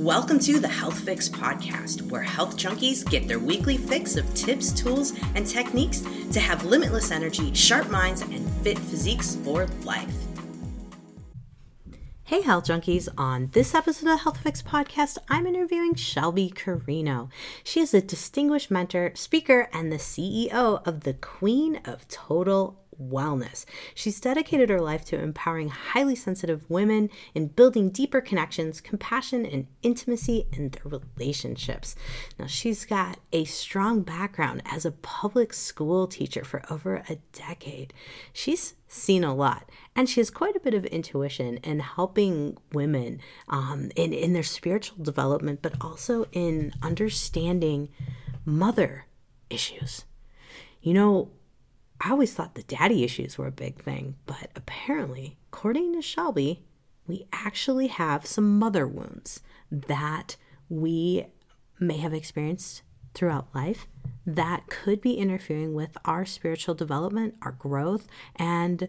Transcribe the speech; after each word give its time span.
Welcome 0.00 0.38
to 0.38 0.58
the 0.58 0.66
Health 0.66 0.98
Fix 0.98 1.28
Podcast, 1.28 2.10
where 2.10 2.22
health 2.22 2.56
junkies 2.56 3.04
get 3.04 3.28
their 3.28 3.38
weekly 3.38 3.76
fix 3.76 4.16
of 4.16 4.32
tips, 4.32 4.72
tools, 4.72 5.12
and 5.34 5.46
techniques 5.46 6.00
to 6.32 6.40
have 6.40 6.64
limitless 6.64 7.10
energy, 7.10 7.52
sharp 7.52 7.90
minds, 7.90 8.22
and 8.22 8.50
fit 8.62 8.78
physiques 8.78 9.36
for 9.44 9.66
life. 9.84 10.10
Hey, 12.24 12.40
health 12.40 12.64
junkies. 12.64 13.10
On 13.18 13.50
this 13.52 13.74
episode 13.74 14.06
of 14.08 14.16
the 14.16 14.22
Health 14.22 14.38
Fix 14.38 14.62
Podcast, 14.62 15.18
I'm 15.28 15.46
interviewing 15.46 15.94
Shelby 15.94 16.48
Carino. 16.48 17.28
She 17.62 17.80
is 17.80 17.92
a 17.92 18.00
distinguished 18.00 18.70
mentor, 18.70 19.12
speaker, 19.14 19.68
and 19.70 19.92
the 19.92 19.96
CEO 19.96 20.80
of 20.86 21.00
the 21.00 21.12
Queen 21.12 21.78
of 21.84 22.08
Total 22.08 22.80
wellness. 23.00 23.64
She's 23.94 24.20
dedicated 24.20 24.68
her 24.70 24.80
life 24.80 25.04
to 25.06 25.20
empowering 25.20 25.68
highly 25.68 26.14
sensitive 26.14 26.68
women 26.68 27.10
in 27.34 27.48
building 27.48 27.90
deeper 27.90 28.20
connections, 28.20 28.80
compassion, 28.80 29.46
and 29.46 29.66
intimacy 29.82 30.46
in 30.52 30.70
their 30.70 31.00
relationships. 31.16 31.96
Now, 32.38 32.46
she's 32.46 32.84
got 32.84 33.18
a 33.32 33.44
strong 33.44 34.02
background 34.02 34.62
as 34.66 34.84
a 34.84 34.92
public 34.92 35.52
school 35.52 36.06
teacher 36.06 36.44
for 36.44 36.62
over 36.70 37.02
a 37.08 37.16
decade. 37.32 37.94
She's 38.32 38.74
seen 38.90 39.22
a 39.22 39.34
lot 39.34 39.70
and 39.94 40.08
she 40.08 40.18
has 40.18 40.30
quite 40.30 40.56
a 40.56 40.60
bit 40.60 40.74
of 40.74 40.84
intuition 40.86 41.58
in 41.58 41.78
helping 41.78 42.58
women 42.72 43.20
um, 43.48 43.88
in, 43.94 44.12
in 44.12 44.32
their 44.32 44.42
spiritual 44.42 45.02
development 45.02 45.60
but 45.62 45.74
also 45.80 46.26
in 46.32 46.72
understanding 46.82 47.88
mother 48.44 49.06
issues 49.48 50.04
you 50.82 50.92
know 50.92 51.30
I 52.00 52.10
always 52.10 52.32
thought 52.32 52.54
the 52.54 52.62
daddy 52.62 53.04
issues 53.04 53.36
were 53.36 53.46
a 53.46 53.52
big 53.52 53.82
thing, 53.82 54.16
but 54.26 54.50
apparently, 54.56 55.36
according 55.52 55.92
to 55.94 56.02
Shelby, 56.02 56.64
we 57.06 57.26
actually 57.32 57.88
have 57.88 58.24
some 58.24 58.58
mother 58.58 58.86
wounds 58.86 59.40
that 59.70 60.36
we 60.68 61.26
may 61.78 61.98
have 61.98 62.14
experienced 62.14 62.82
throughout 63.12 63.54
life 63.54 63.86
that 64.24 64.68
could 64.68 65.00
be 65.00 65.14
interfering 65.14 65.74
with 65.74 65.96
our 66.04 66.24
spiritual 66.24 66.74
development, 66.74 67.34
our 67.42 67.52
growth, 67.52 68.06
and 68.36 68.88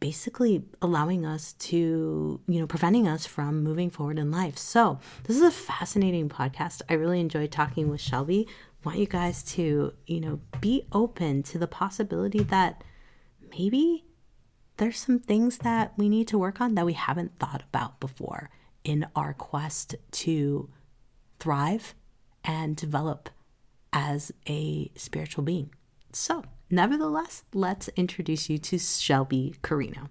basically 0.00 0.64
allowing 0.82 1.24
us 1.24 1.52
to, 1.54 2.40
you 2.46 2.60
know, 2.60 2.66
preventing 2.66 3.06
us 3.06 3.26
from 3.26 3.62
moving 3.62 3.90
forward 3.90 4.18
in 4.18 4.30
life. 4.30 4.58
So, 4.58 4.98
this 5.24 5.36
is 5.36 5.42
a 5.42 5.50
fascinating 5.50 6.28
podcast. 6.28 6.82
I 6.88 6.94
really 6.94 7.20
enjoyed 7.20 7.52
talking 7.52 7.88
with 7.88 8.00
Shelby 8.00 8.48
want 8.84 8.98
you 8.98 9.06
guys 9.06 9.42
to, 9.42 9.92
you 10.06 10.20
know, 10.20 10.40
be 10.60 10.86
open 10.92 11.42
to 11.44 11.58
the 11.58 11.66
possibility 11.66 12.42
that 12.44 12.84
maybe 13.50 14.04
there's 14.76 14.98
some 14.98 15.18
things 15.18 15.58
that 15.58 15.92
we 15.96 16.08
need 16.08 16.28
to 16.28 16.38
work 16.38 16.60
on 16.60 16.74
that 16.74 16.86
we 16.86 16.94
haven't 16.94 17.38
thought 17.38 17.62
about 17.62 18.00
before 18.00 18.50
in 18.82 19.06
our 19.14 19.32
quest 19.32 19.94
to 20.10 20.68
thrive 21.38 21.94
and 22.44 22.76
develop 22.76 23.30
as 23.92 24.32
a 24.48 24.90
spiritual 24.96 25.44
being. 25.44 25.70
So, 26.12 26.44
nevertheless, 26.70 27.44
let's 27.54 27.88
introduce 27.96 28.50
you 28.50 28.58
to 28.58 28.78
Shelby 28.78 29.54
Carino. 29.62 30.10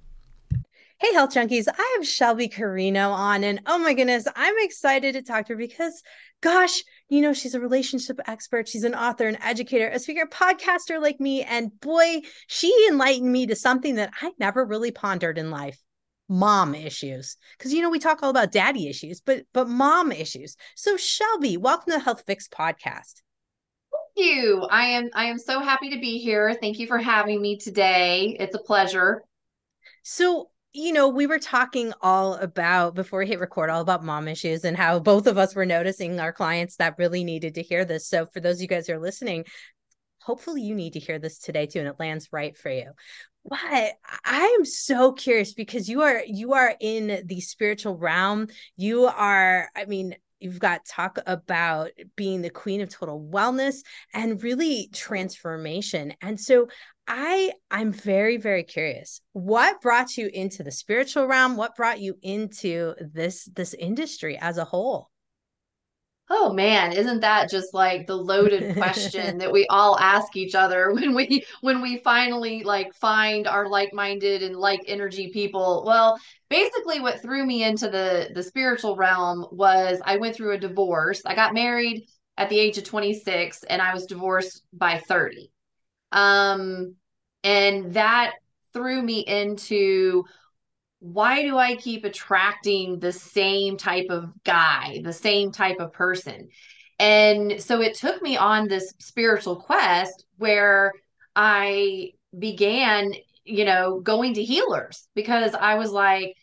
Hey, 0.99 1.13
health 1.13 1.31
junkies. 1.31 1.67
I 1.67 1.95
have 1.97 2.07
Shelby 2.07 2.47
Carino 2.47 3.09
on, 3.09 3.43
and 3.43 3.59
oh 3.65 3.77
my 3.77 3.93
goodness, 3.93 4.25
I'm 4.35 4.55
excited 4.59 5.13
to 5.13 5.21
talk 5.21 5.47
to 5.47 5.53
her 5.53 5.57
because, 5.57 6.01
gosh, 6.39 6.81
you 7.09 7.21
know, 7.21 7.33
she's 7.33 7.55
a 7.55 7.59
relationship 7.59 8.19
expert. 8.27 8.67
She's 8.67 8.83
an 8.83 8.95
author, 8.95 9.27
an 9.27 9.41
educator, 9.41 9.87
a 9.87 9.99
speaker, 9.99 10.25
podcaster 10.25 11.01
like 11.01 11.19
me. 11.19 11.43
And 11.43 11.79
boy, 11.79 12.21
she 12.47 12.73
enlightened 12.89 13.31
me 13.31 13.47
to 13.47 13.55
something 13.55 13.95
that 13.95 14.13
I 14.21 14.31
never 14.39 14.65
really 14.65 14.91
pondered 14.91 15.37
in 15.37 15.51
life 15.51 15.77
mom 16.29 16.73
issues. 16.73 17.37
Because 17.57 17.73
you 17.73 17.81
know 17.81 17.89
we 17.89 17.99
talk 17.99 18.23
all 18.23 18.29
about 18.29 18.51
daddy 18.51 18.87
issues 18.87 19.21
but 19.21 19.43
but 19.53 19.67
mom 19.67 20.11
issues. 20.11 20.55
So 20.75 20.97
shelby 20.97 21.57
welcome 21.57 21.91
to 21.91 21.97
the 21.97 22.03
health 22.03 22.23
fix 22.25 22.47
podcast. 22.47 23.21
Thank 24.15 24.27
you. 24.27 24.63
I 24.69 24.85
am 24.85 25.09
i 25.13 25.25
am 25.25 25.37
so 25.37 25.59
happy 25.59 25.89
to 25.91 25.99
be 25.99 26.19
here. 26.19 26.55
Thank 26.59 26.79
you 26.79 26.87
for 26.87 26.97
having 26.97 27.41
me 27.41 27.57
today. 27.57 28.35
It's 28.39 28.55
a 28.55 28.59
pleasure. 28.59 29.23
So 30.03 30.49
you 30.73 30.91
know, 30.91 31.07
we 31.07 31.27
were 31.27 31.39
talking 31.39 31.93
all 32.01 32.33
about 32.35 32.95
before 32.95 33.19
we 33.19 33.27
hit 33.27 33.39
record, 33.39 33.69
all 33.69 33.81
about 33.81 34.03
mom 34.03 34.27
issues 34.27 34.65
and 34.65 34.75
how 34.75 34.99
both 34.99 35.27
of 35.27 35.37
us 35.37 35.53
were 35.53 35.65
noticing 35.65 36.19
our 36.19 36.33
clients 36.33 36.77
that 36.77 36.97
really 36.97 37.23
needed 37.23 37.55
to 37.55 37.61
hear 37.61 37.85
this. 37.85 38.07
So, 38.07 38.25
for 38.25 38.39
those 38.39 38.57
of 38.57 38.61
you 38.63 38.67
guys 38.67 38.87
who 38.87 38.93
are 38.93 38.99
listening, 38.99 39.45
hopefully 40.19 40.61
you 40.61 40.73
need 40.73 40.93
to 40.93 40.99
hear 40.99 41.19
this 41.19 41.37
today 41.37 41.67
too, 41.67 41.79
and 41.79 41.87
it 41.87 41.99
lands 41.99 42.29
right 42.31 42.57
for 42.57 42.71
you. 42.71 42.91
But 43.45 43.93
I 44.25 44.55
am 44.57 44.65
so 44.65 45.11
curious 45.11 45.53
because 45.53 45.89
you 45.89 46.01
are 46.01 46.23
you 46.25 46.53
are 46.53 46.75
in 46.79 47.23
the 47.25 47.41
spiritual 47.41 47.97
realm. 47.97 48.47
You 48.75 49.05
are, 49.05 49.69
I 49.75 49.85
mean, 49.85 50.15
you've 50.39 50.59
got 50.59 50.85
talk 50.85 51.19
about 51.25 51.91
being 52.15 52.41
the 52.41 52.49
queen 52.49 52.81
of 52.81 52.89
total 52.89 53.21
wellness 53.31 53.77
and 54.13 54.41
really 54.43 54.89
transformation. 54.93 56.13
And 56.21 56.39
so 56.39 56.67
I 57.07 57.51
I'm 57.71 57.91
very 57.91 58.37
very 58.37 58.63
curious. 58.63 59.21
What 59.33 59.81
brought 59.81 60.17
you 60.17 60.29
into 60.33 60.63
the 60.63 60.71
spiritual 60.71 61.27
realm? 61.27 61.57
What 61.57 61.75
brought 61.75 61.99
you 61.99 62.17
into 62.21 62.95
this 62.99 63.45
this 63.53 63.73
industry 63.73 64.37
as 64.37 64.57
a 64.57 64.65
whole? 64.65 65.09
Oh 66.29 66.51
man, 66.53 66.91
isn't 66.93 67.19
that 67.21 67.49
just 67.49 67.73
like 67.73 68.07
the 68.07 68.15
loaded 68.17 68.73
question 68.73 69.37
that 69.37 69.51
we 69.51 69.67
all 69.69 69.97
ask 69.99 70.35
each 70.35 70.55
other 70.55 70.91
when 70.93 71.13
we 71.13 71.45
when 71.61 71.81
we 71.81 71.97
finally 71.99 72.63
like 72.63 72.93
find 72.93 73.47
our 73.47 73.69
like-minded 73.69 74.41
and 74.43 74.57
like 74.57 74.81
energy 74.87 75.29
people? 75.31 75.83
Well, 75.85 76.19
basically 76.49 76.99
what 77.01 77.21
threw 77.21 77.45
me 77.45 77.63
into 77.63 77.89
the 77.89 78.31
the 78.33 78.43
spiritual 78.43 78.95
realm 78.97 79.45
was 79.51 80.01
I 80.03 80.17
went 80.17 80.35
through 80.35 80.53
a 80.53 80.57
divorce. 80.57 81.21
I 81.25 81.35
got 81.35 81.53
married 81.53 82.07
at 82.37 82.49
the 82.49 82.59
age 82.59 82.77
of 82.77 82.83
26 82.85 83.63
and 83.63 83.81
I 83.81 83.93
was 83.93 84.05
divorced 84.05 84.63
by 84.73 84.97
30. 84.99 85.52
Um, 86.13 86.95
and 87.43 87.93
that 87.95 88.35
threw 88.71 89.01
me 89.01 89.19
into 89.19 90.23
why 90.99 91.41
do 91.41 91.57
I 91.57 91.75
keep 91.75 92.05
attracting 92.05 92.99
the 92.99 93.11
same 93.11 93.75
type 93.75 94.07
of 94.09 94.31
guy, 94.45 95.01
the 95.03 95.11
same 95.11 95.51
type 95.51 95.81
of 95.81 95.91
person? 95.91 96.47
And 96.99 97.61
so 97.61 97.81
it 97.81 97.95
took 97.95 98.21
me 98.21 98.37
on 98.37 98.69
this 98.69 98.93
spiritual 98.99 99.57
quest 99.57 100.25
where 100.37 100.93
I 101.35 102.11
began, 102.37 103.13
you 103.43 103.65
know, 103.65 103.99
going 103.99 104.35
to 104.35 104.43
healers 104.43 105.07
because 105.13 105.53
I 105.55 105.75
was 105.75 105.91
like, 105.91 106.37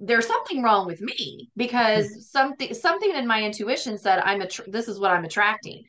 there's 0.00 0.26
something 0.26 0.62
wrong 0.62 0.86
with 0.86 1.00
me 1.00 1.50
because 1.56 2.06
hmm. 2.06 2.20
something 2.20 2.74
something 2.74 3.14
in 3.14 3.26
my 3.26 3.42
intuition 3.42 3.98
said 3.98 4.20
I'm 4.20 4.42
a 4.42 4.48
this 4.66 4.88
is 4.88 4.98
what 4.98 5.10
I'm 5.10 5.24
attracting. 5.24 5.84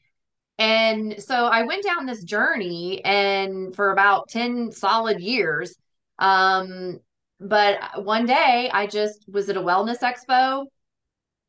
And 0.59 1.21
so 1.21 1.45
I 1.45 1.63
went 1.63 1.83
down 1.83 2.05
this 2.05 2.23
journey 2.23 3.03
and 3.05 3.75
for 3.75 3.91
about 3.91 4.29
10 4.29 4.71
solid 4.71 5.19
years. 5.19 5.75
Um, 6.19 6.99
but 7.39 8.03
one 8.03 8.25
day 8.25 8.69
I 8.73 8.87
just 8.87 9.25
was 9.27 9.49
at 9.49 9.57
a 9.57 9.61
wellness 9.61 9.99
expo 9.99 10.65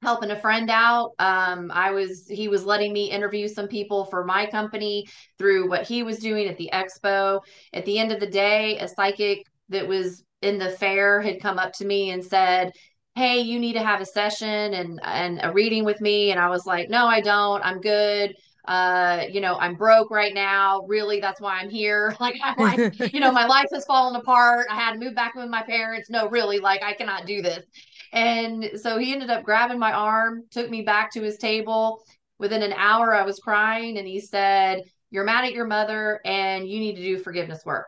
helping 0.03 0.31
a 0.31 0.41
friend 0.41 0.71
out. 0.71 1.13
Um, 1.19 1.73
I 1.73 1.91
was, 1.91 2.27
he 2.29 2.49
was 2.49 2.65
letting 2.65 2.93
me 2.93 3.11
interview 3.11 3.49
some 3.49 3.67
people 3.67 4.05
for 4.05 4.25
my 4.25 4.47
company 4.47 5.07
through 5.39 5.69
what 5.69 5.87
he 5.87 6.03
was 6.03 6.19
doing 6.19 6.47
at 6.47 6.57
the 6.57 6.71
expo. 6.73 7.41
At 7.73 7.85
the 7.85 7.99
end 7.99 8.13
of 8.13 8.21
the 8.21 8.31
day, 8.31 8.79
a 8.79 8.87
psychic 8.87 9.45
that 9.71 9.89
was 9.89 10.23
in 10.43 10.59
the 10.59 10.71
fair 10.71 11.21
had 11.21 11.41
come 11.41 11.59
up 11.59 11.73
to 11.75 11.85
me 11.85 12.11
and 12.11 12.25
said, 12.25 12.73
Hey, 13.17 13.41
you 13.41 13.59
need 13.59 13.73
to 13.73 13.83
have 13.85 14.01
a 14.01 14.07
session 14.07 14.75
and, 14.75 15.01
and 15.03 15.41
a 15.43 15.53
reading 15.53 15.85
with 15.85 16.01
me. 16.01 16.31
And 16.31 16.39
I 16.39 16.49
was 16.49 16.65
like, 16.67 16.89
No, 16.89 17.07
I 17.07 17.21
don't. 17.21 17.65
I'm 17.65 17.81
good 17.81 18.37
uh, 18.69 19.25
you 19.31 19.41
know, 19.41 19.57
I'm 19.59 19.75
broke 19.75 20.11
right 20.11 20.35
now. 20.35 20.83
Really, 20.87 21.21
that's 21.21 21.41
why 21.41 21.59
I'm 21.59 21.71
here. 21.71 22.15
Like, 22.21 22.37
I'm 22.43 22.57
like, 22.59 23.15
you 23.15 23.21
know, 23.21 23.33
my 23.33 23.47
life 23.57 23.69
has 23.73 23.87
fallen 23.87 24.17
apart. 24.17 24.67
I 24.71 24.75
had 24.75 24.93
to 24.93 24.99
move 24.99 25.15
back 25.15 25.35
with 25.35 25.49
my 25.49 25.63
parents. 25.63 26.11
No, 26.11 26.29
really, 26.29 26.59
like, 26.59 26.83
I 26.83 26.93
cannot 26.93 27.27
do 27.27 27.41
this. 27.41 27.65
And 28.13 28.71
so 28.77 28.99
he 28.99 29.13
ended 29.13 29.31
up 29.31 29.45
grabbing 29.45 29.79
my 29.79 29.93
arm, 29.93 30.45
took 30.51 30.69
me 30.69 30.83
back 30.83 31.13
to 31.13 31.23
his 31.23 31.39
table. 31.39 32.03
Within 32.39 32.63
an 32.63 32.75
hour, 32.75 33.15
I 33.15 33.25
was 33.25 33.39
crying, 33.39 33.97
and 33.99 34.07
he 34.07 34.21
said, 34.21 34.83
You're 35.11 35.25
mad 35.25 35.45
at 35.45 35.53
your 35.53 35.67
mother, 35.67 36.21
and 36.25 36.69
you 36.69 36.79
need 36.79 36.97
to 36.97 37.03
do 37.03 37.19
forgiveness 37.19 37.65
work. 37.65 37.87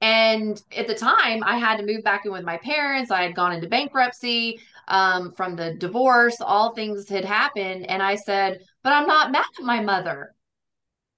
And 0.00 0.62
at 0.74 0.86
the 0.86 0.94
time, 0.94 1.42
I 1.44 1.58
had 1.58 1.76
to 1.76 1.84
move 1.84 2.02
back 2.02 2.24
in 2.24 2.32
with 2.32 2.44
my 2.44 2.56
parents. 2.56 3.10
I 3.10 3.22
had 3.22 3.34
gone 3.34 3.52
into 3.52 3.68
bankruptcy 3.68 4.60
um, 4.88 5.32
from 5.32 5.56
the 5.56 5.74
divorce. 5.74 6.36
All 6.40 6.74
things 6.74 7.08
had 7.08 7.24
happened. 7.24 7.86
And 7.88 8.02
I 8.02 8.16
said, 8.16 8.60
but 8.82 8.92
I'm 8.92 9.06
not 9.06 9.32
mad 9.32 9.46
at 9.58 9.64
my 9.64 9.80
mother. 9.80 10.34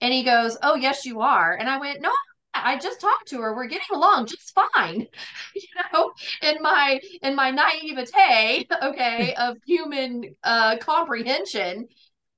And 0.01 0.13
he 0.13 0.23
goes, 0.25 0.57
Oh, 0.63 0.75
yes, 0.75 1.05
you 1.07 1.21
are. 1.21 1.55
And 1.55 1.69
I 1.69 1.79
went, 1.79 2.01
No, 2.01 2.13
I 2.55 2.79
just 2.79 3.01
talked 3.01 3.29
to 3.29 3.41
her. 3.41 3.55
We're 3.55 3.67
getting 3.67 3.95
along 3.95 4.27
just 4.27 4.55
fine. 4.55 5.07
You 5.55 5.69
know, 5.93 6.13
in 6.43 6.63
my 6.63 6.99
in 7.23 7.37
my 7.37 7.51
naivete, 7.51 8.67
okay, 8.83 9.35
of 9.35 9.59
human 9.67 10.35
uh 10.43 10.79
comprehension. 10.79 11.89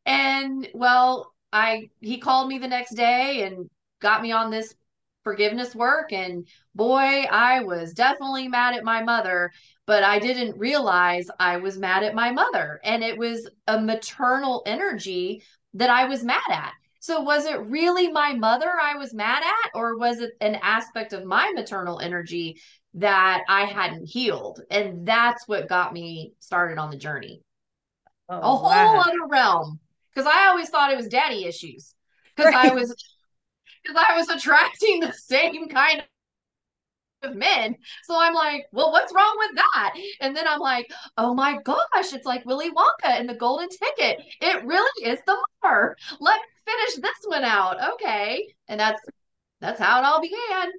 And 0.06 0.68
well, 0.74 1.32
I 1.52 1.90
he 2.00 2.18
called 2.18 2.48
me 2.48 2.58
the 2.58 2.68
next 2.68 2.94
day 2.94 3.44
and 3.44 3.70
got 4.00 4.22
me 4.22 4.32
on 4.32 4.50
this 4.50 4.74
forgiveness 5.24 5.74
work 5.74 6.12
and 6.12 6.46
boy, 6.74 7.24
I 7.30 7.60
was 7.60 7.94
definitely 7.94 8.48
mad 8.48 8.74
at 8.74 8.84
my 8.84 9.02
mother, 9.02 9.52
but 9.86 10.02
I 10.02 10.18
didn't 10.18 10.58
realize 10.58 11.28
I 11.38 11.58
was 11.58 11.78
mad 11.78 12.02
at 12.02 12.14
my 12.14 12.30
mother. 12.30 12.80
And 12.84 13.02
it 13.02 13.18
was 13.18 13.48
a 13.66 13.80
maternal 13.80 14.62
energy 14.66 15.42
that 15.74 15.90
I 15.90 16.06
was 16.06 16.24
mad 16.24 16.42
at. 16.50 16.72
So, 17.00 17.20
was 17.20 17.44
it 17.44 17.60
really 17.66 18.10
my 18.10 18.32
mother 18.32 18.70
I 18.80 18.96
was 18.96 19.12
mad 19.12 19.42
at, 19.42 19.70
or 19.74 19.98
was 19.98 20.20
it 20.20 20.32
an 20.40 20.54
aspect 20.62 21.12
of 21.12 21.26
my 21.26 21.52
maternal 21.54 22.00
energy 22.00 22.62
that 22.94 23.42
I 23.46 23.66
hadn't 23.66 24.06
healed? 24.06 24.62
And 24.70 25.06
that's 25.06 25.46
what 25.46 25.68
got 25.68 25.92
me 25.92 26.32
started 26.38 26.78
on 26.78 26.90
the 26.90 26.96
journey. 26.96 27.42
Oh, 28.30 28.38
a 28.38 28.56
whole 28.56 28.70
wow. 28.70 29.02
other 29.06 29.26
realm. 29.28 29.80
Because 30.14 30.26
I 30.26 30.46
always 30.46 30.70
thought 30.70 30.92
it 30.92 30.96
was 30.96 31.08
daddy 31.08 31.44
issues. 31.44 31.94
Because 32.34 32.54
right. 32.54 32.70
I 32.70 32.74
was 32.74 32.94
because 33.82 34.02
I 34.08 34.16
was 34.16 34.28
attracting 34.30 35.00
the 35.00 35.12
same 35.12 35.68
kind 35.68 36.02
of 37.24 37.34
men. 37.36 37.76
So 38.04 38.18
I'm 38.18 38.34
like, 38.34 38.66
well, 38.72 38.92
what's 38.92 39.12
wrong 39.14 39.36
with 39.38 39.56
that? 39.56 39.94
And 40.20 40.36
then 40.36 40.46
I'm 40.46 40.60
like, 40.60 40.90
oh 41.16 41.34
my 41.34 41.58
gosh, 41.62 42.12
it's 42.12 42.26
like 42.26 42.44
Willy 42.44 42.70
Wonka 42.70 43.10
and 43.10 43.28
the 43.28 43.34
golden 43.34 43.68
ticket. 43.68 44.20
It 44.40 44.64
really 44.64 45.10
is 45.10 45.18
the 45.26 45.36
mother. 45.62 45.96
Let 46.20 46.40
me 46.40 46.72
finish 46.72 46.96
this 46.96 47.24
one 47.26 47.44
out. 47.44 47.76
Okay. 47.94 48.54
And 48.68 48.78
that's 48.78 49.00
that's 49.60 49.80
how 49.80 49.98
it 49.98 50.04
all 50.04 50.20
began. 50.20 50.72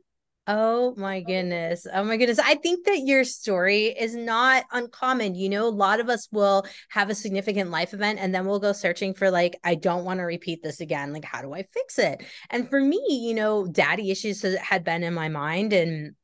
Oh 0.47 0.94
my 0.95 1.21
goodness. 1.21 1.88
Oh 1.92 2.03
my 2.03 2.18
goodness. 2.18 2.38
I 2.38 2.53
think 2.53 2.86
that 2.86 3.00
your 3.00 3.24
story 3.24 3.86
is 3.88 4.15
not 4.15 4.65
uncommon. 4.71 5.33
You 5.33 5.50
know, 5.50 5.68
a 5.68 5.69
lot 5.69 6.00
of 6.00 6.07
us 6.07 6.27
will 6.31 6.68
have 6.89 7.09
a 7.09 7.15
significant 7.15 7.71
life 7.71 7.95
event 7.95 8.19
and 8.21 8.33
then 8.33 8.45
we'll 8.45 8.59
go 8.59 8.71
searching 8.71 9.15
for, 9.15 9.31
like, 9.31 9.59
I 9.63 9.74
don't 9.74 10.06
want 10.06 10.19
to 10.19 10.24
repeat 10.24 10.62
this 10.62 10.81
again. 10.81 11.13
Like, 11.13 11.25
how 11.25 11.41
do 11.41 11.51
I 11.56 11.63
fix 11.63 11.98
it? 11.98 12.24
And 12.51 12.69
for 12.69 12.80
me, 12.80 13.01
you 13.09 13.33
know, 13.33 13.65
daddy 13.65 14.12
issues 14.12 14.44
had 14.44 14.83
been 14.83 15.01
in 15.01 15.15
my 15.15 15.30
mind. 15.30 15.74
And 15.74 16.15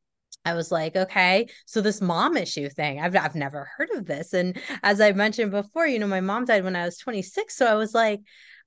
I 0.43 0.53
was 0.53 0.71
like, 0.71 0.95
okay, 0.95 1.47
so 1.65 1.81
this 1.81 2.01
mom 2.01 2.35
issue 2.35 2.69
thing, 2.69 2.99
I've, 2.99 3.15
I've 3.15 3.35
never 3.35 3.69
heard 3.77 3.89
of 3.91 4.05
this. 4.05 4.33
And 4.33 4.59
as 4.81 4.99
I 4.99 5.11
mentioned 5.11 5.51
before, 5.51 5.85
you 5.85 5.99
know, 5.99 6.07
my 6.07 6.21
mom 6.21 6.45
died 6.45 6.63
when 6.63 6.75
I 6.75 6.85
was 6.85 6.97
26. 6.97 7.55
So 7.55 7.67
I 7.67 7.75
was 7.75 7.93
like, 7.93 8.21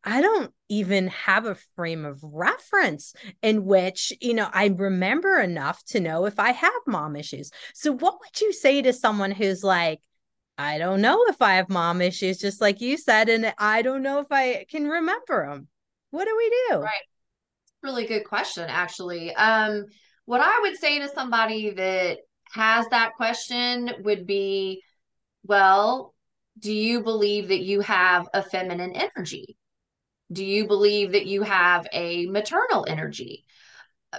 I 0.04 0.20
don't 0.20 0.52
even 0.68 1.08
have 1.08 1.46
a 1.46 1.56
frame 1.76 2.04
of 2.04 2.20
reference 2.22 3.14
in 3.42 3.64
which, 3.64 4.12
you 4.20 4.34
know, 4.34 4.48
I 4.52 4.66
remember 4.66 5.40
enough 5.40 5.82
to 5.86 6.00
know 6.00 6.26
if 6.26 6.38
I 6.38 6.52
have 6.52 6.72
mom 6.86 7.16
issues. 7.16 7.50
So, 7.72 7.92
what 7.92 8.20
would 8.20 8.40
you 8.40 8.52
say 8.52 8.82
to 8.82 8.92
someone 8.92 9.30
who's 9.30 9.64
like, 9.64 10.00
I 10.58 10.78
don't 10.78 11.00
know 11.00 11.24
if 11.28 11.40
I 11.40 11.54
have 11.54 11.70
mom 11.70 12.02
issues, 12.02 12.38
just 12.38 12.60
like 12.60 12.80
you 12.82 12.98
said, 12.98 13.28
and 13.30 13.54
I 13.58 13.82
don't 13.82 14.02
know 14.02 14.20
if 14.20 14.26
I 14.30 14.66
can 14.70 14.86
remember 14.88 15.48
them? 15.48 15.68
What 16.10 16.26
do 16.26 16.36
we 16.36 16.52
do? 16.70 16.80
Right. 16.80 16.92
Really 17.82 18.06
good 18.06 18.24
question, 18.24 18.66
actually. 18.68 19.34
Um, 19.34 19.86
what 20.26 20.40
I 20.40 20.60
would 20.62 20.76
say 20.76 20.98
to 20.98 21.08
somebody 21.08 21.70
that 21.70 22.18
has 22.52 22.86
that 22.88 23.14
question 23.14 23.90
would 24.00 24.26
be, 24.26 24.82
well, 25.44 26.14
do 26.58 26.72
you 26.72 27.02
believe 27.02 27.48
that 27.48 27.62
you 27.62 27.80
have 27.80 28.28
a 28.32 28.42
feminine 28.42 28.92
energy? 28.92 29.56
Do 30.32 30.44
you 30.44 30.66
believe 30.66 31.12
that 31.12 31.26
you 31.26 31.42
have 31.42 31.86
a 31.92 32.26
maternal 32.26 32.86
energy? 32.88 33.44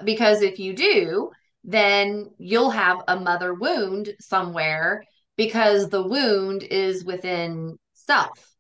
Because 0.03 0.41
if 0.41 0.59
you 0.59 0.73
do, 0.75 1.31
then 1.63 2.29
you'll 2.37 2.69
have 2.69 3.01
a 3.07 3.19
mother 3.19 3.53
wound 3.53 4.09
somewhere 4.19 5.03
because 5.37 5.89
the 5.89 6.05
wound 6.05 6.63
is 6.63 7.03
within 7.03 7.77
self. 7.93 8.54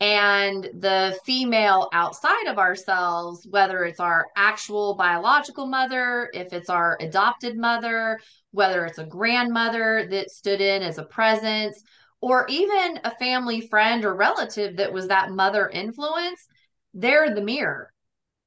And 0.00 0.62
the 0.62 1.18
female 1.24 1.88
outside 1.92 2.46
of 2.46 2.58
ourselves, 2.58 3.46
whether 3.50 3.84
it's 3.84 3.98
our 3.98 4.28
actual 4.36 4.94
biological 4.94 5.66
mother, 5.66 6.30
if 6.32 6.52
it's 6.52 6.70
our 6.70 6.96
adopted 7.00 7.58
mother, 7.58 8.20
whether 8.52 8.86
it's 8.86 8.98
a 8.98 9.06
grandmother 9.06 10.06
that 10.10 10.30
stood 10.30 10.60
in 10.60 10.82
as 10.82 10.98
a 10.98 11.04
presence, 11.04 11.82
or 12.20 12.46
even 12.48 13.00
a 13.04 13.14
family 13.16 13.60
friend 13.60 14.04
or 14.04 14.14
relative 14.14 14.76
that 14.76 14.92
was 14.92 15.08
that 15.08 15.30
mother 15.30 15.68
influence, 15.68 16.46
they're 16.94 17.34
the 17.34 17.40
mirror 17.40 17.92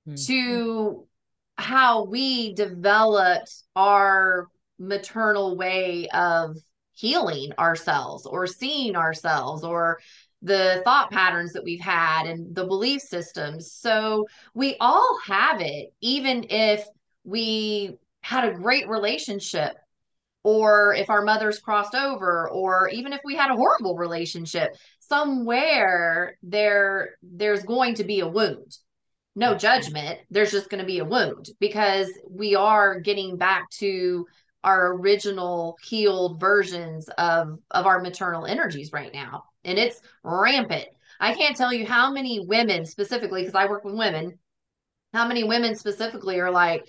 mm-hmm. 0.07 0.15
to 0.27 1.07
how 1.57 2.05
we 2.05 2.53
developed 2.53 3.53
our 3.75 4.47
maternal 4.79 5.55
way 5.55 6.07
of 6.13 6.57
healing 6.93 7.51
ourselves 7.57 8.25
or 8.25 8.45
seeing 8.45 8.95
ourselves 8.95 9.63
or 9.63 9.99
the 10.41 10.81
thought 10.83 11.11
patterns 11.11 11.53
that 11.53 11.63
we've 11.63 11.81
had 11.81 12.25
and 12.25 12.55
the 12.55 12.65
belief 12.65 13.01
systems. 13.01 13.71
So 13.71 14.27
we 14.53 14.75
all 14.79 15.19
have 15.25 15.61
it, 15.61 15.93
even 16.01 16.45
if 16.49 16.85
we 17.23 17.97
had 18.21 18.45
a 18.45 18.53
great 18.53 18.87
relationship 18.87 19.75
or 20.43 20.93
if 20.95 21.09
our 21.09 21.23
mothers 21.23 21.59
crossed 21.59 21.95
over 21.95 22.49
or 22.49 22.89
even 22.89 23.13
if 23.13 23.21
we 23.23 23.35
had 23.35 23.51
a 23.51 23.55
horrible 23.55 23.95
relationship 23.95 24.75
somewhere 24.99 26.37
there 26.41 27.17
there's 27.21 27.63
going 27.63 27.95
to 27.95 28.03
be 28.03 28.21
a 28.21 28.27
wound. 28.27 28.77
No 29.35 29.55
judgment 29.55 30.19
there's 30.29 30.51
just 30.51 30.69
going 30.69 30.81
to 30.81 30.87
be 30.87 30.99
a 30.99 31.05
wound 31.05 31.49
because 31.59 32.09
we 32.29 32.55
are 32.55 32.99
getting 32.99 33.37
back 33.37 33.69
to 33.71 34.25
our 34.63 34.93
original 34.93 35.77
healed 35.83 36.39
versions 36.39 37.07
of 37.17 37.59
of 37.71 37.85
our 37.85 38.01
maternal 38.01 38.45
energies 38.45 38.91
right 38.91 39.13
now 39.13 39.45
and 39.63 39.77
it's 39.77 40.01
rampant 40.23 40.85
i 41.19 41.33
can't 41.33 41.55
tell 41.55 41.73
you 41.73 41.85
how 41.85 42.11
many 42.11 42.45
women 42.45 42.85
specifically 42.85 43.41
because 43.41 43.55
i 43.55 43.67
work 43.67 43.83
with 43.83 43.95
women 43.95 44.37
how 45.13 45.27
many 45.27 45.43
women 45.43 45.75
specifically 45.75 46.39
are 46.39 46.51
like 46.51 46.85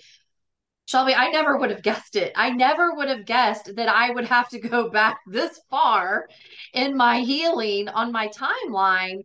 Shelby, 0.85 1.13
I 1.13 1.29
never 1.29 1.57
would 1.57 1.69
have 1.69 1.81
guessed 1.81 2.17
it. 2.17 2.33
I 2.35 2.49
never 2.49 2.93
would 2.93 3.07
have 3.07 3.25
guessed 3.25 3.73
that 3.77 3.87
I 3.87 4.09
would 4.09 4.25
have 4.25 4.49
to 4.49 4.59
go 4.59 4.89
back 4.89 5.19
this 5.25 5.59
far 5.69 6.27
in 6.73 6.97
my 6.97 7.21
healing 7.21 7.87
on 7.87 8.11
my 8.11 8.27
timeline 8.27 9.23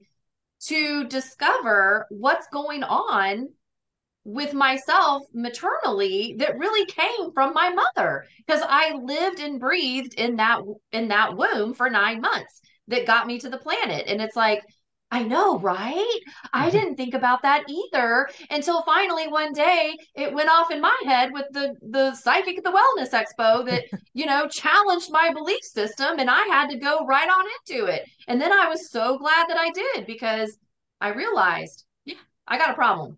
to 0.66 1.04
discover 1.04 2.06
what's 2.10 2.46
going 2.48 2.84
on 2.84 3.48
with 4.24 4.52
myself 4.52 5.22
maternally 5.32 6.36
that 6.38 6.58
really 6.58 6.84
came 6.86 7.32
from 7.32 7.54
my 7.54 7.70
mother 7.70 8.26
because 8.46 8.62
I 8.62 8.92
lived 8.92 9.40
and 9.40 9.58
breathed 9.58 10.14
in 10.14 10.36
that 10.36 10.60
in 10.92 11.08
that 11.08 11.36
womb 11.36 11.72
for 11.72 11.88
9 11.88 12.20
months 12.20 12.60
that 12.88 13.06
got 13.06 13.26
me 13.26 13.38
to 13.40 13.48
the 13.48 13.58
planet 13.58 14.04
and 14.06 14.20
it's 14.20 14.36
like 14.36 14.62
I 15.10 15.22
know, 15.22 15.58
right? 15.58 16.20
I 16.52 16.68
mm-hmm. 16.68 16.70
didn't 16.70 16.96
think 16.96 17.14
about 17.14 17.40
that 17.42 17.64
either 17.66 18.28
until 18.50 18.82
finally 18.82 19.26
one 19.26 19.52
day 19.52 19.96
it 20.14 20.34
went 20.34 20.50
off 20.50 20.70
in 20.70 20.82
my 20.82 20.96
head 21.04 21.32
with 21.32 21.46
the 21.50 21.74
the 21.80 22.14
psychic 22.14 22.58
at 22.58 22.64
the 22.64 22.70
wellness 22.70 23.10
expo 23.12 23.64
that, 23.66 23.84
you 24.12 24.26
know, 24.26 24.46
challenged 24.48 25.10
my 25.10 25.32
belief 25.32 25.62
system 25.62 26.18
and 26.18 26.28
I 26.28 26.42
had 26.48 26.68
to 26.70 26.78
go 26.78 27.06
right 27.06 27.28
on 27.28 27.44
into 27.46 27.86
it. 27.86 28.06
And 28.26 28.40
then 28.40 28.52
I 28.52 28.68
was 28.68 28.90
so 28.90 29.18
glad 29.18 29.48
that 29.48 29.56
I 29.56 29.70
did 29.70 30.06
because 30.06 30.58
I 31.00 31.08
realized, 31.08 31.84
yeah, 32.04 32.16
I 32.46 32.58
got 32.58 32.70
a 32.70 32.74
problem. 32.74 33.16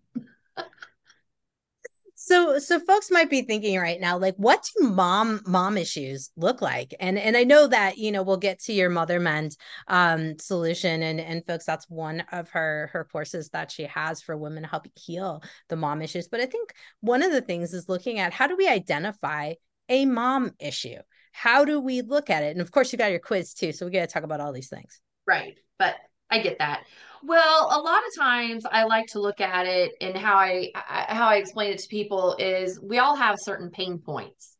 So 2.31 2.59
so 2.59 2.79
folks 2.79 3.11
might 3.11 3.29
be 3.29 3.41
thinking 3.41 3.77
right 3.77 3.99
now 3.99 4.17
like 4.17 4.35
what 4.37 4.65
do 4.77 4.87
mom 4.87 5.41
mom 5.45 5.77
issues 5.77 6.29
look 6.37 6.61
like? 6.61 6.95
And 6.97 7.19
and 7.19 7.35
I 7.35 7.43
know 7.43 7.67
that, 7.67 7.97
you 7.97 8.09
know, 8.09 8.23
we'll 8.23 8.37
get 8.37 8.61
to 8.61 8.73
your 8.73 8.89
mother 8.89 9.19
mend 9.19 9.57
um 9.89 10.39
solution 10.39 11.03
and 11.03 11.19
and 11.19 11.45
folks 11.45 11.65
that's 11.65 11.89
one 11.89 12.21
of 12.31 12.49
her 12.51 12.89
her 12.93 13.03
courses 13.03 13.49
that 13.49 13.69
she 13.69 13.83
has 13.83 14.21
for 14.21 14.37
women 14.37 14.63
to 14.63 14.69
help 14.69 14.87
heal 14.95 15.43
the 15.67 15.75
mom 15.75 16.01
issues. 16.01 16.29
But 16.29 16.39
I 16.39 16.45
think 16.45 16.73
one 17.01 17.21
of 17.21 17.33
the 17.33 17.41
things 17.41 17.73
is 17.73 17.89
looking 17.89 18.19
at 18.19 18.31
how 18.31 18.47
do 18.47 18.55
we 18.55 18.69
identify 18.69 19.55
a 19.89 20.05
mom 20.05 20.53
issue? 20.57 20.99
How 21.33 21.65
do 21.65 21.81
we 21.81 22.01
look 22.01 22.29
at 22.29 22.43
it? 22.43 22.51
And 22.51 22.61
of 22.61 22.71
course 22.71 22.93
you 22.93 22.97
got 22.97 23.11
your 23.11 23.19
quiz 23.19 23.53
too, 23.53 23.73
so 23.73 23.85
we 23.85 23.91
got 23.91 24.07
to 24.07 24.07
talk 24.07 24.23
about 24.23 24.39
all 24.39 24.53
these 24.53 24.69
things. 24.69 25.01
Right. 25.27 25.57
But 25.77 25.95
I 26.31 26.39
get 26.39 26.57
that. 26.59 26.85
Well, 27.23 27.69
a 27.71 27.79
lot 27.81 28.01
of 28.07 28.15
times 28.17 28.65
I 28.65 28.85
like 28.85 29.07
to 29.07 29.19
look 29.19 29.41
at 29.41 29.67
it 29.67 29.91
and 30.01 30.17
how 30.17 30.37
I, 30.37 30.71
I 30.73 31.05
how 31.09 31.27
I 31.27 31.35
explain 31.35 31.71
it 31.71 31.79
to 31.79 31.87
people 31.87 32.35
is 32.39 32.79
we 32.81 32.97
all 32.97 33.15
have 33.15 33.35
certain 33.39 33.69
pain 33.69 33.99
points. 33.99 34.57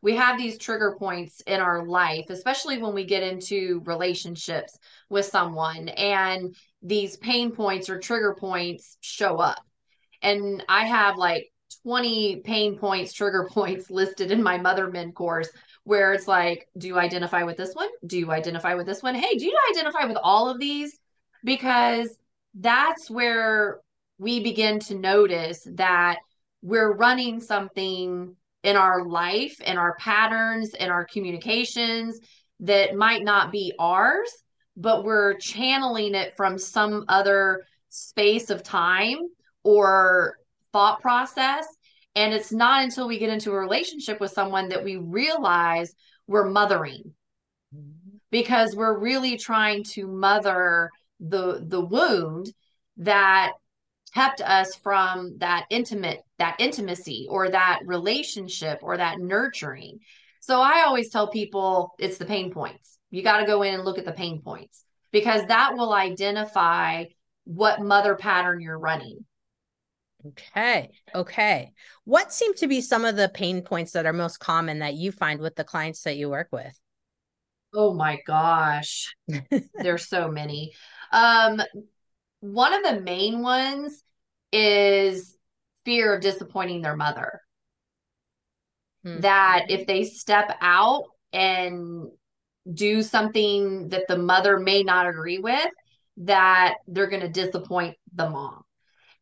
We 0.00 0.14
have 0.16 0.38
these 0.38 0.58
trigger 0.58 0.96
points 0.98 1.40
in 1.46 1.60
our 1.60 1.86
life, 1.86 2.26
especially 2.28 2.78
when 2.78 2.94
we 2.94 3.04
get 3.04 3.22
into 3.22 3.82
relationships 3.86 4.78
with 5.08 5.24
someone 5.24 5.88
and 5.88 6.54
these 6.82 7.16
pain 7.16 7.52
points 7.52 7.88
or 7.88 7.98
trigger 7.98 8.36
points 8.38 8.98
show 9.00 9.38
up. 9.38 9.62
And 10.22 10.62
I 10.68 10.84
have 10.84 11.16
like 11.16 11.50
20 11.82 12.42
pain 12.44 12.78
points, 12.78 13.14
trigger 13.14 13.48
points 13.52 13.90
listed 13.90 14.30
in 14.30 14.42
my 14.42 14.58
Mother 14.58 14.90
Mend 14.90 15.14
course 15.14 15.48
where 15.84 16.12
it's 16.12 16.28
like, 16.28 16.66
do 16.78 16.86
you 16.86 16.98
identify 16.98 17.42
with 17.42 17.56
this 17.56 17.74
one? 17.74 17.90
Do 18.06 18.18
you 18.18 18.30
identify 18.30 18.74
with 18.74 18.86
this 18.86 19.02
one? 19.02 19.14
Hey, 19.14 19.36
do 19.36 19.44
you 19.44 19.58
identify 19.70 20.04
with 20.06 20.16
all 20.22 20.48
of 20.48 20.58
these? 20.58 20.98
Because 21.44 22.08
that's 22.58 23.10
where 23.10 23.80
we 24.18 24.42
begin 24.42 24.80
to 24.80 24.94
notice 24.94 25.66
that 25.72 26.18
we're 26.62 26.94
running 26.94 27.40
something 27.40 28.34
in 28.62 28.76
our 28.76 29.04
life, 29.04 29.60
in 29.60 29.76
our 29.76 29.94
patterns, 29.96 30.72
in 30.74 30.88
our 30.88 31.04
communications 31.04 32.18
that 32.60 32.96
might 32.96 33.22
not 33.22 33.52
be 33.52 33.74
ours, 33.78 34.30
but 34.76 35.04
we're 35.04 35.34
channeling 35.34 36.14
it 36.14 36.34
from 36.36 36.56
some 36.56 37.04
other 37.08 37.64
space 37.90 38.48
of 38.48 38.62
time 38.62 39.18
or 39.62 40.38
thought 40.72 41.02
process. 41.02 41.66
And 42.16 42.32
it's 42.32 42.52
not 42.52 42.82
until 42.82 43.06
we 43.06 43.18
get 43.18 43.28
into 43.28 43.50
a 43.50 43.58
relationship 43.58 44.20
with 44.20 44.30
someone 44.30 44.68
that 44.70 44.84
we 44.84 44.96
realize 44.96 45.94
we're 46.26 46.48
mothering 46.48 47.12
mm-hmm. 47.74 48.16
because 48.30 48.74
we're 48.74 48.98
really 48.98 49.36
trying 49.36 49.84
to 49.84 50.06
mother 50.06 50.90
the 51.28 51.64
the 51.66 51.80
wound 51.80 52.52
that 52.98 53.52
kept 54.12 54.40
us 54.40 54.74
from 54.76 55.38
that 55.38 55.66
intimate 55.70 56.20
that 56.38 56.56
intimacy 56.58 57.26
or 57.30 57.50
that 57.50 57.80
relationship 57.84 58.78
or 58.82 58.96
that 58.96 59.18
nurturing 59.18 59.98
so 60.40 60.60
i 60.60 60.82
always 60.86 61.10
tell 61.10 61.28
people 61.28 61.92
it's 61.98 62.18
the 62.18 62.24
pain 62.24 62.52
points 62.52 62.98
you 63.10 63.22
got 63.22 63.40
to 63.40 63.46
go 63.46 63.62
in 63.62 63.74
and 63.74 63.84
look 63.84 63.98
at 63.98 64.04
the 64.04 64.12
pain 64.12 64.40
points 64.42 64.84
because 65.12 65.46
that 65.46 65.74
will 65.74 65.92
identify 65.92 67.04
what 67.44 67.80
mother 67.80 68.14
pattern 68.14 68.60
you're 68.60 68.78
running 68.78 69.18
Okay. 70.26 70.90
Okay. 71.14 71.72
What 72.04 72.32
seem 72.32 72.54
to 72.54 72.66
be 72.66 72.80
some 72.80 73.04
of 73.04 73.16
the 73.16 73.28
pain 73.28 73.62
points 73.62 73.92
that 73.92 74.06
are 74.06 74.12
most 74.12 74.38
common 74.38 74.78
that 74.78 74.94
you 74.94 75.12
find 75.12 75.40
with 75.40 75.54
the 75.54 75.64
clients 75.64 76.02
that 76.02 76.16
you 76.16 76.30
work 76.30 76.48
with? 76.50 76.78
Oh 77.74 77.92
my 77.92 78.20
gosh. 78.26 79.14
There's 79.74 80.08
so 80.08 80.28
many. 80.28 80.72
Um, 81.14 81.60
one 82.40 82.74
of 82.74 82.82
the 82.82 83.00
main 83.00 83.42
ones 83.42 84.02
is 84.52 85.36
fear 85.84 86.14
of 86.14 86.22
disappointing 86.22 86.82
their 86.82 86.96
mother. 86.96 87.40
Mm-hmm. 89.06 89.20
That 89.20 89.66
if 89.68 89.86
they 89.86 90.04
step 90.04 90.56
out 90.60 91.04
and 91.32 92.08
do 92.72 93.02
something 93.02 93.88
that 93.90 94.08
the 94.08 94.18
mother 94.18 94.58
may 94.58 94.82
not 94.82 95.06
agree 95.06 95.38
with, 95.38 95.68
that 96.18 96.74
they're 96.86 97.08
going 97.08 97.22
to 97.22 97.28
disappoint 97.28 97.96
the 98.14 98.28
mom 98.28 98.64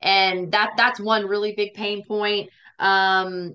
and 0.03 0.53
that 0.53 0.73
that's 0.77 1.01
one 1.01 1.27
really 1.27 1.55
big 1.55 1.75
pain 1.75 2.05
point 2.05 2.51
um 2.79 3.55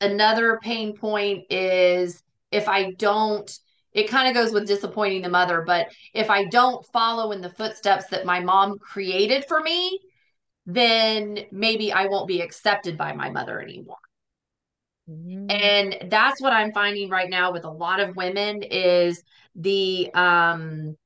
another 0.00 0.58
pain 0.62 0.96
point 0.96 1.44
is 1.50 2.22
if 2.52 2.68
i 2.68 2.92
don't 2.92 3.58
it 3.92 4.08
kind 4.08 4.28
of 4.28 4.34
goes 4.34 4.52
with 4.52 4.66
disappointing 4.66 5.22
the 5.22 5.28
mother 5.28 5.62
but 5.66 5.88
if 6.14 6.30
i 6.30 6.44
don't 6.44 6.84
follow 6.86 7.32
in 7.32 7.40
the 7.40 7.50
footsteps 7.50 8.06
that 8.08 8.26
my 8.26 8.40
mom 8.40 8.78
created 8.78 9.44
for 9.46 9.60
me 9.60 9.98
then 10.66 11.38
maybe 11.50 11.92
i 11.92 12.06
won't 12.06 12.28
be 12.28 12.40
accepted 12.40 12.96
by 12.96 13.12
my 13.12 13.30
mother 13.30 13.60
anymore 13.60 13.96
mm-hmm. 15.08 15.50
and 15.50 16.10
that's 16.10 16.40
what 16.40 16.52
i'm 16.52 16.72
finding 16.72 17.08
right 17.08 17.30
now 17.30 17.52
with 17.52 17.64
a 17.64 17.70
lot 17.70 18.00
of 18.00 18.16
women 18.16 18.62
is 18.62 19.22
the 19.54 20.10
um 20.14 20.96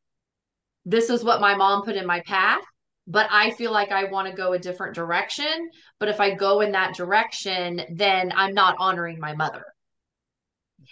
this 0.85 1.11
is 1.11 1.23
what 1.23 1.41
my 1.41 1.55
mom 1.55 1.83
put 1.83 1.97
in 1.97 2.07
my 2.07 2.21
path 2.21 2.63
but 3.07 3.27
I 3.31 3.51
feel 3.51 3.73
like 3.73 3.91
I 3.91 4.05
want 4.05 4.29
to 4.29 4.35
go 4.35 4.53
a 4.53 4.59
different 4.59 4.95
direction. 4.95 5.71
But 5.99 6.09
if 6.09 6.21
I 6.21 6.35
go 6.35 6.61
in 6.61 6.73
that 6.73 6.95
direction, 6.95 7.83
then 7.91 8.33
I'm 8.35 8.55
not 8.55 8.77
honoring 8.79 9.19
my 9.19 9.35
mother. 9.35 9.65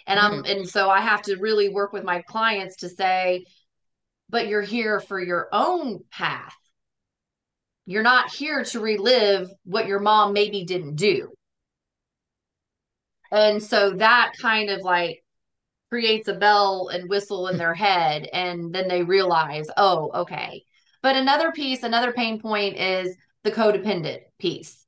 And 0.07 0.19
I'm 0.19 0.43
mm-hmm. 0.43 0.59
and 0.59 0.69
so 0.69 0.89
I 0.89 1.01
have 1.01 1.21
to 1.23 1.37
really 1.37 1.69
work 1.69 1.93
with 1.93 2.03
my 2.03 2.21
clients 2.21 2.77
to 2.77 2.89
say, 2.89 3.45
but 4.29 4.47
you're 4.47 4.61
here 4.61 4.99
for 4.99 5.19
your 5.19 5.49
own 5.51 5.99
path. 6.11 6.55
You're 7.85 8.03
not 8.03 8.31
here 8.31 8.63
to 8.65 8.79
relive 8.79 9.49
what 9.63 9.87
your 9.87 9.99
mom 9.99 10.33
maybe 10.33 10.63
didn't 10.63 10.95
do. 10.95 11.31
And 13.31 13.61
so 13.61 13.91
that 13.91 14.33
kind 14.41 14.69
of 14.69 14.81
like 14.81 15.23
creates 15.89 16.27
a 16.27 16.33
bell 16.33 16.89
and 16.89 17.09
whistle 17.09 17.47
in 17.47 17.57
their 17.57 17.73
head. 17.73 18.27
And 18.31 18.73
then 18.73 18.87
they 18.87 19.03
realize, 19.03 19.67
oh, 19.77 20.11
okay, 20.21 20.63
but 21.01 21.15
another 21.15 21.51
piece, 21.51 21.83
another 21.83 22.13
pain 22.13 22.39
point 22.39 22.77
is 22.77 23.15
the 23.43 23.51
codependent 23.51 24.19
piece. 24.39 24.85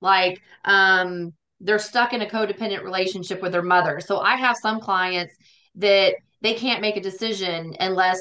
Like, 0.00 0.40
um, 0.64 1.32
they're 1.60 1.78
stuck 1.78 2.12
in 2.12 2.22
a 2.22 2.26
codependent 2.26 2.84
relationship 2.84 3.42
with 3.42 3.52
their 3.52 3.62
mother. 3.62 4.00
So 4.00 4.18
I 4.18 4.36
have 4.36 4.56
some 4.60 4.80
clients 4.80 5.34
that 5.76 6.14
they 6.40 6.54
can't 6.54 6.80
make 6.80 6.96
a 6.96 7.00
decision 7.00 7.74
unless 7.80 8.20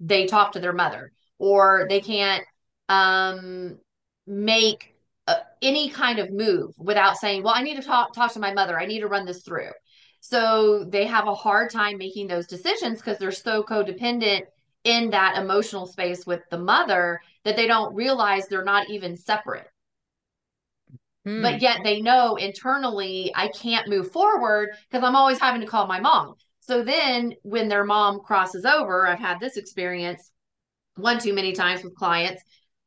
they 0.00 0.26
talk 0.26 0.52
to 0.52 0.60
their 0.60 0.72
mother 0.72 1.12
or 1.38 1.86
they 1.88 2.00
can't 2.00 2.44
um, 2.88 3.78
make 4.26 4.94
any 5.60 5.88
kind 5.90 6.18
of 6.18 6.30
move 6.30 6.74
without 6.78 7.16
saying, 7.16 7.42
"Well, 7.42 7.54
I 7.56 7.62
need 7.62 7.76
to 7.76 7.82
talk 7.82 8.12
talk 8.12 8.32
to 8.32 8.40
my 8.40 8.52
mother. 8.52 8.78
I 8.78 8.86
need 8.86 9.00
to 9.00 9.08
run 9.08 9.24
this 9.24 9.42
through." 9.42 9.70
So 10.20 10.84
they 10.84 11.06
have 11.06 11.26
a 11.26 11.34
hard 11.34 11.70
time 11.70 11.98
making 11.98 12.28
those 12.28 12.46
decisions 12.46 12.98
because 12.98 13.18
they're 13.18 13.32
so 13.32 13.62
codependent 13.62 14.42
in 14.84 15.10
that 15.10 15.38
emotional 15.38 15.86
space 15.86 16.26
with 16.26 16.40
the 16.50 16.58
mother 16.58 17.20
that 17.44 17.56
they 17.56 17.66
don't 17.66 17.94
realize 17.94 18.46
they're 18.46 18.64
not 18.64 18.90
even 18.90 19.16
separate. 19.16 19.66
Hmm. 21.24 21.42
But 21.42 21.62
yet 21.62 21.80
they 21.84 22.00
know 22.00 22.36
internally, 22.36 23.32
I 23.34 23.48
can't 23.48 23.88
move 23.88 24.10
forward 24.10 24.70
because 24.90 25.04
I'm 25.04 25.16
always 25.16 25.38
having 25.38 25.60
to 25.60 25.66
call 25.66 25.86
my 25.86 26.00
mom. 26.00 26.34
So 26.60 26.82
then 26.82 27.34
when 27.42 27.68
their 27.68 27.84
mom 27.84 28.20
crosses 28.20 28.64
over, 28.64 29.06
I've 29.06 29.18
had 29.18 29.40
this 29.40 29.56
experience 29.56 30.30
one 30.96 31.18
too 31.18 31.32
many 31.32 31.52
times 31.52 31.82
with 31.82 31.94
clients 31.94 32.42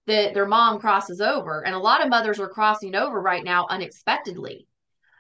that 0.08 0.34
their 0.34 0.46
mom 0.46 0.80
crosses 0.80 1.20
over. 1.22 1.65
And 1.65 1.75
a 1.75 1.80
lot 1.80 2.04
of 2.04 2.10
mothers 2.10 2.39
are 2.39 2.48
crossing 2.48 2.96
over 2.96 3.20
right 3.20 3.44
now 3.44 3.68
unexpectedly. 3.70 4.68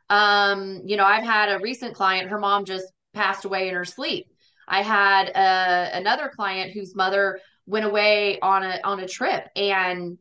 Um, 0.09 0.81
you 0.85 0.97
know, 0.97 1.03
I've 1.03 1.23
had 1.23 1.49
a 1.49 1.59
recent 1.59 1.95
client, 1.95 2.29
her 2.29 2.39
mom 2.39 2.65
just 2.65 2.85
passed 3.13 3.45
away 3.45 3.67
in 3.67 3.73
her 3.73 3.85
sleep. 3.85 4.27
I 4.67 4.81
had 4.83 5.29
uh, 5.35 5.89
another 5.93 6.31
client 6.35 6.71
whose 6.71 6.95
mother 6.95 7.39
went 7.65 7.85
away 7.85 8.39
on 8.39 8.63
a 8.63 8.79
on 8.83 8.99
a 8.99 9.07
trip 9.07 9.47
and 9.55 10.17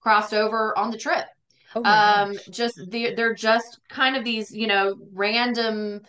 crossed 0.00 0.34
over 0.34 0.76
on 0.76 0.90
the 0.90 0.98
trip. 0.98 1.24
Oh 1.74 1.84
um, 1.84 2.32
gosh. 2.32 2.44
just 2.50 2.80
the, 2.90 3.14
they're 3.14 3.34
just 3.34 3.78
kind 3.88 4.16
of 4.16 4.24
these, 4.24 4.50
you 4.50 4.66
know, 4.66 4.96
random 5.12 6.00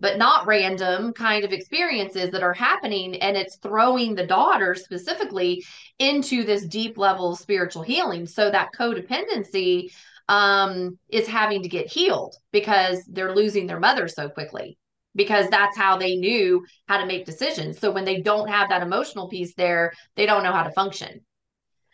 but 0.00 0.16
not 0.16 0.46
random 0.46 1.12
kind 1.12 1.44
of 1.44 1.52
experiences 1.52 2.30
that 2.30 2.42
are 2.42 2.54
happening 2.54 3.16
and 3.16 3.36
it's 3.36 3.56
throwing 3.56 4.14
the 4.14 4.26
daughter 4.26 4.74
specifically 4.74 5.62
into 5.98 6.42
this 6.42 6.64
deep 6.64 6.96
level 6.96 7.32
of 7.32 7.38
spiritual 7.38 7.82
healing 7.82 8.26
so 8.26 8.50
that 8.50 8.70
codependency 8.72 9.92
um, 10.28 10.98
is 11.10 11.26
having 11.26 11.62
to 11.62 11.68
get 11.68 11.92
healed 11.92 12.34
because 12.52 13.04
they're 13.08 13.34
losing 13.34 13.66
their 13.66 13.80
mother 13.80 14.08
so 14.08 14.28
quickly 14.28 14.78
because 15.14 15.48
that's 15.50 15.76
how 15.76 15.98
they 15.98 16.16
knew 16.16 16.64
how 16.86 16.98
to 16.98 17.06
make 17.06 17.26
decisions. 17.26 17.78
So 17.78 17.90
when 17.90 18.04
they 18.04 18.20
don't 18.20 18.48
have 18.48 18.68
that 18.68 18.82
emotional 18.82 19.28
piece 19.28 19.54
there, 19.54 19.92
they 20.14 20.26
don't 20.26 20.44
know 20.44 20.52
how 20.52 20.62
to 20.62 20.70
function. 20.70 21.20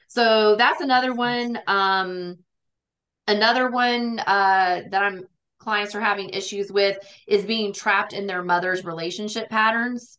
So 0.08 0.54
that's 0.56 0.82
another 0.82 1.14
one. 1.14 1.58
Um, 1.66 2.36
another 3.26 3.70
one 3.70 4.18
uh, 4.20 4.82
that 4.90 5.02
I'm 5.02 5.26
clients 5.58 5.96
are 5.96 6.00
having 6.00 6.30
issues 6.30 6.70
with 6.70 6.96
is 7.26 7.44
being 7.44 7.72
trapped 7.72 8.12
in 8.12 8.28
their 8.28 8.42
mother's 8.42 8.84
relationship 8.84 9.48
patterns. 9.50 10.16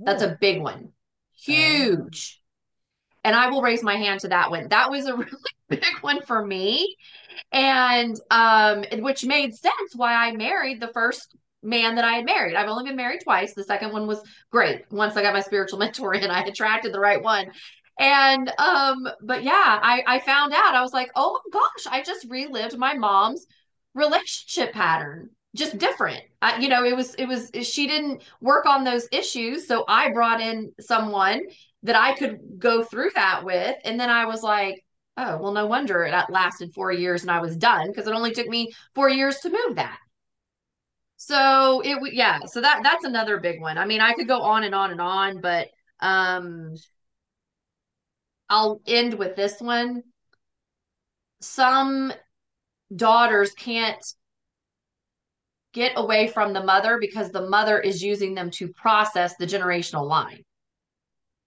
That's 0.00 0.22
a 0.22 0.38
big 0.40 0.62
one, 0.62 0.92
huge. 1.38 2.40
And 3.22 3.36
I 3.36 3.50
will 3.50 3.60
raise 3.60 3.82
my 3.82 3.96
hand 3.96 4.20
to 4.20 4.28
that 4.28 4.50
one. 4.50 4.68
That 4.68 4.90
was 4.90 5.06
a 5.06 5.14
really 5.16 5.52
big 5.68 5.84
one 6.00 6.22
for 6.22 6.44
me, 6.44 6.96
and 7.52 8.16
um, 8.30 8.84
which 9.00 9.26
made 9.26 9.54
sense 9.54 9.94
why 9.94 10.14
I 10.14 10.32
married 10.32 10.80
the 10.80 10.92
first 10.94 11.36
man 11.62 11.96
that 11.96 12.04
I 12.04 12.14
had 12.14 12.24
married. 12.24 12.54
I've 12.54 12.68
only 12.68 12.84
been 12.84 12.96
married 12.96 13.20
twice. 13.24 13.52
The 13.52 13.64
second 13.64 13.92
one 13.92 14.06
was 14.06 14.22
great. 14.50 14.90
Once 14.90 15.16
I 15.16 15.22
got 15.22 15.34
my 15.34 15.40
spiritual 15.40 15.78
mentor 15.80 16.14
in, 16.14 16.30
I 16.30 16.42
attracted 16.44 16.94
the 16.94 17.00
right 17.00 17.22
one. 17.22 17.50
And 17.98 18.52
um, 18.58 19.08
but 19.22 19.42
yeah, 19.42 19.52
I 19.82 20.02
I 20.06 20.18
found 20.20 20.52
out 20.52 20.74
I 20.74 20.82
was 20.82 20.92
like, 20.92 21.10
oh 21.14 21.40
my 21.52 21.60
gosh, 21.60 21.86
I 21.90 22.02
just 22.02 22.26
relived 22.28 22.76
my 22.76 22.94
mom's 22.94 23.46
relationship 23.94 24.72
pattern 24.74 25.30
just 25.54 25.78
different 25.78 26.20
I, 26.42 26.58
you 26.58 26.68
know 26.68 26.84
it 26.84 26.94
was 26.94 27.14
it 27.14 27.24
was 27.26 27.50
she 27.62 27.86
didn't 27.86 28.22
work 28.42 28.66
on 28.66 28.84
those 28.84 29.08
issues 29.10 29.66
so 29.66 29.84
i 29.88 30.12
brought 30.12 30.42
in 30.42 30.70
someone 30.80 31.40
that 31.82 31.96
i 31.96 32.12
could 32.14 32.38
go 32.58 32.82
through 32.84 33.10
that 33.14 33.42
with 33.42 33.74
and 33.84 33.98
then 33.98 34.10
i 34.10 34.26
was 34.26 34.42
like 34.42 34.84
oh 35.16 35.38
well 35.38 35.52
no 35.52 35.64
wonder 35.64 36.02
it 36.04 36.14
lasted 36.28 36.74
four 36.74 36.92
years 36.92 37.22
and 37.22 37.30
i 37.30 37.40
was 37.40 37.56
done 37.56 37.88
because 37.88 38.06
it 38.06 38.12
only 38.12 38.32
took 38.32 38.48
me 38.48 38.70
four 38.94 39.08
years 39.08 39.38
to 39.38 39.48
move 39.48 39.76
that 39.76 39.98
so 41.16 41.80
it 41.84 41.98
yeah, 42.14 42.40
so 42.46 42.60
that 42.60 42.80
that's 42.82 43.04
another 43.04 43.38
big 43.40 43.60
one. 43.60 43.78
I 43.78 43.86
mean, 43.86 44.00
I 44.00 44.12
could 44.12 44.28
go 44.28 44.42
on 44.42 44.64
and 44.64 44.74
on 44.74 44.90
and 44.90 45.00
on, 45.00 45.40
but 45.40 45.68
um 46.00 46.74
I'll 48.48 48.80
end 48.86 49.14
with 49.14 49.36
this 49.36 49.60
one. 49.60 50.02
Some 51.40 52.12
daughters 52.94 53.52
can't 53.52 54.04
get 55.72 55.92
away 55.96 56.28
from 56.28 56.52
the 56.52 56.62
mother 56.62 56.98
because 56.98 57.30
the 57.30 57.48
mother 57.48 57.78
is 57.78 58.02
using 58.02 58.34
them 58.34 58.50
to 58.50 58.68
process 58.68 59.36
the 59.36 59.46
generational 59.46 60.08
line. 60.08 60.42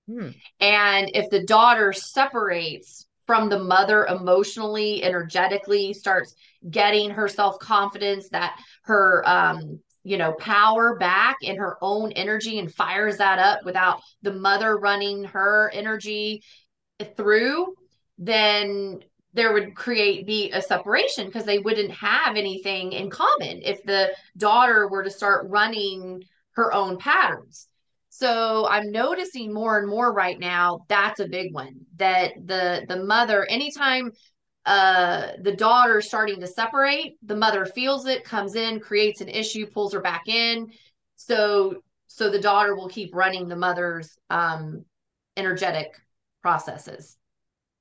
Hmm. 0.08 0.29
And 0.60 1.10
if 1.13 1.29
the 1.29 1.44
daughter 1.44 1.94
separates 1.94 3.08
from 3.25 3.50
the 3.50 3.60
mother 3.60 4.06
emotionally, 4.06 5.03
energetically, 5.03 5.94
starts 5.94 6.36
getting 6.70 7.12
her 7.12 7.27
self 7.27 7.60
confidence, 7.60 8.29
that 8.29 8.60
her, 8.84 9.24
um, 9.27 9.79
you 10.03 10.18
know, 10.18 10.34
power 10.34 10.96
back 10.98 11.38
in 11.41 11.58
her 11.58 11.77
own 11.82 12.12
energy 12.13 12.60
and 12.60 12.74
fires 12.74 13.18
that 13.18 13.39
up 13.39 13.63
without 13.65 14.01
the 14.22 14.34
mother 14.34 14.77
running 14.77 15.25
her 15.25 15.72
energy 15.74 16.41
through, 17.15 17.75
then 18.18 19.00
there 19.34 19.53
would 19.53 19.75
create 19.75 20.25
be 20.25 20.51
a 20.51 20.62
separation 20.62 21.27
because 21.27 21.46
they 21.46 21.60
wouldn't 21.60 21.91
have 21.91 22.36
anything 22.36 22.94
in 22.94 23.10
common 23.10 23.62
if 23.63 23.84
the 23.84 24.13
daughter 24.38 24.88
were 24.88 25.03
to 25.03 25.10
start 25.10 25.48
running 25.50 26.24
her 26.51 26.74
own 26.74 26.98
patterns. 26.98 27.68
So 28.10 28.68
I'm 28.68 28.91
noticing 28.91 29.53
more 29.53 29.77
and 29.77 29.88
more 29.88 30.12
right 30.12 30.38
now 30.39 30.86
that's 30.89 31.20
a 31.20 31.27
big 31.27 31.53
one 31.53 31.75
that 31.98 32.34
the 32.46 32.86
the 32.89 33.03
mother 33.03 33.46
anytime 33.46 34.12
uh 34.65 35.29
the 35.41 35.56
daughter 35.56 36.01
starting 36.01 36.41
to 36.41 36.48
separate 36.48 37.18
the 37.24 37.36
mother 37.36 37.65
feels 37.65 38.06
it 38.08 38.25
comes 38.25 38.56
in 38.56 38.79
creates 38.79 39.22
an 39.22 39.29
issue 39.29 39.65
pulls 39.68 39.94
her 39.94 40.01
back 40.01 40.24
in 40.27 40.70
so 41.15 41.82
so 42.08 42.29
the 42.29 42.41
daughter 42.41 42.75
will 42.75 42.89
keep 42.89 43.15
running 43.15 43.48
the 43.48 43.56
mother's 43.56 44.18
um 44.29 44.84
energetic 45.38 45.94
processes. 46.41 47.17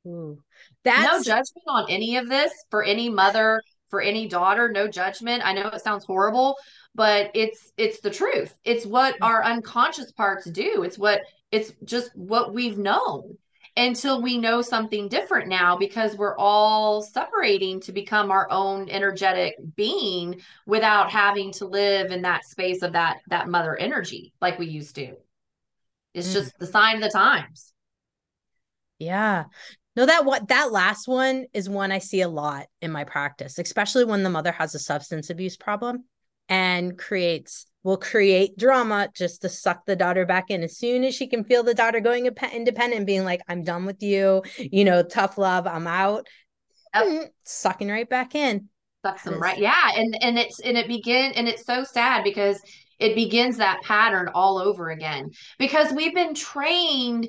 Ooh, 0.07 0.39
no 0.85 1.23
judgment 1.23 1.65
on 1.67 1.87
any 1.91 2.17
of 2.17 2.29
this 2.29 2.53
for 2.71 2.83
any 2.83 3.09
mother 3.09 3.63
for 3.91 4.01
any 4.01 4.29
daughter 4.29 4.71
no 4.71 4.87
judgment. 4.87 5.43
I 5.45 5.53
know 5.53 5.69
it 5.69 5.83
sounds 5.83 6.05
horrible 6.05 6.57
but 6.99 7.31
it's 7.35 7.73
it's 7.77 8.01
the 8.01 8.11
truth. 8.11 8.55
It's 8.65 8.85
what 8.85 9.17
our 9.23 9.45
unconscious 9.45 10.11
parts 10.11 10.51
do. 10.51 10.83
It's 10.83 10.99
what 10.99 11.21
it's 11.53 11.73
just 11.85 12.11
what 12.17 12.53
we've 12.53 12.77
known 12.77 13.39
until 13.77 14.21
we 14.21 14.37
know 14.37 14.61
something 14.61 15.09
different 15.09 15.49
now 15.49 15.77
because 15.77 16.17
we're 16.17 16.37
all 16.37 17.01
separating 17.01 17.81
to 17.83 17.93
become 17.93 18.33
our 18.33 18.51
own 18.51 18.89
energetic 18.91 19.55
being 19.77 20.41
without 20.67 21.09
having 21.11 21.53
to 21.53 21.67
live 21.67 22.11
in 22.11 22.23
that 22.23 22.45
space 22.45 22.83
of 22.83 22.95
that 22.95 23.19
that 23.29 23.49
mother 23.49 23.77
energy 23.77 24.33
like 24.41 24.59
we 24.59 24.67
used 24.67 24.97
to. 24.97 25.15
It's 26.15 26.31
mm, 26.31 26.33
just 26.33 26.59
the 26.59 26.67
sign 26.67 26.97
of 26.97 27.03
the 27.03 27.11
times 27.11 27.73
yeah. 28.99 29.45
No, 29.97 30.07
that 30.07 30.25
what 30.25 30.49
that 30.49 30.71
last 30.71 31.09
one 31.09 31.47
is 31.53 31.69
one 31.69 31.91
I 31.91 31.99
see 31.99 32.21
a 32.21 32.29
lot 32.29 32.67
in 32.81 32.93
my 32.93 33.05
practice, 33.05 33.59
especially 33.59 34.05
when 34.05 34.23
the 34.23 34.31
mother 34.31 34.53
has 34.53 34.75
a 34.75 34.79
substance 34.79 35.29
abuse 35.29 35.57
problem 35.57 36.05
and 36.49 36.97
creates 36.97 37.67
will 37.83 37.97
create 37.97 38.57
drama 38.57 39.09
just 39.15 39.43
to 39.43 39.49
suck 39.49 39.87
the 39.87 39.97
daughter 39.97 40.25
back 40.25 40.51
in. 40.51 40.63
As 40.63 40.77
soon 40.77 41.05
as 41.05 41.15
she 41.15 41.27
can 41.27 41.43
feel 41.43 41.63
the 41.63 41.75
daughter 41.75 42.01
going 42.01 42.27
independent 42.27 43.07
being 43.07 43.25
like 43.25 43.41
i'm 43.49 43.65
done 43.65 43.87
with 43.87 44.03
you. 44.03 44.43
You 44.59 44.85
know 44.85 45.03
tough 45.03 45.37
love 45.37 45.67
i'm 45.67 45.87
out. 45.87 46.27
Yep. 46.95 47.05
Mm, 47.05 47.27
sucking 47.45 47.89
right 47.89 48.09
back 48.09 48.35
in. 48.35 48.69
Sucks 49.05 49.25
them 49.25 49.41
right 49.41 49.59
yeah 49.59 49.93
and 49.97 50.17
and 50.21 50.39
it's 50.39 50.61
and 50.61 50.77
it 50.77 50.87
begin 50.87 51.33
and 51.33 51.49
it's 51.49 51.65
so 51.65 51.85
sad 51.85 52.25
because 52.25 52.61
it 52.99 53.15
begins 53.15 53.59
that 53.59 53.83
pattern 53.83 54.29
all 54.35 54.59
over 54.59 54.91
again. 54.91 55.31
Because 55.59 55.93
we've 55.93 56.15
been 56.15 56.35
trained 56.35 57.29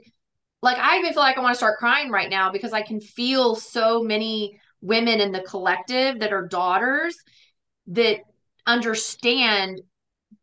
like 0.62 0.78
i 0.78 0.98
even 0.98 1.14
feel 1.14 1.22
like 1.22 1.38
i 1.38 1.42
want 1.42 1.54
to 1.54 1.58
start 1.58 1.80
crying 1.80 2.10
right 2.10 2.30
now 2.30 2.52
because 2.52 2.74
i 2.74 2.82
can 2.82 3.00
feel 3.00 3.56
so 3.56 4.04
many 4.04 4.60
women 4.82 5.20
in 5.20 5.32
the 5.32 5.42
collective 5.42 6.20
that 6.20 6.34
are 6.34 6.48
daughters 6.48 7.16
that 7.88 8.20
understand 8.66 9.82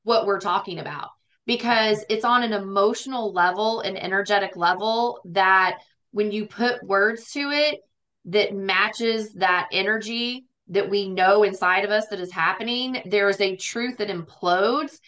what 0.02 0.26
we're 0.26 0.40
talking 0.40 0.78
about. 0.78 1.10
Because 1.46 2.04
it's 2.08 2.24
on 2.24 2.42
an 2.42 2.52
emotional 2.52 3.32
level 3.32 3.80
an 3.80 3.96
energetic 3.96 4.56
level 4.56 5.20
that 5.26 5.78
when 6.10 6.32
you 6.32 6.46
put 6.46 6.82
words 6.82 7.30
to 7.32 7.50
it 7.52 7.80
that 8.24 8.52
matches 8.52 9.32
that 9.34 9.68
energy 9.70 10.46
that 10.68 10.90
we 10.90 11.08
know 11.08 11.44
inside 11.44 11.84
of 11.84 11.92
us 11.92 12.08
that 12.08 12.18
is 12.18 12.32
happening 12.32 13.00
there 13.04 13.28
is 13.28 13.40
a 13.40 13.54
truth 13.54 13.98
that 13.98 14.08
implodes 14.08 14.98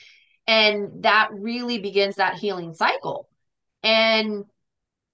and 0.46 1.02
that 1.02 1.30
really 1.32 1.80
begins 1.80 2.16
that 2.16 2.36
healing 2.36 2.72
cycle. 2.72 3.28
And 3.82 4.44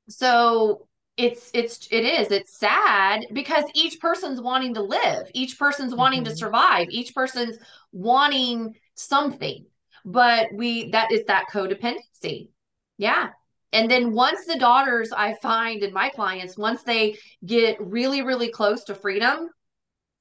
so 0.08 0.86
it's 1.16 1.50
it's 1.54 1.86
it 1.90 2.04
is. 2.04 2.30
It's 2.30 2.58
sad 2.58 3.26
because 3.32 3.64
each 3.74 4.00
person's 4.00 4.40
wanting 4.40 4.74
to 4.74 4.82
live. 4.82 5.30
Each 5.32 5.58
person's 5.58 5.94
wanting 5.94 6.24
to 6.24 6.30
Mhm. 6.30 6.36
survive. 6.36 6.88
Each 6.90 7.14
person's 7.14 7.56
wanting 7.92 8.76
something. 8.94 9.66
But 10.04 10.48
we 10.52 10.90
that 10.90 11.12
is 11.12 11.24
that 11.26 11.46
codependency. 11.52 12.50
Yeah. 12.98 13.30
And 13.72 13.90
then 13.90 14.12
once 14.12 14.44
the 14.46 14.58
daughters 14.58 15.12
i 15.12 15.34
find 15.34 15.82
in 15.82 15.92
my 15.92 16.08
clients 16.10 16.56
once 16.56 16.82
they 16.82 17.16
get 17.44 17.80
really 17.80 18.22
really 18.22 18.48
close 18.50 18.84
to 18.84 18.94
freedom 18.94 19.48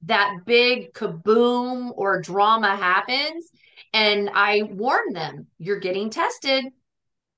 that 0.02 0.30
big 0.44 0.92
kaboom 0.92 1.92
or 1.96 2.20
drama 2.20 2.76
happens 2.76 3.48
and 3.92 4.28
i 4.34 4.62
warn 4.62 5.12
them 5.12 5.46
you're 5.58 5.78
getting 5.80 6.10
tested 6.10 6.64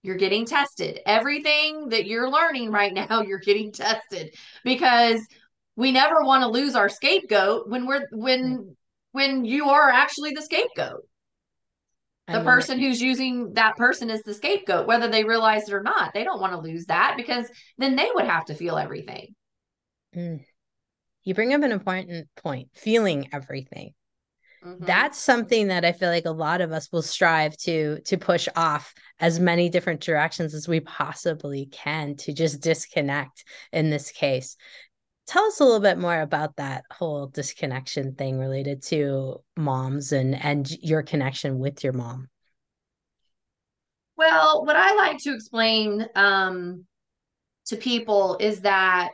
you're 0.06 0.16
getting 0.16 0.46
tested. 0.46 1.00
Everything 1.04 1.88
that 1.90 2.06
you're 2.06 2.30
learning 2.30 2.70
right 2.70 2.94
now, 2.94 3.22
you're 3.26 3.40
getting 3.40 3.72
tested 3.72 4.34
because 4.64 5.20
we 5.74 5.92
never 5.92 6.22
want 6.22 6.42
to 6.42 6.48
lose 6.48 6.74
our 6.74 6.88
scapegoat 6.88 7.68
when 7.68 7.86
we're 7.86 8.06
when 8.12 8.76
when 9.12 9.44
you 9.44 9.68
are 9.68 9.90
actually 9.90 10.32
the 10.32 10.42
scapegoat. 10.42 11.06
The 12.28 12.40
person 12.40 12.80
who's 12.80 13.00
using 13.00 13.52
that 13.52 13.76
person 13.76 14.10
as 14.10 14.20
the 14.22 14.34
scapegoat, 14.34 14.88
whether 14.88 15.06
they 15.06 15.22
realize 15.22 15.68
it 15.68 15.74
or 15.74 15.82
not, 15.82 16.12
they 16.12 16.24
don't 16.24 16.40
want 16.40 16.54
to 16.54 16.58
lose 16.58 16.86
that 16.86 17.14
because 17.16 17.46
then 17.78 17.94
they 17.94 18.08
would 18.12 18.24
have 18.24 18.46
to 18.46 18.54
feel 18.54 18.76
everything. 18.76 19.28
mm. 20.14 20.44
you 21.22 21.34
bring 21.34 21.54
up 21.54 21.62
an 21.62 21.70
important 21.70 22.26
point 22.34 22.70
feeling 22.74 23.28
everything 23.32 23.94
Mhm. 24.66 24.84
that's 24.84 25.18
something 25.18 25.68
that 25.68 25.84
i 25.84 25.92
feel 25.92 26.10
like 26.10 26.26
a 26.26 26.30
lot 26.30 26.60
of 26.60 26.72
us 26.72 26.90
will 26.90 27.02
strive 27.02 27.56
to 27.56 28.00
to 28.00 28.16
push 28.16 28.48
off 28.56 28.92
as 29.20 29.38
many 29.38 29.68
different 29.68 30.00
directions 30.00 30.54
as 30.54 30.66
we 30.66 30.80
possibly 30.80 31.66
can 31.66 32.16
to 32.16 32.32
just 32.32 32.60
disconnect 32.60 33.44
in 33.72 33.90
this 33.90 34.10
case 34.10 34.56
tell 35.26 35.44
us 35.44 35.60
a 35.60 35.64
little 35.64 35.80
bit 35.80 35.98
more 35.98 36.20
about 36.20 36.56
that 36.56 36.84
whole 36.90 37.28
disconnection 37.28 38.14
thing 38.14 38.38
related 38.38 38.82
to 38.82 39.40
moms 39.56 40.12
and 40.12 40.34
and 40.34 40.70
your 40.82 41.02
connection 41.02 41.58
with 41.58 41.84
your 41.84 41.92
mom 41.92 42.28
Well, 44.16 44.64
what 44.64 44.76
I 44.76 44.94
like 44.94 45.18
to 45.24 45.34
explain 45.34 46.06
um, 46.14 46.86
to 47.66 47.76
people 47.76 48.38
is 48.40 48.62
that 48.62 49.10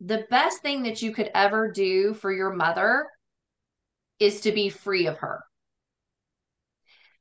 the 0.00 0.26
best 0.30 0.60
thing 0.60 0.82
that 0.82 1.02
you 1.02 1.12
could 1.12 1.30
ever 1.34 1.70
do 1.70 2.14
for 2.14 2.30
your 2.30 2.52
mother 2.52 3.06
is 4.20 4.40
to 4.42 4.52
be 4.52 4.68
free 4.68 5.06
of 5.06 5.18
her. 5.18 5.42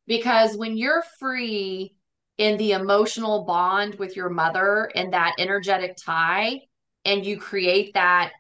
Because 0.06 0.56
when 0.56 0.78
you're 0.78 1.04
free 1.20 1.96
in 2.38 2.58
the 2.58 2.72
emotional 2.72 3.46
bond 3.46 3.96
with 3.96 4.16
your 4.16 4.30
mother 4.30 4.90
and 4.96 5.14
that 5.14 5.36
energetic 5.40 5.98
tie, 6.04 6.62
and 7.04 7.26
you 7.26 7.38
create 7.40 7.94
that 7.94 8.32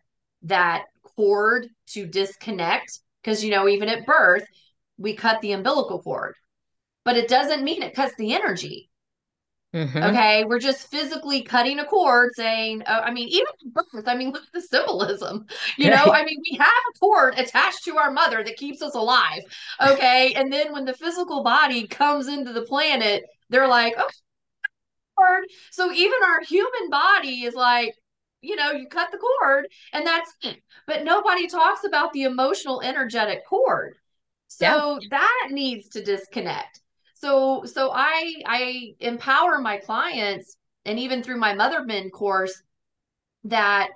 that 0.44 0.86
cord 1.04 1.68
to 1.88 2.06
disconnect, 2.06 3.00
because 3.22 3.44
you 3.44 3.52
know, 3.52 3.68
even 3.68 3.90
at 3.90 4.06
birth, 4.06 4.46
we 4.98 5.16
cut 5.16 5.42
the 5.42 5.54
umbilical 5.54 6.02
cord, 6.02 6.36
but 7.04 7.18
it 7.18 7.28
doesn't 7.28 7.64
mean 7.64 7.82
it 7.82 7.96
cuts 7.96 8.14
the 8.18 8.34
energy. 8.34 8.90
Mhm. 9.78 10.10
Okay, 10.10 10.44
we're 10.46 10.60
just 10.60 10.90
physically 10.90 11.44
cutting 11.44 11.78
a 11.80 11.86
cord 11.86 12.32
saying, 12.36 12.82
oh, 12.88 13.00
I 13.00 13.12
mean, 13.12 13.28
even 13.28 13.46
birth, 13.66 14.08
I 14.08 14.16
mean, 14.16 14.32
look 14.32 14.44
at 14.44 14.54
the 14.54 14.62
symbolism. 14.62 15.46
You 15.78 15.92
know, 15.92 16.12
I 16.14 16.26
mean, 16.26 16.42
we 16.50 16.58
have 16.58 16.68
a 16.96 17.00
cord 17.00 17.38
attached 17.38 17.84
to 17.86 17.98
our 17.98 18.10
mother 18.12 18.44
that 18.44 18.58
keeps 18.58 18.82
us 18.82 18.96
alive. 18.96 19.44
Okay, 19.80 20.34
and 20.36 20.52
then 20.52 20.72
when 20.74 20.86
the 20.86 20.94
physical 20.96 21.44
body 21.44 21.88
comes 21.88 22.28
into 22.28 22.54
the 22.54 22.64
planet, 22.64 23.24
they're 23.50 23.68
like, 23.68 23.94
oh, 23.98 24.10
cord. 25.16 25.44
So 25.72 25.92
even 25.92 26.20
our 26.24 26.42
human 26.42 26.90
body 26.90 27.44
is 27.44 27.54
like, 27.54 27.94
you 28.42 28.56
know, 28.56 28.72
you 28.72 28.88
cut 28.88 29.12
the 29.12 29.18
cord 29.18 29.68
and 29.94 30.06
that's 30.06 30.32
it. 30.42 30.62
But 30.86 31.04
nobody 31.04 31.48
talks 31.48 31.84
about 31.84 32.14
the 32.14 32.24
emotional, 32.24 32.82
energetic 32.82 33.46
cord. 33.48 33.96
Yeah. 34.60 34.80
So 34.80 35.00
that 35.10 35.50
needs 35.52 35.90
to 35.90 36.04
disconnect. 36.04 36.82
So 37.20 37.64
so 37.66 37.92
I 37.92 38.36
I 38.46 38.96
empower 39.00 39.60
my 39.60 39.78
clients 39.78 40.56
and 40.86 41.00
even 41.00 41.24
through 41.24 41.40
my 41.40 41.54
Mother 41.54 41.84
Mend 41.84 42.12
course 42.12 42.62
that 43.46 43.90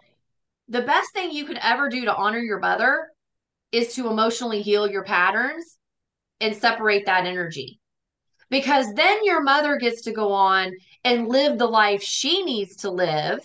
the 0.68 0.82
best 0.82 1.14
thing 1.14 1.32
you 1.32 1.46
could 1.46 1.60
ever 1.62 1.90
do 1.90 2.06
to 2.06 2.16
honor 2.16 2.40
your 2.40 2.60
mother 2.60 3.10
is 3.72 3.94
to 3.96 4.10
emotionally 4.10 4.62
heal 4.62 4.90
your 4.90 5.04
patterns 5.04 5.78
and 6.40 6.56
separate 6.56 7.06
that 7.06 7.26
energy. 7.26 7.80
Because 8.50 8.94
then 8.96 9.24
your 9.24 9.44
mother 9.44 9.78
gets 9.78 10.02
to 10.04 10.12
go 10.12 10.32
on 10.32 10.72
and 11.04 11.28
live 11.28 11.58
the 11.58 11.68
life 11.68 12.04
she 12.04 12.44
needs 12.44 12.78
to 12.78 12.92
live 12.92 13.40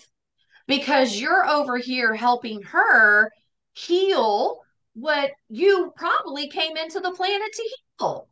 because 0.66 1.20
you're 1.20 1.46
over 1.46 1.78
here 1.78 2.14
helping 2.14 2.62
her 2.62 3.30
heal 3.74 4.60
what 4.94 5.30
you 5.48 5.92
probably 5.96 6.48
came 6.48 6.76
into 6.76 7.00
the 7.00 7.12
planet 7.12 7.52
to 7.52 7.70
heal. 7.98 8.28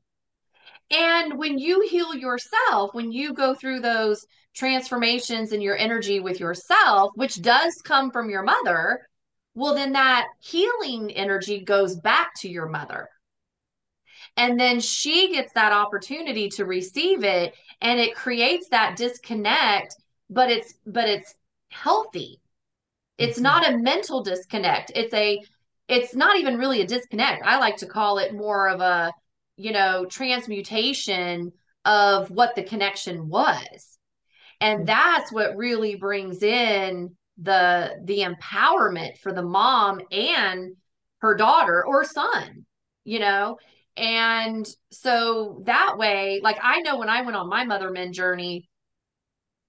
And 0.94 1.36
when 1.38 1.58
you 1.58 1.82
heal 1.82 2.14
yourself, 2.14 2.94
when 2.94 3.12
you 3.12 3.34
go 3.34 3.54
through 3.54 3.80
those 3.80 4.26
transformations 4.54 5.52
in 5.52 5.60
your 5.60 5.76
energy 5.76 6.20
with 6.20 6.40
yourself, 6.40 7.12
which 7.16 7.42
does 7.42 7.82
come 7.82 8.10
from 8.10 8.30
your 8.30 8.42
mother, 8.42 9.06
well, 9.54 9.74
then 9.74 9.92
that 9.92 10.28
healing 10.40 11.10
energy 11.12 11.60
goes 11.60 11.96
back 11.96 12.34
to 12.36 12.48
your 12.48 12.66
mother. 12.68 13.10
And 14.36 14.58
then 14.58 14.80
she 14.80 15.32
gets 15.32 15.52
that 15.54 15.72
opportunity 15.72 16.48
to 16.50 16.64
receive 16.64 17.24
it 17.24 17.54
and 17.80 18.00
it 18.00 18.14
creates 18.14 18.68
that 18.68 18.96
disconnect, 18.96 19.96
but 20.30 20.50
it's 20.50 20.74
but 20.86 21.08
it's 21.08 21.34
healthy. 21.68 22.40
It's 23.18 23.38
Mhm. 23.38 23.42
not 23.42 23.68
a 23.68 23.78
mental 23.78 24.22
disconnect. 24.22 24.92
It's 24.94 25.14
a 25.14 25.40
it's 25.88 26.14
not 26.14 26.38
even 26.38 26.58
really 26.58 26.80
a 26.82 26.86
disconnect. 26.86 27.44
I 27.44 27.58
like 27.58 27.78
to 27.78 27.86
call 27.86 28.18
it 28.18 28.34
more 28.34 28.68
of 28.68 28.80
a, 28.80 29.12
you 29.56 29.72
know, 29.72 30.04
transmutation 30.06 31.52
of 31.84 32.30
what 32.30 32.54
the 32.54 32.62
connection 32.62 33.28
was. 33.28 33.98
And 34.60 34.80
mm-hmm. 34.80 34.86
that's 34.86 35.32
what 35.32 35.56
really 35.56 35.96
brings 35.96 36.42
in 36.42 37.16
the 37.38 37.96
the 38.04 38.20
empowerment 38.20 39.18
for 39.18 39.32
the 39.32 39.42
mom 39.42 40.00
and 40.12 40.76
her 41.18 41.34
daughter 41.34 41.84
or 41.84 42.04
son, 42.04 42.64
you 43.04 43.18
know? 43.18 43.58
And 43.96 44.66
so 44.90 45.62
that 45.66 45.96
way, 45.98 46.40
like 46.42 46.58
I 46.62 46.80
know 46.80 46.98
when 46.98 47.08
I 47.08 47.22
went 47.22 47.36
on 47.36 47.48
my 47.48 47.64
Mother 47.64 47.90
Mend 47.90 48.14
journey, 48.14 48.68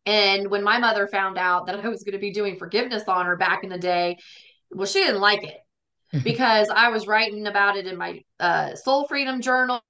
and 0.05 0.49
when 0.49 0.63
my 0.63 0.77
mother 0.77 1.07
found 1.07 1.37
out 1.37 1.67
that 1.67 1.83
I 1.83 1.89
was 1.89 2.03
going 2.03 2.13
to 2.13 2.19
be 2.19 2.31
doing 2.31 2.57
forgiveness 2.57 3.03
on 3.07 3.25
her 3.25 3.35
back 3.35 3.63
in 3.63 3.69
the 3.69 3.77
day, 3.77 4.17
well, 4.71 4.85
she 4.85 4.99
didn't 4.99 5.21
like 5.21 5.43
it 5.43 5.57
because 6.23 6.69
I 6.69 6.89
was 6.89 7.07
writing 7.07 7.47
about 7.47 7.77
it 7.77 7.87
in 7.87 7.97
my 7.97 8.23
uh, 8.39 8.75
soul 8.75 9.07
freedom 9.07 9.41
journal 9.41 9.81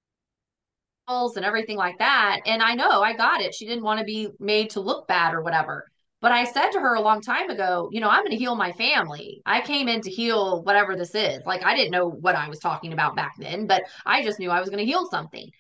and 1.07 1.45
everything 1.45 1.77
like 1.77 1.99
that. 1.99 2.41
And 2.45 2.63
I 2.63 2.73
know 2.73 3.01
I 3.01 3.13
got 3.13 3.41
it. 3.41 3.53
She 3.53 3.65
didn't 3.65 3.83
want 3.83 3.99
to 3.99 4.05
be 4.05 4.29
made 4.39 4.71
to 4.71 4.79
look 4.79 5.07
bad 5.07 5.33
or 5.33 5.41
whatever. 5.41 5.85
But 6.21 6.31
I 6.31 6.45
said 6.45 6.71
to 6.71 6.79
her 6.79 6.95
a 6.95 7.01
long 7.01 7.21
time 7.21 7.51
ago, 7.51 7.89
you 7.91 8.01
know, 8.01 8.09
I'm 8.09 8.21
going 8.21 8.31
to 8.31 8.37
heal 8.37 8.55
my 8.55 8.71
family. 8.71 9.43
I 9.45 9.61
came 9.61 9.87
in 9.87 10.01
to 10.01 10.09
heal 10.09 10.63
whatever 10.63 10.95
this 10.95 11.13
is. 11.13 11.45
Like, 11.45 11.63
I 11.63 11.75
didn't 11.75 11.91
know 11.91 12.09
what 12.09 12.35
I 12.35 12.49
was 12.49 12.57
talking 12.59 12.93
about 12.93 13.15
back 13.15 13.33
then, 13.37 13.67
but 13.67 13.83
I 14.05 14.23
just 14.23 14.39
knew 14.39 14.49
I 14.49 14.59
was 14.59 14.69
going 14.69 14.79
to 14.79 14.85
heal 14.91 15.05
something. 15.05 15.51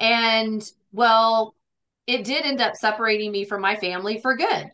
And 0.00 0.68
well, 0.92 1.54
it 2.08 2.24
did 2.24 2.44
end 2.44 2.60
up 2.60 2.74
separating 2.74 3.30
me 3.30 3.44
from 3.44 3.60
my 3.60 3.76
family 3.76 4.20
for 4.20 4.36
good, 4.36 4.70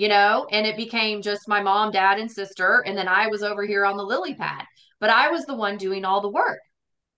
you 0.00 0.08
know, 0.08 0.46
and 0.50 0.66
it 0.66 0.78
became 0.78 1.20
just 1.20 1.46
my 1.46 1.60
mom, 1.60 1.90
dad, 1.90 2.18
and 2.18 2.30
sister. 2.30 2.82
And 2.86 2.96
then 2.96 3.06
I 3.06 3.26
was 3.26 3.42
over 3.42 3.66
here 3.66 3.84
on 3.84 3.98
the 3.98 4.02
lily 4.02 4.34
pad, 4.34 4.64
but 4.98 5.10
I 5.10 5.30
was 5.30 5.44
the 5.44 5.54
one 5.54 5.76
doing 5.76 6.06
all 6.06 6.22
the 6.22 6.30
work. 6.30 6.60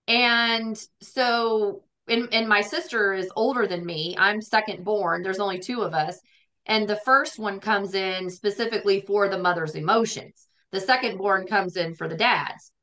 And 0.09 0.77
so, 1.01 1.83
and, 2.09 2.27
and 2.33 2.45
my 2.45 2.59
sister 2.59 3.13
is 3.13 3.31
older 3.37 3.67
than 3.67 3.85
me. 3.85 4.17
I'm 4.19 4.41
second 4.41 4.83
born. 4.83 5.23
There's 5.23 5.39
only 5.39 5.59
two 5.59 5.81
of 5.81 5.93
us. 5.93 6.19
And 6.65 6.85
the 6.85 6.99
first 7.05 7.39
one 7.39 7.61
comes 7.61 7.95
in 7.95 8.29
specifically 8.29 8.99
for 9.07 9.29
the 9.29 9.39
mother's 9.39 9.75
emotions. 9.75 10.49
The 10.73 10.81
second 10.81 11.17
born 11.17 11.47
comes 11.47 11.77
in 11.77 11.95
for 11.95 12.09
the 12.09 12.17
dad's. 12.17 12.73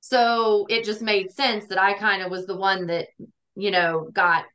So 0.00 0.64
it 0.70 0.86
just 0.86 1.02
made 1.02 1.32
sense 1.32 1.66
that 1.66 1.78
I 1.78 1.98
kind 1.98 2.22
of 2.22 2.30
was 2.30 2.46
the 2.46 2.56
one 2.56 2.86
that, 2.86 3.08
you 3.56 3.70
know, 3.70 4.08
got 4.10 4.46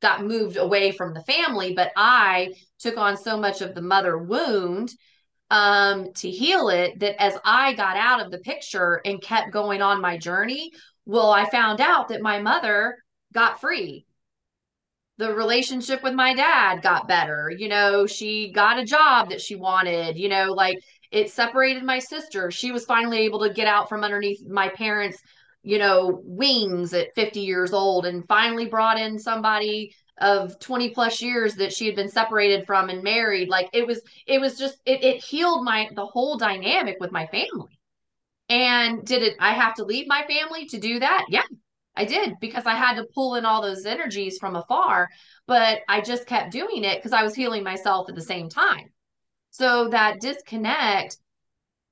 got 0.00 0.24
moved 0.24 0.56
away 0.56 0.92
from 0.92 1.14
the 1.14 1.22
family, 1.22 1.74
but 1.74 1.92
I 1.96 2.54
took 2.78 2.96
on 2.96 3.16
so 3.16 3.36
much 3.36 3.60
of 3.60 3.74
the 3.74 3.82
mother 3.82 4.16
wound 4.18 4.90
um, 5.50 6.12
to 6.14 6.30
heal 6.30 6.68
it 6.68 7.00
that 7.00 7.20
as 7.20 7.36
I 7.44 7.74
got 7.74 7.96
out 7.96 8.24
of 8.24 8.30
the 8.30 8.38
picture 8.38 9.00
and 9.04 9.20
kept 9.20 9.52
going 9.52 9.82
on 9.82 10.00
my 10.00 10.16
journey, 10.16 10.70
well, 11.06 11.30
I 11.30 11.48
found 11.50 11.80
out 11.80 12.08
that 12.08 12.22
my 12.22 12.40
mother 12.40 12.96
got 13.32 13.60
free 13.60 14.06
the 15.20 15.32
relationship 15.34 16.02
with 16.02 16.14
my 16.14 16.34
dad 16.34 16.80
got 16.82 17.06
better. 17.06 17.52
You 17.56 17.68
know, 17.68 18.06
she 18.06 18.50
got 18.52 18.78
a 18.78 18.86
job 18.86 19.28
that 19.28 19.40
she 19.40 19.54
wanted, 19.54 20.16
you 20.16 20.30
know, 20.30 20.52
like 20.52 20.78
it 21.12 21.30
separated 21.30 21.84
my 21.84 21.98
sister. 21.98 22.50
She 22.50 22.72
was 22.72 22.86
finally 22.86 23.18
able 23.18 23.40
to 23.40 23.52
get 23.52 23.68
out 23.68 23.88
from 23.90 24.02
underneath 24.02 24.40
my 24.48 24.70
parents, 24.70 25.18
you 25.62 25.78
know, 25.78 26.20
wings 26.24 26.94
at 26.94 27.14
50 27.14 27.40
years 27.40 27.72
old 27.72 28.06
and 28.06 28.26
finally 28.26 28.66
brought 28.66 28.98
in 28.98 29.18
somebody 29.18 29.94
of 30.18 30.58
20 30.60 30.90
plus 30.90 31.20
years 31.22 31.54
that 31.56 31.72
she 31.72 31.86
had 31.86 31.96
been 31.96 32.08
separated 32.08 32.66
from 32.66 32.90
and 32.90 33.02
married. 33.02 33.48
Like 33.48 33.68
it 33.72 33.86
was, 33.86 34.00
it 34.26 34.40
was 34.40 34.58
just, 34.58 34.78
it, 34.84 35.02
it 35.02 35.24
healed 35.24 35.64
my, 35.64 35.88
the 35.94 36.06
whole 36.06 36.36
dynamic 36.36 36.96
with 37.00 37.12
my 37.12 37.26
family. 37.26 37.78
And 38.48 39.04
did 39.04 39.22
it, 39.22 39.36
I 39.38 39.52
have 39.52 39.74
to 39.74 39.84
leave 39.84 40.06
my 40.08 40.24
family 40.26 40.66
to 40.66 40.78
do 40.78 40.98
that? 40.98 41.26
Yeah, 41.28 41.44
I 41.96 42.04
did 42.04 42.34
because 42.40 42.66
I 42.66 42.74
had 42.74 42.96
to 42.96 43.06
pull 43.14 43.36
in 43.36 43.44
all 43.44 43.62
those 43.62 43.86
energies 43.86 44.38
from 44.38 44.56
afar, 44.56 45.08
but 45.46 45.80
I 45.88 46.00
just 46.00 46.26
kept 46.26 46.52
doing 46.52 46.84
it 46.84 46.98
because 46.98 47.12
I 47.12 47.22
was 47.22 47.34
healing 47.34 47.62
myself 47.62 48.08
at 48.08 48.14
the 48.14 48.22
same 48.22 48.48
time. 48.48 48.90
So 49.50 49.88
that 49.88 50.20
disconnect 50.20 51.18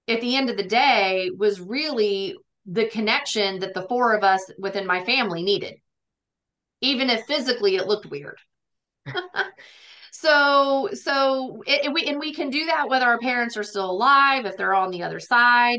at 0.09 0.21
the 0.21 0.37
end 0.37 0.51
of 0.51 0.57
the 0.57 0.65
day 0.65 1.31
was 1.37 1.61
really 1.61 2.37
the 2.71 2.89
connection 2.89 3.61
that 3.61 3.73
the 3.75 3.87
four 3.89 4.15
of 4.15 4.23
us 4.23 4.51
within 4.59 4.87
my 4.87 5.03
family 5.05 5.43
needed, 5.43 5.77
even 6.83 7.09
if 7.09 7.25
physically 7.25 7.77
it 7.77 7.87
looked 7.87 8.07
weird. 8.07 8.39
so 10.13 10.89
so 10.93 11.63
it, 11.67 11.87
it, 11.87 11.93
we 11.93 12.05
and 12.05 12.21
we 12.21 12.35
can 12.35 12.51
do 12.51 12.67
that 12.67 12.89
whether 12.89 13.07
our 13.07 13.19
parents 13.19 13.57
are 13.57 13.63
still 13.63 13.91
alive 13.91 14.45
if 14.45 14.57
they're 14.57 14.75
on 14.75 14.91
the 14.91 15.03
other 15.03 15.19
side 15.21 15.79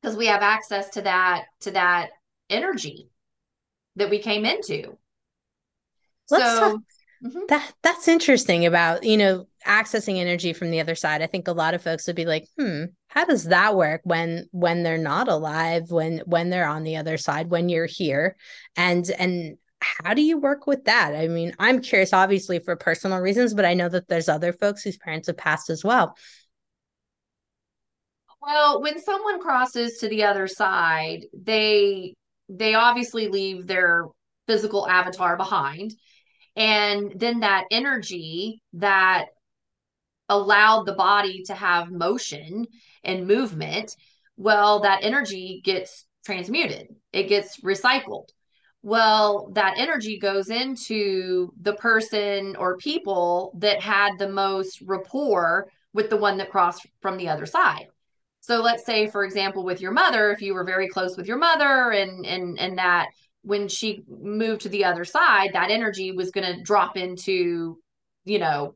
because 0.00 0.16
we 0.16 0.26
have 0.26 0.42
access 0.42 0.88
to 0.90 1.02
that 1.02 1.44
to 1.60 1.70
that 1.70 2.10
energy 2.50 3.08
that 3.96 4.10
we 4.10 4.18
came 4.18 4.44
into. 4.44 4.96
Let's 6.30 6.44
so 6.44 6.60
talk, 6.72 6.80
mm-hmm. 7.24 7.40
that 7.48 7.72
that's 7.82 8.08
interesting 8.08 8.66
about, 8.66 9.04
you 9.04 9.16
know, 9.16 9.46
accessing 9.66 10.18
energy 10.18 10.52
from 10.52 10.70
the 10.70 10.80
other 10.80 10.94
side. 10.94 11.22
I 11.22 11.26
think 11.26 11.48
a 11.48 11.52
lot 11.52 11.74
of 11.74 11.82
folks 11.82 12.06
would 12.06 12.16
be 12.16 12.26
like, 12.26 12.46
"Hmm, 12.58 12.84
how 13.08 13.24
does 13.24 13.44
that 13.44 13.76
work 13.76 14.00
when 14.04 14.48
when 14.52 14.82
they're 14.82 14.98
not 14.98 15.28
alive, 15.28 15.90
when 15.90 16.18
when 16.26 16.50
they're 16.50 16.68
on 16.68 16.84
the 16.84 16.96
other 16.96 17.16
side, 17.16 17.50
when 17.50 17.68
you're 17.68 17.86
here?" 17.86 18.36
And 18.76 19.08
and 19.18 19.58
how 19.82 20.14
do 20.14 20.22
you 20.22 20.38
work 20.38 20.66
with 20.66 20.84
that? 20.84 21.14
I 21.14 21.28
mean, 21.28 21.54
I'm 21.58 21.80
curious 21.80 22.12
obviously 22.12 22.58
for 22.58 22.76
personal 22.76 23.18
reasons, 23.18 23.54
but 23.54 23.64
I 23.64 23.74
know 23.74 23.88
that 23.88 24.08
there's 24.08 24.28
other 24.28 24.52
folks 24.52 24.82
whose 24.82 24.96
parents 24.96 25.26
have 25.26 25.36
passed 25.36 25.70
as 25.70 25.84
well. 25.84 26.16
Well, 28.40 28.82
when 28.82 29.00
someone 29.00 29.40
crosses 29.40 29.98
to 29.98 30.08
the 30.08 30.24
other 30.24 30.48
side, 30.48 31.26
they 31.32 32.14
they 32.48 32.74
obviously 32.74 33.28
leave 33.28 33.66
their 33.66 34.06
physical 34.46 34.88
avatar 34.88 35.36
behind. 35.36 35.92
And 36.56 37.12
then 37.16 37.40
that 37.40 37.64
energy 37.70 38.62
that 38.74 39.26
allowed 40.28 40.84
the 40.84 40.94
body 40.94 41.42
to 41.44 41.54
have 41.54 41.90
motion 41.90 42.66
and 43.04 43.26
movement, 43.26 43.96
well, 44.36 44.80
that 44.80 45.00
energy 45.02 45.60
gets 45.64 46.06
transmuted, 46.24 46.88
it 47.12 47.28
gets 47.28 47.60
recycled. 47.60 48.28
Well, 48.82 49.50
that 49.52 49.78
energy 49.78 50.18
goes 50.18 50.50
into 50.50 51.52
the 51.60 51.74
person 51.74 52.56
or 52.56 52.76
people 52.78 53.56
that 53.58 53.80
had 53.80 54.18
the 54.18 54.28
most 54.28 54.82
rapport 54.82 55.68
with 55.92 56.10
the 56.10 56.16
one 56.16 56.38
that 56.38 56.50
crossed 56.50 56.86
from 57.00 57.16
the 57.16 57.28
other 57.28 57.46
side. 57.46 57.86
So 58.40 58.60
let's 58.60 58.84
say, 58.84 59.06
for 59.06 59.24
example, 59.24 59.64
with 59.64 59.80
your 59.80 59.92
mother, 59.92 60.32
if 60.32 60.42
you 60.42 60.54
were 60.54 60.64
very 60.64 60.88
close 60.88 61.16
with 61.16 61.28
your 61.28 61.38
mother 61.38 61.92
and 61.92 62.26
and 62.26 62.58
and 62.58 62.76
that 62.78 63.10
when 63.42 63.68
she 63.68 64.04
moved 64.08 64.62
to 64.62 64.68
the 64.68 64.84
other 64.84 65.04
side, 65.04 65.50
that 65.52 65.70
energy 65.70 66.12
was 66.12 66.30
going 66.30 66.46
to 66.46 66.62
drop 66.62 66.96
into, 66.96 67.78
you 68.24 68.38
know, 68.38 68.74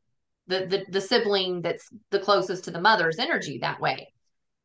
the, 0.49 0.67
the 0.67 0.85
the 0.91 1.01
sibling 1.01 1.61
that's 1.61 1.89
the 2.11 2.21
closest 2.21 2.65
to 2.65 2.71
the 2.71 2.81
mother's 2.81 3.19
energy 3.19 3.59
that 3.59 3.81
way. 3.81 4.13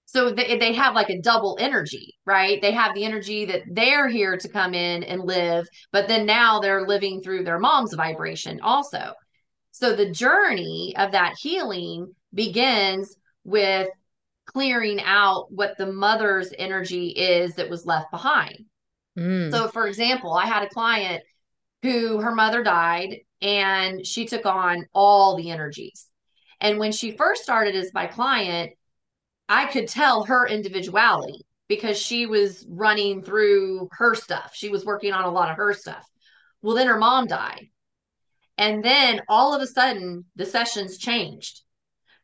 So 0.06 0.32
they, 0.32 0.58
they 0.58 0.74
have 0.74 0.94
like 0.94 1.10
a 1.10 1.22
double 1.22 1.58
energy, 1.60 2.16
right? 2.26 2.62
They 2.62 2.74
have 2.74 2.94
the 2.94 3.06
energy 3.06 3.46
that 3.46 3.62
they're 3.72 4.10
here 4.10 4.38
to 4.38 4.50
come 4.50 4.74
in 4.74 5.04
and 5.04 5.22
live, 5.24 5.66
but 5.92 6.08
then 6.08 6.26
now 6.26 6.60
they're 6.60 6.86
living 6.86 7.22
through 7.22 7.46
their 7.46 7.60
mom's 7.60 7.94
vibration 7.94 8.60
also. 8.62 9.14
So 9.72 9.96
the 9.96 10.12
journey 10.12 10.94
of 10.98 11.14
that 11.14 11.36
healing 11.40 12.14
begins 12.34 13.16
with 13.46 13.88
clearing 14.46 15.00
out 15.02 15.48
what 15.50 15.78
the 15.78 15.92
mother's 15.92 16.52
energy 16.60 17.10
is 17.10 17.56
that 17.56 17.70
was 17.70 17.86
left 17.86 18.12
behind. 18.12 18.66
Mm. 19.18 19.52
So, 19.52 19.68
for 19.68 19.88
example, 19.88 20.34
I 20.34 20.46
had 20.46 20.64
a 20.64 20.70
client 20.70 21.24
who 21.82 22.22
her 22.22 22.34
mother 22.34 22.64
died 22.64 23.20
and 23.42 24.06
she 24.06 24.26
took 24.26 24.46
on 24.46 24.86
all 24.94 25.36
the 25.36 25.50
energies. 25.50 26.08
And 26.60 26.78
when 26.78 26.92
she 26.92 27.12
first 27.12 27.44
started 27.44 27.76
as 27.76 27.94
my 27.94 28.06
client, 28.06 28.74
I 29.50 29.66
could 29.66 29.88
tell 29.88 30.24
her 30.26 30.48
individuality 30.48 31.46
because 31.68 31.98
she 31.98 32.26
was 32.26 32.66
running 32.70 33.24
through 33.24 33.90
her 33.94 34.14
stuff. 34.14 34.52
She 34.54 34.70
was 34.70 34.86
working 34.86 35.14
on 35.14 35.24
a 35.24 35.32
lot 35.32 35.50
of 35.50 35.58
her 35.58 35.74
stuff. 35.74 36.06
Well, 36.62 36.76
then 36.76 36.88
her 36.88 36.98
mom 36.98 37.28
died. 37.28 37.70
And 38.58 38.84
then 38.84 39.22
all 39.28 39.56
of 39.56 39.62
a 39.62 39.68
sudden, 39.68 40.26
the 40.36 40.46
sessions 40.46 40.98
changed 40.98 41.62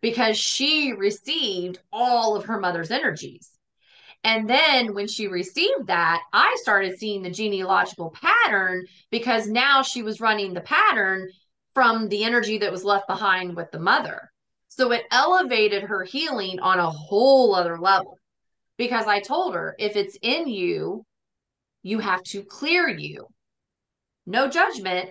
because 0.01 0.37
she 0.37 0.93
received 0.93 1.79
all 1.91 2.35
of 2.35 2.45
her 2.45 2.59
mother's 2.59 2.91
energies. 2.91 3.49
And 4.27 4.49
then 4.49 4.93
when 4.93 5.07
she 5.07 5.27
received 5.27 5.87
that, 5.87 6.21
I 6.33 6.57
started 6.59 6.99
seeing 6.99 7.21
the 7.21 7.31
genealogical 7.31 8.11
pattern 8.11 8.85
because 9.09 9.47
now 9.47 9.81
she 9.81 10.03
was 10.03 10.19
running 10.19 10.53
the 10.53 10.59
pattern 10.59 11.29
from 11.73 12.09
the 12.09 12.25
energy 12.25 12.57
that 12.57 12.71
was 12.71 12.83
left 12.83 13.07
behind 13.07 13.55
with 13.55 13.71
the 13.71 13.79
mother. 13.79 14.29
So 14.67 14.91
it 14.91 15.05
elevated 15.11 15.83
her 15.83 16.03
healing 16.03 16.59
on 16.59 16.77
a 16.77 16.91
whole 16.91 17.55
other 17.55 17.79
level 17.79 18.19
because 18.75 19.07
I 19.07 19.21
told 19.21 19.55
her 19.55 19.77
if 19.79 19.95
it's 19.95 20.17
in 20.21 20.49
you, 20.49 21.05
you 21.81 21.99
have 21.99 22.21
to 22.23 22.43
clear 22.43 22.89
you. 22.89 23.27
No 24.25 24.49
judgment, 24.49 25.09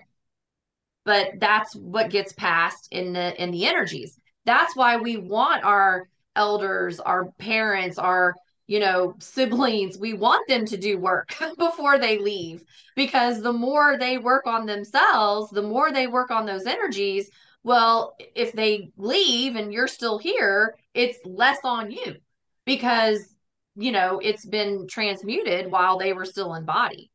but 1.07 1.29
that's 1.41 1.75
what 1.75 2.11
gets 2.11 2.35
passed 2.35 2.89
in 2.91 3.15
the 3.15 3.43
in 3.43 3.51
the 3.51 3.65
energies. 3.65 4.21
That's 4.45 4.77
why 4.77 4.99
we 4.99 5.17
want 5.17 5.65
our 5.65 6.07
elders, 6.37 7.01
our 7.01 7.31
parents, 7.39 7.97
our 7.97 8.35
you 8.67 8.81
know, 8.81 9.15
siblings, 9.21 9.97
we 9.97 10.13
want 10.13 10.49
them 10.49 10.67
to 10.67 10.77
do 10.77 10.99
work 10.99 11.35
before 11.59 11.99
they 11.99 12.19
leave 12.19 12.65
because 12.97 13.41
the 13.41 13.53
more 13.53 13.97
they 13.97 14.19
work 14.19 14.47
on 14.47 14.67
themselves, 14.67 15.51
the 15.51 15.63
more 15.63 15.93
they 15.93 16.07
work 16.07 16.31
on 16.31 16.47
those 16.47 16.67
energies. 16.67 17.31
Well, 17.63 18.17
if 18.35 18.53
they 18.53 18.91
leave 18.97 19.57
and 19.57 19.73
you're 19.73 19.89
still 19.89 20.19
here, 20.19 20.77
it's 20.95 21.19
less 21.25 21.59
on 21.65 21.91
you 21.91 22.17
because, 22.65 23.35
you 23.77 23.93
know, 23.93 24.21
it's 24.23 24.45
been 24.45 24.87
transmuted 24.89 25.71
while 25.71 25.99
they 25.99 26.13
were 26.13 26.25
still 26.25 26.55
in 26.55 26.65
body. 26.65 27.11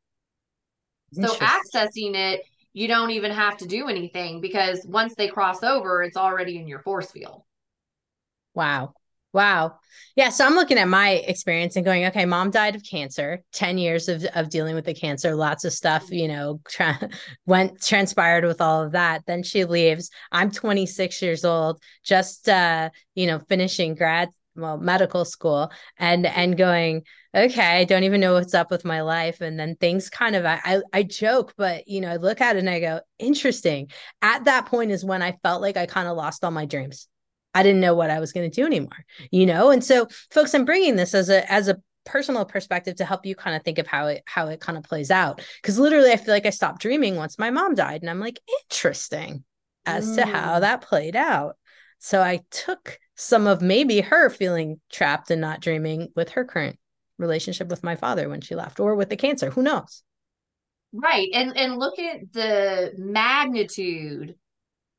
So 1.13 1.35
accessing 1.35 2.15
it, 2.15 2.41
you 2.73 2.87
don't 2.87 3.11
even 3.11 3.31
have 3.31 3.57
to 3.57 3.65
do 3.65 3.89
anything 3.89 4.39
because 4.39 4.85
once 4.87 5.15
they 5.15 5.27
cross 5.27 5.63
over, 5.63 6.03
it's 6.03 6.15
already 6.15 6.57
in 6.57 6.67
your 6.67 6.79
force 6.79 7.11
field. 7.11 7.43
Wow. 8.53 8.93
Wow. 9.33 9.79
Yeah. 10.17 10.29
So 10.29 10.45
I'm 10.45 10.55
looking 10.55 10.77
at 10.77 10.89
my 10.89 11.11
experience 11.11 11.77
and 11.77 11.85
going, 11.85 12.05
okay, 12.07 12.25
mom 12.25 12.51
died 12.51 12.75
of 12.75 12.83
cancer, 12.83 13.41
10 13.53 13.77
years 13.77 14.09
of, 14.09 14.25
of 14.35 14.49
dealing 14.49 14.75
with 14.75 14.83
the 14.83 14.93
cancer, 14.93 15.35
lots 15.35 15.63
of 15.63 15.71
stuff, 15.71 16.11
you 16.11 16.27
know, 16.27 16.59
tra- 16.67 17.09
went 17.45 17.81
transpired 17.81 18.43
with 18.43 18.59
all 18.59 18.83
of 18.83 18.91
that. 18.91 19.25
Then 19.25 19.41
she 19.43 19.63
leaves. 19.63 20.09
I'm 20.31 20.51
26 20.51 21.21
years 21.21 21.45
old, 21.45 21.81
just, 22.03 22.49
uh, 22.49 22.89
you 23.15 23.25
know, 23.25 23.39
finishing 23.39 23.95
grad, 23.95 24.29
well, 24.57 24.77
medical 24.77 25.23
school 25.23 25.71
and, 25.97 26.25
and 26.25 26.57
going, 26.57 27.03
okay, 27.33 27.79
I 27.79 27.85
don't 27.85 28.03
even 28.03 28.19
know 28.19 28.33
what's 28.33 28.53
up 28.53 28.69
with 28.69 28.83
my 28.83 28.99
life. 28.99 29.39
And 29.39 29.57
then 29.57 29.75
things 29.77 30.09
kind 30.09 30.35
of, 30.35 30.45
I, 30.45 30.81
I 30.91 31.03
joke, 31.03 31.53
but, 31.55 31.87
you 31.87 32.01
know, 32.01 32.09
I 32.09 32.17
look 32.17 32.41
at 32.41 32.57
it 32.57 32.59
and 32.59 32.69
I 32.69 32.81
go, 32.81 32.99
interesting. 33.17 33.91
At 34.21 34.43
that 34.43 34.65
point 34.65 34.91
is 34.91 35.05
when 35.05 35.21
I 35.21 35.37
felt 35.41 35.61
like 35.61 35.77
I 35.77 35.85
kind 35.85 36.09
of 36.09 36.17
lost 36.17 36.43
all 36.43 36.51
my 36.51 36.65
dreams. 36.65 37.07
I 37.53 37.63
didn't 37.63 37.81
know 37.81 37.95
what 37.95 38.09
I 38.09 38.19
was 38.19 38.31
going 38.31 38.49
to 38.49 38.55
do 38.55 38.65
anymore, 38.65 39.05
you 39.31 39.45
know? 39.45 39.69
And 39.71 39.83
so 39.83 40.07
folks, 40.31 40.53
I'm 40.53 40.65
bringing 40.65 40.95
this 40.95 41.13
as 41.13 41.29
a, 41.29 41.49
as 41.51 41.67
a 41.67 41.81
personal 42.05 42.45
perspective 42.45 42.95
to 42.95 43.05
help 43.05 43.25
you 43.25 43.35
kind 43.35 43.55
of 43.55 43.63
think 43.63 43.77
of 43.77 43.87
how 43.87 44.07
it, 44.07 44.23
how 44.25 44.47
it 44.47 44.59
kind 44.59 44.77
of 44.77 44.83
plays 44.83 45.11
out. 45.11 45.41
Cause 45.63 45.77
literally 45.77 46.11
I 46.11 46.17
feel 46.17 46.33
like 46.33 46.45
I 46.45 46.51
stopped 46.51 46.81
dreaming 46.81 47.15
once 47.15 47.37
my 47.37 47.49
mom 47.49 47.75
died 47.75 48.01
and 48.01 48.09
I'm 48.09 48.19
like, 48.19 48.39
interesting 48.63 49.43
as 49.85 50.09
mm. 50.09 50.15
to 50.15 50.25
how 50.25 50.57
mm. 50.57 50.61
that 50.61 50.81
played 50.81 51.15
out. 51.15 51.57
So 51.99 52.21
I 52.21 52.41
took 52.49 52.97
some 53.15 53.45
of 53.45 53.61
maybe 53.61 54.01
her 54.01 54.29
feeling 54.29 54.79
trapped 54.91 55.29
and 55.29 55.41
not 55.41 55.61
dreaming 55.61 56.09
with 56.15 56.29
her 56.29 56.43
current 56.43 56.79
relationship 57.19 57.67
with 57.67 57.83
my 57.83 57.95
father 57.95 58.27
when 58.27 58.41
she 58.41 58.55
left 58.55 58.79
or 58.79 58.95
with 58.95 59.09
the 59.09 59.15
cancer. 59.15 59.51
Who 59.51 59.61
knows? 59.61 60.03
Right. 60.93 61.29
And 61.33 61.55
and 61.55 61.77
look 61.77 61.99
at 61.99 62.33
the 62.33 62.93
magnitude 62.97 64.35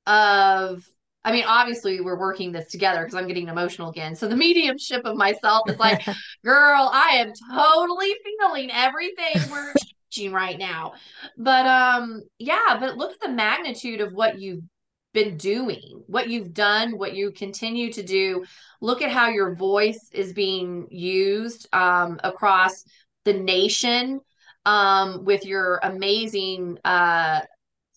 of 0.06 0.88
I 1.24 1.32
mean, 1.32 1.44
obviously, 1.46 2.00
we're 2.00 2.18
working 2.18 2.52
this 2.52 2.68
together 2.68 3.00
because 3.00 3.14
I'm 3.14 3.28
getting 3.28 3.48
emotional 3.48 3.90
again. 3.90 4.16
So 4.16 4.26
the 4.28 4.36
mediumship 4.36 5.04
of 5.04 5.16
myself 5.16 5.70
is 5.70 5.78
like, 5.78 6.04
girl, 6.44 6.90
I 6.92 7.16
am 7.16 7.32
totally 7.52 8.14
feeling 8.24 8.70
everything 8.72 9.50
we're 9.50 9.72
teaching 10.10 10.32
right 10.32 10.58
now. 10.58 10.94
But 11.38 11.66
um, 11.66 12.22
yeah, 12.38 12.76
but 12.80 12.96
look 12.96 13.12
at 13.12 13.20
the 13.20 13.28
magnitude 13.28 14.00
of 14.00 14.12
what 14.12 14.38
you've 14.40 14.64
been 15.12 15.36
doing, 15.36 16.02
what 16.06 16.28
you've 16.28 16.54
done, 16.54 16.98
what 16.98 17.14
you 17.14 17.30
continue 17.32 17.92
to 17.92 18.02
do. 18.02 18.44
Look 18.80 19.02
at 19.02 19.10
how 19.10 19.28
your 19.28 19.54
voice 19.54 20.10
is 20.12 20.32
being 20.32 20.88
used 20.90 21.68
um, 21.72 22.18
across 22.24 22.84
the 23.24 23.34
nation 23.34 24.20
um, 24.64 25.24
with 25.24 25.44
your 25.44 25.80
amazing 25.82 26.78
uh, 26.84 27.40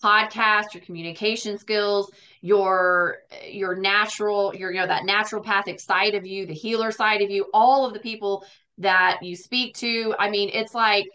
podcast, 0.03 0.73
your 0.73 0.83
communication 0.83 1.57
skills, 1.57 2.11
your 2.41 3.19
your 3.47 3.75
natural 3.75 4.53
your 4.55 4.71
you 4.71 4.79
know 4.79 4.87
that 4.87 5.03
naturopathic 5.03 5.79
side 5.79 6.13
of 6.15 6.25
you 6.25 6.45
the 6.45 6.53
healer 6.53 6.91
side 6.91 7.21
of 7.21 7.31
you 7.31 7.47
all 7.53 7.85
of 7.85 7.93
the 7.93 7.99
people 7.99 8.45
that 8.77 9.19
you 9.23 9.35
speak 9.35 9.75
to. 9.77 10.13
I 10.19 10.29
mean 10.29 10.49
it's 10.53 10.73
like 10.73 11.07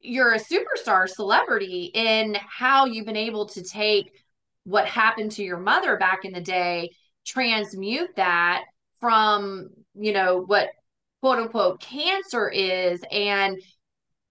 you're 0.00 0.34
a 0.34 0.40
superstar 0.40 1.08
celebrity 1.08 1.90
in 1.94 2.36
how 2.48 2.86
you've 2.86 3.06
been 3.06 3.16
able 3.16 3.46
to 3.48 3.62
take 3.62 4.12
what 4.64 4.86
happened 4.86 5.32
to 5.32 5.42
your 5.42 5.58
mother 5.58 5.96
back 5.96 6.24
in 6.24 6.32
the 6.32 6.40
day 6.40 6.90
transmute 7.24 8.14
that 8.16 8.64
from 9.00 9.68
you 9.94 10.12
know 10.12 10.42
what 10.46 10.68
quote 11.20 11.38
unquote 11.38 11.80
cancer 11.80 12.48
is 12.48 13.00
and 13.10 13.58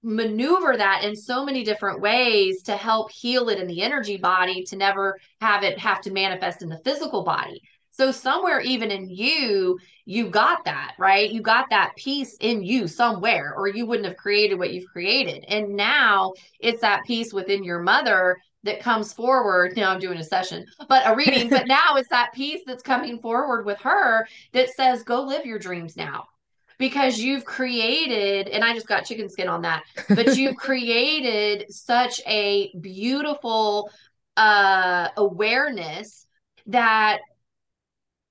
maneuver 0.06 0.78
that 0.78 1.04
in 1.04 1.15
so 1.15 1.44
many 1.44 1.63
different 1.63 2.00
ways 2.00 2.62
to 2.62 2.78
help 2.78 3.12
heal 3.12 3.50
it 3.50 3.60
in 3.60 3.68
the 3.68 3.82
energy 3.82 4.18
body 4.18 4.63
to 4.63 4.76
never 4.76 5.20
have 5.41 5.63
it 5.63 5.80
have 5.80 6.00
to 6.02 6.12
manifest 6.12 6.62
in 6.62 6.70
the 6.70 6.78
physical 6.86 7.24
body. 7.24 7.62
So 7.89 8.12
somewhere 8.12 8.60
even 8.60 8.91
in 8.91 9.10
you, 9.10 9.80
you 10.06 10.30
got 10.30 10.65
that, 10.65 10.94
right? 11.00 11.32
You 11.32 11.41
got 11.41 11.70
that 11.72 11.96
piece 11.96 12.36
in 12.39 12.62
you 12.62 12.88
somewhere, 12.88 13.54
or 13.56 13.68
you 13.68 13.86
wouldn't 13.86 14.08
have 14.08 14.18
created 14.18 14.60
what 14.60 14.74
you've 14.74 14.91
created. 14.91 15.46
And 15.48 15.76
now 15.76 16.34
it's 16.60 16.82
that 16.82 17.06
piece 17.06 17.34
within 17.34 17.63
your 17.63 17.80
mother 17.80 18.38
that 18.63 18.82
comes 18.82 19.13
forward. 19.13 19.76
Now 19.76 19.91
I'm 19.91 20.00
doing 20.00 20.18
a 20.18 20.24
session, 20.24 20.65
but 20.88 21.08
a 21.08 21.15
reading, 21.15 21.50
but 21.50 21.68
now 21.68 21.96
it's 21.96 22.10
that 22.10 22.34
piece 22.34 22.62
that's 22.68 22.84
coming 22.84 23.18
forward 23.20 23.65
with 23.65 23.80
her 23.80 24.28
that 24.52 24.70
says, 24.72 25.02
go 25.02 25.22
live 25.22 25.46
your 25.46 25.60
dreams 25.60 25.96
now 25.96 26.28
because 26.77 27.19
you've 27.19 27.45
created 27.45 28.47
and 28.47 28.63
i 28.63 28.73
just 28.73 28.88
got 28.88 29.05
chicken 29.05 29.29
skin 29.29 29.47
on 29.47 29.61
that 29.61 29.83
but 30.09 30.35
you've 30.38 30.55
created 30.55 31.71
such 31.73 32.21
a 32.27 32.73
beautiful 32.79 33.89
uh 34.38 35.09
awareness 35.17 36.25
that 36.65 37.19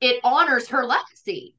it 0.00 0.20
honors 0.24 0.68
her 0.68 0.84
legacy 0.84 1.54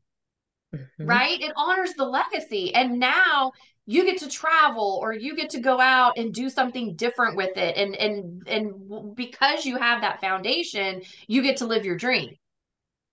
mm-hmm. 0.75 1.05
right? 1.05 1.41
It 1.41 1.53
honors 1.55 1.93
the 1.93 2.05
legacy. 2.05 2.73
And 2.73 2.99
now 2.99 3.51
you 3.85 4.03
get 4.03 4.19
to 4.19 4.29
travel 4.29 4.99
or 5.01 5.13
you 5.13 5.35
get 5.35 5.51
to 5.51 5.59
go 5.59 5.79
out 5.79 6.17
and 6.17 6.33
do 6.33 6.49
something 6.49 6.95
different 6.95 7.37
with 7.37 7.57
it. 7.57 7.77
And 7.77 7.95
and 7.95 8.47
and 8.47 9.15
because 9.15 9.65
you 9.65 9.77
have 9.77 10.01
that 10.01 10.21
foundation 10.21 11.01
you 11.27 11.41
get 11.41 11.57
to 11.57 11.65
live 11.65 11.85
your 11.85 11.97
dream. 11.97 12.35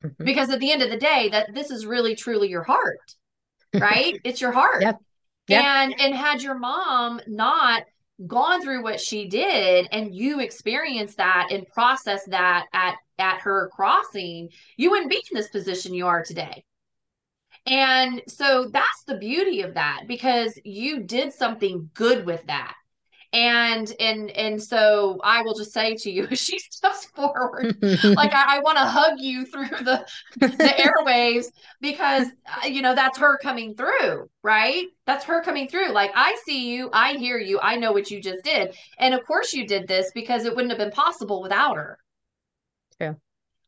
Mm-hmm. 0.05 0.25
because 0.25 0.51
at 0.51 0.59
the 0.59 0.73
end 0.73 0.83
of 0.83 0.91
the 0.91 0.97
day 0.97 1.29
that 1.31 1.55
this 1.55 1.71
is 1.71 1.87
really 1.87 2.17
truly 2.17 2.49
your 2.49 2.65
heart 2.65 3.15
right? 3.75 4.19
it's 4.25 4.41
your 4.41 4.53
heart. 4.53 4.83
Yep. 4.83 5.01
Yep. 5.49 5.65
And 5.65 6.01
and 6.01 6.15
had 6.15 6.43
your 6.43 6.59
mom 6.59 7.21
not 7.27 7.85
gone 8.27 8.63
through 8.63 8.83
what 8.83 9.01
she 9.01 9.29
did 9.29 9.89
and 9.91 10.15
you 10.15 10.41
experienced 10.41 11.17
that 11.17 11.49
and 11.51 11.67
processed 11.69 12.31
that 12.31 12.67
at 12.73 12.97
at 13.19 13.41
her 13.41 13.71
crossing, 13.75 14.49
you 14.77 14.91
wouldn't 14.91 15.11
be 15.11 15.17
in 15.31 15.37
this 15.37 15.49
position 15.49 15.95
you 15.95 16.07
are 16.07 16.25
today. 16.25 16.65
And 17.67 18.23
so 18.29 18.69
that's 18.73 19.05
the 19.07 19.19
beauty 19.19 19.63
of 19.63 19.75
that 19.75 20.03
because 20.09 20.59
you 20.65 21.03
did 21.05 21.33
something 21.33 21.91
good 21.95 22.27
with 22.27 22.45
that 22.47 22.75
and 23.33 23.95
and 23.99 24.31
and 24.31 24.63
so 24.63 25.19
i 25.25 25.41
will 25.43 25.55
just 25.55 25.73
say 25.73 25.95
to 25.95 26.11
you 26.11 26.27
as 26.31 26.39
she 26.45 26.59
steps 26.59 27.07
forward. 27.07 27.77
Like 28.05 28.33
i, 28.35 28.57
I 28.57 28.61
want 28.61 28.79
to 28.79 28.85
hug 28.85 29.19
you 29.19 29.47
through 29.47 29.69
the 29.69 30.07
the 30.37 30.49
airwaves 30.49 31.47
because 31.81 32.27
uh, 32.47 32.67
you 32.67 32.83
know 32.83 32.95
that's 32.95 33.19
her 33.19 33.39
coming 33.39 33.75
through 33.75 34.29
right? 34.43 34.87
That's 35.07 35.25
her 35.27 35.43
coming 35.43 35.69
through. 35.69 35.93
Like 35.93 36.11
i 36.15 36.37
see 36.45 36.73
you 36.73 36.91
i 36.93 37.15
hear 37.15 37.39
you 37.39 37.59
i 37.61 37.77
know 37.77 37.93
what 37.93 38.11
you 38.11 38.21
just 38.21 38.45
did. 38.45 38.75
And 38.99 39.15
of 39.15 39.25
course 39.25 39.53
you 39.53 39.67
did 39.67 39.89
this 39.89 40.11
because 40.15 40.45
it 40.45 40.55
wouldn't 40.55 40.71
have 40.71 40.79
been 40.79 40.91
possible 40.91 41.43
without 41.43 41.77
her. 41.77 41.99
True. 42.99 43.17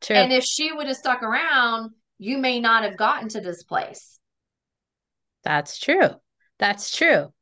True. 0.00 0.16
And 0.16 0.32
if 0.32 0.44
she 0.44 0.72
would 0.72 0.86
have 0.86 0.96
stuck 0.96 1.22
around 1.22 1.92
you 2.18 2.38
may 2.38 2.60
not 2.60 2.84
have 2.84 2.96
gotten 2.96 3.28
to 3.30 3.40
this 3.40 3.62
place. 3.62 4.18
That's 5.42 5.78
true. 5.78 6.10
That's 6.58 6.96
true 6.96 7.33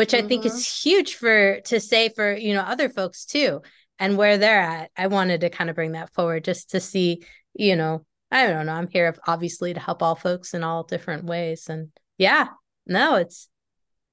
which 0.00 0.12
mm-hmm. 0.12 0.24
I 0.24 0.28
think 0.28 0.46
is 0.46 0.54
mm-hmm. 0.54 0.88
huge 0.88 1.14
for 1.16 1.60
to 1.60 1.78
say 1.78 2.08
for 2.08 2.32
you 2.32 2.54
know 2.54 2.62
other 2.62 2.88
folks 2.88 3.26
too 3.26 3.60
and 3.98 4.16
where 4.16 4.38
they're 4.38 4.62
at. 4.62 4.90
I 4.96 5.08
wanted 5.08 5.42
to 5.42 5.50
kind 5.50 5.68
of 5.68 5.76
bring 5.76 5.92
that 5.92 6.10
forward 6.14 6.42
just 6.42 6.70
to 6.70 6.80
see, 6.80 7.22
you 7.52 7.76
know, 7.76 8.06
I 8.30 8.46
don't 8.46 8.64
know. 8.64 8.72
I'm 8.72 8.88
here 8.88 9.14
obviously 9.26 9.74
to 9.74 9.78
help 9.78 10.02
all 10.02 10.14
folks 10.14 10.54
in 10.54 10.64
all 10.64 10.84
different 10.84 11.24
ways. 11.24 11.68
And 11.68 11.90
yeah, 12.16 12.46
no, 12.86 13.16
it's 13.16 13.50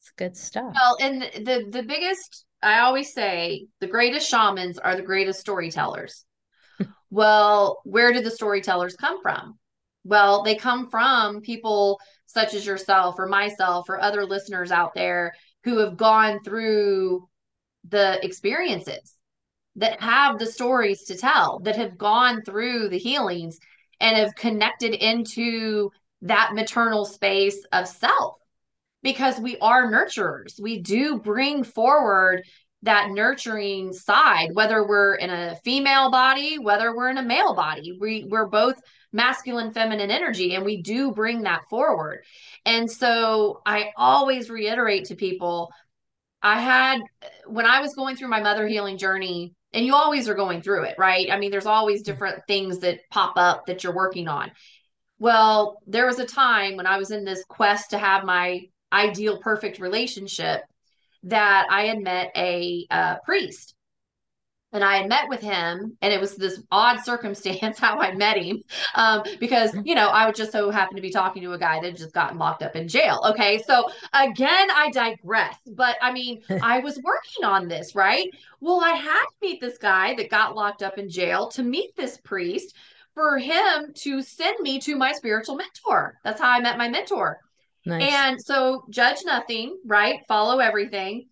it's 0.01 0.11
good 0.17 0.35
stuff. 0.35 0.75
Well, 0.75 0.97
and 0.99 1.21
the 1.21 1.69
the 1.69 1.83
biggest 1.83 2.43
I 2.61 2.79
always 2.79 3.13
say 3.13 3.67
the 3.79 3.87
greatest 3.87 4.29
shamans 4.29 4.77
are 4.77 4.97
the 4.97 5.03
greatest 5.03 5.39
storytellers. 5.39 6.25
well, 7.09 7.79
where 7.85 8.11
did 8.11 8.25
the 8.25 8.31
storytellers 8.31 8.97
come 8.97 9.21
from? 9.21 9.57
Well, 10.03 10.43
they 10.43 10.55
come 10.55 10.89
from 10.89 11.39
people 11.39 12.01
such 12.25 12.53
as 12.53 12.65
yourself 12.65 13.15
or 13.17 13.27
myself 13.27 13.87
or 13.87 14.01
other 14.01 14.25
listeners 14.25 14.69
out 14.69 14.93
there 14.93 15.31
who 15.63 15.79
have 15.79 15.97
gone 15.97 16.39
through 16.43 17.27
the 17.89 18.23
experiences 18.23 19.15
that 19.75 20.01
have 20.01 20.39
the 20.39 20.45
stories 20.45 21.03
to 21.03 21.15
tell 21.15 21.59
that 21.59 21.75
have 21.75 21.97
gone 21.97 22.41
through 22.41 22.89
the 22.89 22.97
healings 22.97 23.59
and 23.99 24.17
have 24.17 24.35
connected 24.35 24.93
into 24.93 25.89
that 26.23 26.53
maternal 26.53 27.05
space 27.05 27.63
of 27.71 27.87
self. 27.87 28.35
Because 29.03 29.39
we 29.39 29.57
are 29.59 29.91
nurturers. 29.91 30.59
We 30.59 30.81
do 30.81 31.19
bring 31.19 31.63
forward 31.63 32.43
that 32.83 33.11
nurturing 33.11 33.93
side 33.93 34.49
whether 34.53 34.85
we're 34.87 35.15
in 35.15 35.29
a 35.31 35.55
female 35.63 36.11
body 36.11 36.59
whether 36.59 36.95
we're 36.95 37.09
in 37.09 37.17
a 37.17 37.23
male 37.23 37.55
body. 37.55 37.97
We 37.99 38.25
we're 38.29 38.47
both 38.47 38.79
masculine 39.11 39.71
feminine 39.71 40.11
energy 40.11 40.55
and 40.55 40.65
we 40.65 40.81
do 40.81 41.11
bring 41.11 41.43
that 41.43 41.61
forward. 41.69 42.23
And 42.65 42.89
so 42.89 43.61
i 43.65 43.91
always 43.97 44.49
reiterate 44.49 45.05
to 45.05 45.15
people 45.15 45.71
i 46.41 46.59
had 46.59 47.01
when 47.45 47.65
i 47.65 47.81
was 47.81 47.95
going 47.95 48.15
through 48.15 48.27
my 48.27 48.41
mother 48.41 48.67
healing 48.67 48.97
journey 48.97 49.53
and 49.73 49.85
you 49.85 49.95
always 49.95 50.29
are 50.29 50.35
going 50.35 50.61
through 50.61 50.83
it 50.83 50.95
right? 50.97 51.31
I 51.31 51.37
mean 51.39 51.51
there's 51.51 51.65
always 51.65 52.01
different 52.01 52.41
things 52.47 52.79
that 52.79 52.99
pop 53.09 53.33
up 53.37 53.65
that 53.67 53.83
you're 53.83 53.95
working 53.95 54.27
on. 54.27 54.51
Well 55.19 55.81
there 55.87 56.05
was 56.05 56.19
a 56.19 56.25
time 56.25 56.75
when 56.75 56.87
i 56.87 56.97
was 56.97 57.11
in 57.11 57.23
this 57.23 57.43
quest 57.47 57.91
to 57.91 57.97
have 57.97 58.23
my 58.23 58.61
ideal 58.91 59.39
perfect 59.39 59.79
relationship 59.79 60.61
that 61.23 61.67
i 61.69 61.85
had 61.85 61.99
met 61.99 62.31
a 62.35 62.85
uh, 62.91 63.17
priest 63.25 63.75
and 64.73 64.83
I 64.83 64.97
had 64.97 65.09
met 65.09 65.29
with 65.29 65.39
him, 65.39 65.97
and 66.01 66.13
it 66.13 66.19
was 66.19 66.35
this 66.35 66.61
odd 66.71 66.99
circumstance 66.99 67.79
how 67.79 67.99
I 67.99 68.13
met 68.13 68.37
him, 68.37 68.63
um, 68.95 69.23
because 69.39 69.75
you 69.83 69.95
know 69.95 70.07
I 70.07 70.25
would 70.25 70.35
just 70.35 70.51
so 70.51 70.69
happen 70.69 70.95
to 70.95 71.01
be 71.01 71.09
talking 71.09 71.41
to 71.43 71.53
a 71.53 71.57
guy 71.57 71.79
that 71.79 71.87
had 71.87 71.97
just 71.97 72.13
gotten 72.13 72.37
locked 72.37 72.63
up 72.63 72.75
in 72.75 72.87
jail. 72.87 73.21
Okay, 73.29 73.61
so 73.65 73.89
again, 74.13 74.69
I 74.71 74.91
digress, 74.91 75.57
but 75.65 75.95
I 76.01 76.11
mean, 76.11 76.41
I 76.61 76.79
was 76.79 76.99
working 77.03 77.45
on 77.45 77.67
this, 77.67 77.95
right? 77.95 78.29
Well, 78.59 78.81
I 78.83 78.91
had 78.91 79.23
to 79.23 79.35
meet 79.41 79.61
this 79.61 79.77
guy 79.77 80.15
that 80.15 80.29
got 80.29 80.55
locked 80.55 80.83
up 80.83 80.97
in 80.97 81.09
jail 81.09 81.47
to 81.49 81.63
meet 81.63 81.95
this 81.95 82.17
priest 82.17 82.75
for 83.13 83.39
him 83.39 83.93
to 83.95 84.21
send 84.21 84.59
me 84.59 84.79
to 84.79 84.95
my 84.95 85.11
spiritual 85.11 85.55
mentor. 85.55 86.19
That's 86.23 86.39
how 86.39 86.49
I 86.49 86.59
met 86.59 86.77
my 86.77 86.87
mentor. 86.87 87.39
Nice. 87.85 88.11
And 88.13 88.41
so, 88.41 88.83
judge 88.89 89.19
nothing, 89.25 89.77
right? 89.85 90.19
Follow 90.27 90.59
everything. 90.59 91.27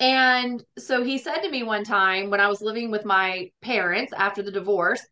And 0.00 0.64
so 0.78 1.04
he 1.04 1.18
said 1.18 1.42
to 1.42 1.50
me 1.50 1.62
one 1.62 1.84
time 1.84 2.30
when 2.30 2.40
I 2.40 2.48
was 2.48 2.62
living 2.62 2.90
with 2.90 3.04
my 3.04 3.50
parents 3.60 4.14
after 4.16 4.42
the 4.42 4.50
divorce, 4.50 5.06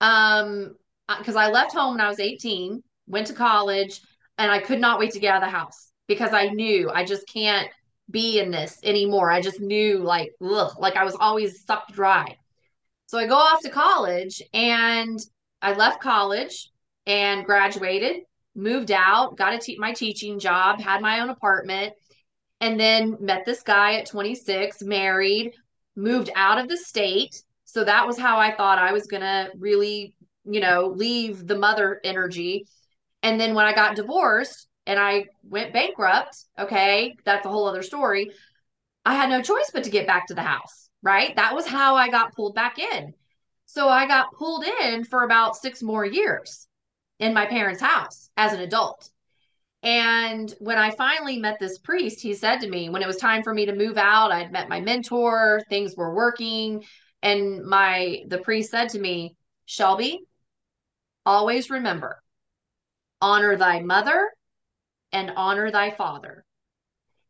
um, 0.00 0.74
because 1.18 1.36
I 1.36 1.50
left 1.50 1.74
home 1.74 1.92
when 1.94 2.00
I 2.00 2.08
was 2.08 2.18
18, 2.18 2.82
went 3.06 3.26
to 3.28 3.34
college, 3.34 4.00
and 4.38 4.50
I 4.50 4.58
could 4.58 4.80
not 4.80 4.98
wait 4.98 5.12
to 5.12 5.20
get 5.20 5.34
out 5.34 5.42
of 5.42 5.48
the 5.48 5.56
house 5.56 5.92
because 6.08 6.32
I 6.32 6.48
knew 6.48 6.90
I 6.90 7.04
just 7.04 7.28
can't 7.28 7.68
be 8.10 8.38
in 8.38 8.50
this 8.50 8.78
anymore. 8.82 9.30
I 9.30 9.42
just 9.42 9.60
knew 9.60 9.98
like, 9.98 10.32
ugh, 10.40 10.72
like 10.78 10.96
I 10.96 11.04
was 11.04 11.16
always 11.18 11.64
sucked 11.64 11.92
dry. 11.92 12.36
So 13.06 13.18
I 13.18 13.26
go 13.26 13.36
off 13.36 13.60
to 13.62 13.70
college 13.70 14.42
and 14.52 15.18
I 15.60 15.74
left 15.74 16.00
college 16.00 16.70
and 17.06 17.44
graduated, 17.44 18.22
moved 18.54 18.90
out, 18.90 19.36
got 19.36 19.54
a 19.54 19.58
te- 19.58 19.78
my 19.78 19.92
teaching 19.92 20.38
job, 20.38 20.80
had 20.80 21.02
my 21.02 21.20
own 21.20 21.30
apartment 21.30 21.92
and 22.60 22.78
then 22.78 23.16
met 23.20 23.44
this 23.44 23.62
guy 23.62 23.96
at 23.96 24.06
26, 24.06 24.82
married, 24.82 25.54
moved 25.94 26.30
out 26.34 26.58
of 26.58 26.68
the 26.68 26.76
state. 26.76 27.42
So 27.64 27.84
that 27.84 28.06
was 28.06 28.18
how 28.18 28.38
I 28.38 28.54
thought 28.54 28.78
I 28.78 28.92
was 28.92 29.06
going 29.06 29.22
to 29.22 29.50
really, 29.58 30.14
you 30.44 30.60
know, 30.60 30.92
leave 30.94 31.46
the 31.46 31.58
mother 31.58 32.00
energy. 32.04 32.66
And 33.22 33.40
then 33.40 33.54
when 33.54 33.66
I 33.66 33.74
got 33.74 33.96
divorced 33.96 34.68
and 34.86 34.98
I 34.98 35.26
went 35.42 35.72
bankrupt, 35.72 36.36
okay, 36.58 37.14
that's 37.24 37.44
a 37.44 37.48
whole 37.48 37.66
other 37.66 37.82
story. 37.82 38.30
I 39.04 39.14
had 39.14 39.30
no 39.30 39.42
choice 39.42 39.70
but 39.72 39.84
to 39.84 39.90
get 39.90 40.06
back 40.06 40.28
to 40.28 40.34
the 40.34 40.42
house, 40.42 40.88
right? 41.02 41.34
That 41.36 41.54
was 41.54 41.66
how 41.66 41.96
I 41.96 42.08
got 42.08 42.34
pulled 42.34 42.54
back 42.54 42.78
in. 42.78 43.14
So 43.66 43.88
I 43.88 44.06
got 44.06 44.32
pulled 44.32 44.64
in 44.64 45.04
for 45.04 45.24
about 45.24 45.56
six 45.56 45.82
more 45.82 46.04
years 46.04 46.68
in 47.18 47.34
my 47.34 47.46
parents' 47.46 47.80
house 47.80 48.30
as 48.36 48.52
an 48.52 48.60
adult. 48.60 49.10
And 49.86 50.52
when 50.58 50.78
I 50.78 50.90
finally 50.90 51.38
met 51.38 51.60
this 51.60 51.78
priest, 51.78 52.20
he 52.20 52.34
said 52.34 52.60
to 52.62 52.68
me, 52.68 52.88
when 52.88 53.02
it 53.02 53.06
was 53.06 53.18
time 53.18 53.44
for 53.44 53.54
me 53.54 53.66
to 53.66 53.74
move 53.74 53.96
out, 53.96 54.32
I'd 54.32 54.50
met 54.50 54.68
my 54.68 54.80
mentor, 54.80 55.62
things 55.70 55.94
were 55.96 56.12
working. 56.12 56.84
And 57.22 57.64
my 57.64 58.24
the 58.26 58.38
priest 58.38 58.72
said 58.72 58.88
to 58.90 58.98
me, 58.98 59.36
Shelby, 59.64 60.24
always 61.24 61.70
remember, 61.70 62.20
honor 63.20 63.56
thy 63.56 63.78
mother 63.78 64.28
and 65.12 65.30
honor 65.36 65.70
thy 65.70 65.92
father. 65.92 66.44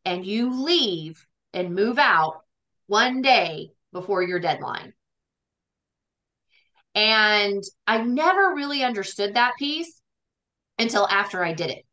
And 0.03 0.25
you 0.25 0.63
leave 0.63 1.27
and 1.53 1.75
move 1.75 1.99
out 1.99 2.41
one 2.87 3.21
day 3.21 3.69
before 3.93 4.23
your 4.23 4.39
deadline. 4.39 4.93
And 6.95 7.63
I 7.85 8.01
never 8.01 8.55
really 8.55 8.83
understood 8.83 9.35
that 9.35 9.57
piece 9.59 10.01
until 10.79 11.07
after 11.07 11.43
I 11.43 11.53
did 11.53 11.69
it. 11.69 11.86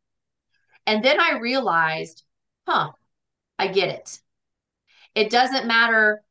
And 0.87 1.03
then 1.03 1.19
I 1.19 1.39
realized, 1.39 2.23
huh, 2.67 2.91
I 3.57 3.67
get 3.67 3.89
it. 3.89 4.19
It 5.15 5.29
doesn't 5.31 5.67
matter 5.67 6.21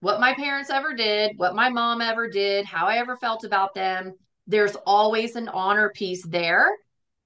what 0.00 0.20
my 0.20 0.34
parents 0.34 0.70
ever 0.70 0.94
did, 0.94 1.38
what 1.38 1.56
my 1.56 1.70
mom 1.70 2.00
ever 2.00 2.28
did, 2.28 2.66
how 2.66 2.86
I 2.86 2.98
ever 2.98 3.16
felt 3.16 3.44
about 3.44 3.74
them. 3.74 4.14
There's 4.46 4.76
always 4.86 5.34
an 5.34 5.48
honor 5.48 5.90
piece 5.90 6.24
there 6.26 6.68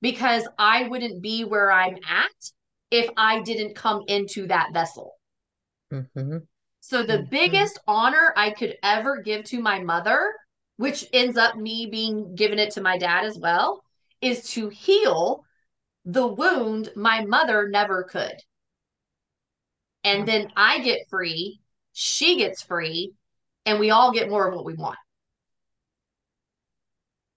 because 0.01 0.47
I 0.59 0.89
wouldn't 0.89 1.23
be 1.23 1.45
where 1.45 1.71
I'm 1.71 1.97
at 2.09 2.51
if 2.91 3.09
I 3.17 3.41
didn't 3.41 3.75
come 3.75 4.03
into 4.09 4.47
that 4.49 4.73
vessel. 4.73 5.15
Mm-hmm. 5.93 6.39
So, 6.81 7.03
the 7.03 7.19
mm-hmm. 7.19 7.31
biggest 7.31 7.79
honor 7.87 8.33
I 8.37 8.51
could 8.51 8.77
ever 8.83 9.23
give 9.23 9.45
to 9.45 9.61
my 9.61 9.81
mother, 9.81 10.35
which 10.77 11.07
ends 11.13 11.37
up 11.37 11.57
me 11.57 11.87
being 11.91 12.35
given 12.35 12.59
it 12.59 12.73
to 12.73 12.81
my 12.81 12.99
dad 12.99 13.25
as 13.25 13.39
well, 13.39 13.85
is 14.21 14.51
to 14.51 14.69
heal 14.69 15.45
the 16.05 16.27
wound 16.27 16.91
my 16.97 17.25
mother 17.25 17.69
never 17.69 18.03
could. 18.05 18.35
And 20.05 20.27
then 20.27 20.53
I 20.57 20.81
get 20.81 21.09
free, 21.09 21.61
she 21.93 22.37
gets 22.37 22.63
free, 22.63 23.13
and 23.65 23.79
we 23.79 23.91
all 23.91 24.13
get 24.13 24.29
more 24.29 24.49
of 24.49 24.55
what 24.55 24.65
we 24.65 24.75
want. 24.75 24.99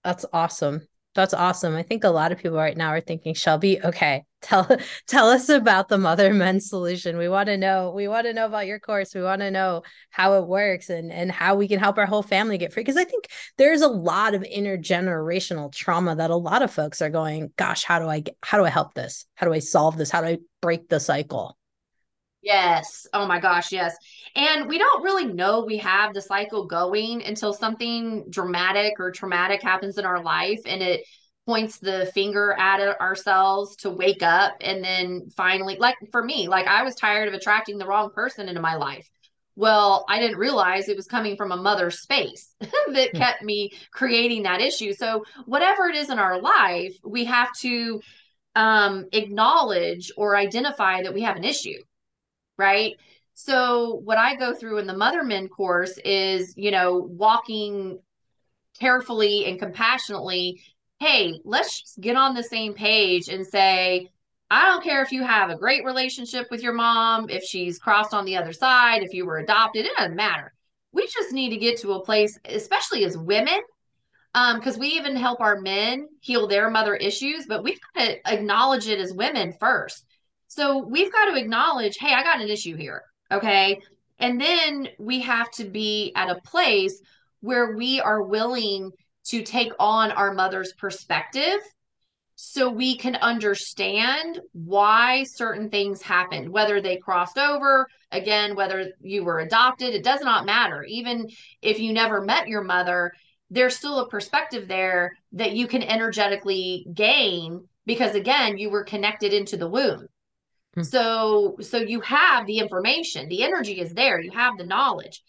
That's 0.02 0.26
awesome. 0.32 0.86
That's 1.14 1.34
awesome. 1.34 1.74
I 1.74 1.82
think 1.82 2.04
a 2.04 2.10
lot 2.10 2.32
of 2.32 2.38
people 2.38 2.56
right 2.56 2.76
now 2.76 2.88
are 2.88 3.00
thinking, 3.00 3.34
Shelby, 3.34 3.82
okay, 3.82 4.24
tell 4.46 4.68
tell 5.06 5.28
us 5.28 5.48
about 5.48 5.88
the 5.88 5.98
Mother 5.98 6.32
Mend 6.32 6.62
solution. 6.62 7.18
We 7.18 7.28
want 7.28 7.48
to 7.48 7.56
know, 7.56 7.92
we 7.94 8.08
want 8.08 8.26
to 8.26 8.32
know 8.32 8.46
about 8.46 8.66
your 8.66 8.78
course. 8.78 9.14
We 9.14 9.22
want 9.22 9.40
to 9.40 9.50
know 9.50 9.82
how 10.10 10.34
it 10.34 10.46
works 10.46 10.88
and 10.90 11.12
and 11.12 11.30
how 11.30 11.56
we 11.56 11.68
can 11.68 11.78
help 11.78 11.98
our 11.98 12.06
whole 12.06 12.22
family 12.22 12.58
get 12.58 12.72
free. 12.72 12.82
Because 12.82 12.96
I 12.96 13.04
think 13.04 13.28
there's 13.58 13.82
a 13.82 13.88
lot 13.88 14.34
of 14.34 14.42
intergenerational 14.42 15.72
trauma 15.72 16.16
that 16.16 16.30
a 16.30 16.36
lot 16.36 16.62
of 16.62 16.70
folks 16.70 17.02
are 17.02 17.10
going, 17.10 17.52
gosh, 17.56 17.84
how 17.84 17.98
do 17.98 18.08
I 18.08 18.20
get 18.20 18.36
how 18.42 18.58
do 18.58 18.64
I 18.64 18.70
help 18.70 18.94
this? 18.94 19.26
How 19.34 19.46
do 19.46 19.52
I 19.52 19.58
solve 19.58 19.96
this? 19.96 20.10
How 20.10 20.20
do 20.20 20.28
I 20.28 20.38
break 20.62 20.88
the 20.88 21.00
cycle? 21.00 21.56
Yes. 22.42 23.08
Oh 23.12 23.26
my 23.26 23.40
gosh, 23.40 23.72
yes. 23.72 23.96
And 24.36 24.68
we 24.68 24.78
don't 24.78 25.02
really 25.02 25.26
know 25.26 25.64
we 25.64 25.78
have 25.78 26.14
the 26.14 26.22
cycle 26.22 26.66
going 26.66 27.24
until 27.24 27.52
something 27.52 28.24
dramatic 28.30 29.00
or 29.00 29.10
traumatic 29.10 29.62
happens 29.62 29.98
in 29.98 30.04
our 30.04 30.22
life 30.22 30.60
and 30.64 30.80
it 30.80 31.04
points 31.46 31.78
the 31.78 32.10
finger 32.14 32.52
at 32.58 32.80
ourselves 33.00 33.76
to 33.76 33.90
wake 33.90 34.22
up 34.22 34.56
and 34.60 34.82
then 34.82 35.28
finally 35.36 35.76
like 35.76 35.96
for 36.10 36.22
me, 36.22 36.48
like 36.48 36.66
I 36.66 36.82
was 36.82 36.94
tired 36.94 37.28
of 37.28 37.34
attracting 37.34 37.78
the 37.78 37.86
wrong 37.86 38.10
person 38.10 38.48
into 38.48 38.60
my 38.60 38.74
life. 38.74 39.08
Well, 39.54 40.04
I 40.08 40.18
didn't 40.18 40.36
realize 40.36 40.88
it 40.88 40.96
was 40.96 41.06
coming 41.06 41.36
from 41.36 41.52
a 41.52 41.56
mother 41.56 41.90
space 41.90 42.54
that 42.60 43.10
hmm. 43.12 43.16
kept 43.16 43.42
me 43.42 43.72
creating 43.90 44.42
that 44.42 44.60
issue. 44.60 44.92
So, 44.92 45.24
whatever 45.46 45.86
it 45.86 45.96
is 45.96 46.10
in 46.10 46.18
our 46.18 46.42
life, 46.42 46.94
we 47.02 47.24
have 47.24 47.48
to 47.60 48.02
um, 48.54 49.06
acknowledge 49.12 50.12
or 50.16 50.36
identify 50.36 51.02
that 51.02 51.14
we 51.14 51.22
have 51.22 51.36
an 51.36 51.44
issue 51.44 51.78
right? 52.58 52.94
So 53.34 54.00
what 54.04 54.18
I 54.18 54.36
go 54.36 54.54
through 54.54 54.78
in 54.78 54.86
the 54.86 54.96
Mother 54.96 55.22
Mend 55.22 55.50
course 55.50 55.98
is, 56.04 56.54
you 56.56 56.70
know, 56.70 56.96
walking 56.96 57.98
carefully 58.78 59.46
and 59.46 59.58
compassionately, 59.58 60.62
hey, 61.00 61.40
let's 61.44 61.80
just 61.80 62.00
get 62.00 62.16
on 62.16 62.34
the 62.34 62.42
same 62.42 62.74
page 62.74 63.28
and 63.28 63.46
say, 63.46 64.08
I 64.50 64.66
don't 64.66 64.84
care 64.84 65.02
if 65.02 65.12
you 65.12 65.24
have 65.24 65.50
a 65.50 65.56
great 65.56 65.84
relationship 65.84 66.46
with 66.50 66.62
your 66.62 66.72
mom, 66.72 67.28
if 67.28 67.42
she's 67.42 67.78
crossed 67.78 68.14
on 68.14 68.24
the 68.24 68.36
other 68.36 68.52
side, 68.52 69.02
if 69.02 69.12
you 69.12 69.26
were 69.26 69.38
adopted, 69.38 69.86
it 69.86 69.96
doesn't 69.96 70.16
matter. 70.16 70.52
We 70.92 71.06
just 71.06 71.32
need 71.32 71.50
to 71.50 71.56
get 71.56 71.80
to 71.80 71.92
a 71.92 72.04
place, 72.04 72.38
especially 72.44 73.04
as 73.04 73.18
women, 73.18 73.60
because 74.32 74.74
um, 74.74 74.80
we 74.80 74.88
even 74.88 75.16
help 75.16 75.40
our 75.40 75.60
men 75.60 76.08
heal 76.20 76.46
their 76.46 76.70
mother 76.70 76.94
issues, 76.94 77.46
but 77.46 77.64
we've 77.64 77.80
got 77.94 78.04
to 78.04 78.32
acknowledge 78.32 78.86
it 78.86 79.00
as 79.00 79.12
women 79.12 79.52
first. 79.58 80.04
So 80.48 80.78
we've 80.78 81.12
got 81.12 81.26
to 81.26 81.36
acknowledge, 81.36 81.96
hey, 81.98 82.12
I 82.14 82.22
got 82.22 82.40
an 82.40 82.48
issue 82.48 82.76
here. 82.76 83.02
Okay. 83.32 83.80
And 84.18 84.40
then 84.40 84.88
we 84.98 85.20
have 85.20 85.50
to 85.52 85.64
be 85.64 86.12
at 86.14 86.30
a 86.30 86.40
place 86.42 87.00
where 87.40 87.76
we 87.76 88.00
are 88.00 88.22
willing 88.22 88.92
to 89.28 89.42
take 89.42 89.72
on 89.78 90.10
our 90.12 90.32
mother's 90.32 90.72
perspective 90.74 91.60
so 92.36 92.68
we 92.68 92.96
can 92.96 93.16
understand 93.16 94.40
why 94.52 95.24
certain 95.24 95.70
things 95.70 96.02
happened, 96.02 96.50
whether 96.50 96.82
they 96.82 96.98
crossed 96.98 97.38
over, 97.38 97.88
again, 98.12 98.54
whether 98.54 98.92
you 99.00 99.24
were 99.24 99.40
adopted, 99.40 99.94
it 99.94 100.04
does 100.04 100.20
not 100.20 100.44
matter. 100.44 100.84
Even 100.84 101.28
if 101.62 101.78
you 101.78 101.94
never 101.94 102.20
met 102.20 102.46
your 102.46 102.62
mother, 102.62 103.12
there's 103.48 103.76
still 103.76 104.00
a 104.00 104.08
perspective 104.08 104.68
there 104.68 105.12
that 105.32 105.52
you 105.52 105.66
can 105.66 105.82
energetically 105.82 106.86
gain 106.92 107.66
because, 107.86 108.14
again, 108.14 108.58
you 108.58 108.68
were 108.68 108.84
connected 108.84 109.32
into 109.32 109.56
the 109.56 109.68
womb. 109.68 110.06
Hmm. 110.74 110.82
So 110.82 111.56
so 111.60 111.78
you 111.78 112.00
have 112.02 112.46
the 112.46 112.58
information, 112.58 113.28
the 113.28 113.44
energy 113.44 113.80
is 113.80 113.94
there, 113.94 114.20
you 114.20 114.32
have 114.32 114.58
the 114.58 114.66
knowledge. 114.66 115.22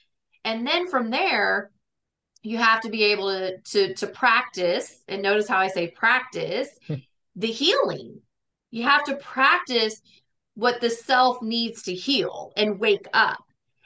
And 0.43 0.67
then 0.67 0.87
from 0.87 1.09
there, 1.09 1.71
you 2.43 2.57
have 2.57 2.81
to 2.81 2.89
be 2.89 3.03
able 3.05 3.29
to 3.29 3.57
to 3.59 3.93
to 3.95 4.07
practice 4.07 5.03
and 5.07 5.21
notice 5.21 5.47
how 5.47 5.57
I 5.57 5.67
say 5.67 5.89
practice 5.89 6.69
hmm. 6.88 6.95
the 7.35 7.47
healing. 7.47 8.21
You 8.71 8.83
have 8.83 9.03
to 9.05 9.15
practice 9.15 10.01
what 10.55 10.81
the 10.81 10.89
self 10.89 11.41
needs 11.41 11.83
to 11.83 11.93
heal 11.93 12.51
and 12.57 12.79
wake 12.79 13.07
up. 13.13 13.43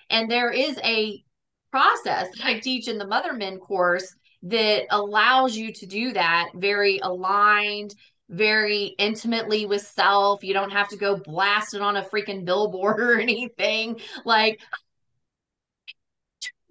And 0.09 0.29
there 0.29 0.51
is 0.51 0.77
a 0.83 1.23
process 1.71 2.29
that 2.37 2.45
I 2.45 2.59
teach 2.59 2.87
in 2.87 2.97
the 2.97 3.07
Mother 3.07 3.33
Mend 3.33 3.61
course 3.61 4.15
that 4.43 4.85
allows 4.89 5.55
you 5.55 5.71
to 5.73 5.85
do 5.85 6.13
that 6.13 6.49
very 6.55 6.99
aligned, 6.99 7.93
very 8.29 8.95
intimately 8.97 9.65
with 9.65 9.81
self. 9.85 10.43
You 10.43 10.53
don't 10.53 10.71
have 10.71 10.87
to 10.89 10.97
go 10.97 11.17
blasting 11.17 11.81
on 11.81 11.97
a 11.97 12.03
freaking 12.03 12.45
billboard 12.45 12.99
or 13.01 13.19
anything. 13.19 13.99
Like, 14.25 14.59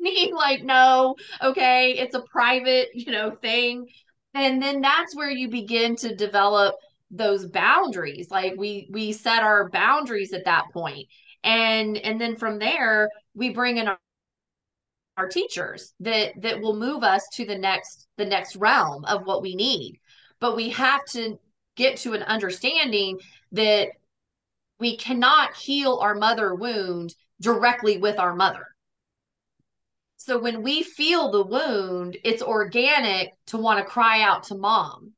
me, 0.02 0.32
like, 0.32 0.64
no, 0.64 1.16
okay, 1.42 1.92
it's 1.92 2.14
a 2.14 2.22
private, 2.22 2.88
you 2.94 3.12
know, 3.12 3.30
thing. 3.30 3.86
And 4.34 4.62
then 4.62 4.80
that's 4.80 5.14
where 5.16 5.30
you 5.30 5.48
begin 5.48 5.96
to 5.96 6.14
develop 6.14 6.74
those 7.10 7.46
boundaries. 7.46 8.30
Like 8.30 8.54
we 8.56 8.88
we 8.90 9.12
set 9.12 9.42
our 9.42 9.68
boundaries 9.68 10.32
at 10.32 10.44
that. 10.44 10.64
And 11.42 11.96
and 11.96 12.20
then 12.20 12.36
from 12.36 12.58
there, 12.58 13.08
we 13.34 13.50
bring 13.50 13.78
in 13.78 13.88
our 13.88 13.98
our 15.16 15.28
teachers 15.28 15.92
that 16.00 16.32
that 16.40 16.60
will 16.60 16.76
move 16.76 17.02
us 17.04 17.26
to 17.34 17.44
the 17.44 17.58
next 17.58 18.08
the 18.16 18.24
next 18.24 18.56
realm 18.56 19.04
of 19.04 19.26
what 19.26 19.42
we 19.42 19.54
need 19.54 20.00
but 20.40 20.56
we 20.56 20.70
have 20.70 21.04
to 21.04 21.38
get 21.76 21.98
to 21.98 22.14
an 22.14 22.22
understanding 22.22 23.18
that 23.52 23.88
we 24.78 24.96
cannot 24.96 25.54
heal 25.54 25.98
our 26.00 26.14
mother 26.14 26.54
wound 26.54 27.14
directly 27.40 27.98
with 27.98 28.18
our 28.18 28.34
mother 28.34 28.66
so 30.20 30.38
when 30.38 30.62
we 30.62 30.82
feel 30.82 31.30
the 31.30 31.44
wound 31.44 32.16
it's 32.24 32.42
organic 32.42 33.32
to 33.46 33.56
want 33.56 33.78
to 33.78 33.84
cry 33.84 34.22
out 34.22 34.44
to 34.44 34.54
mom 34.54 35.12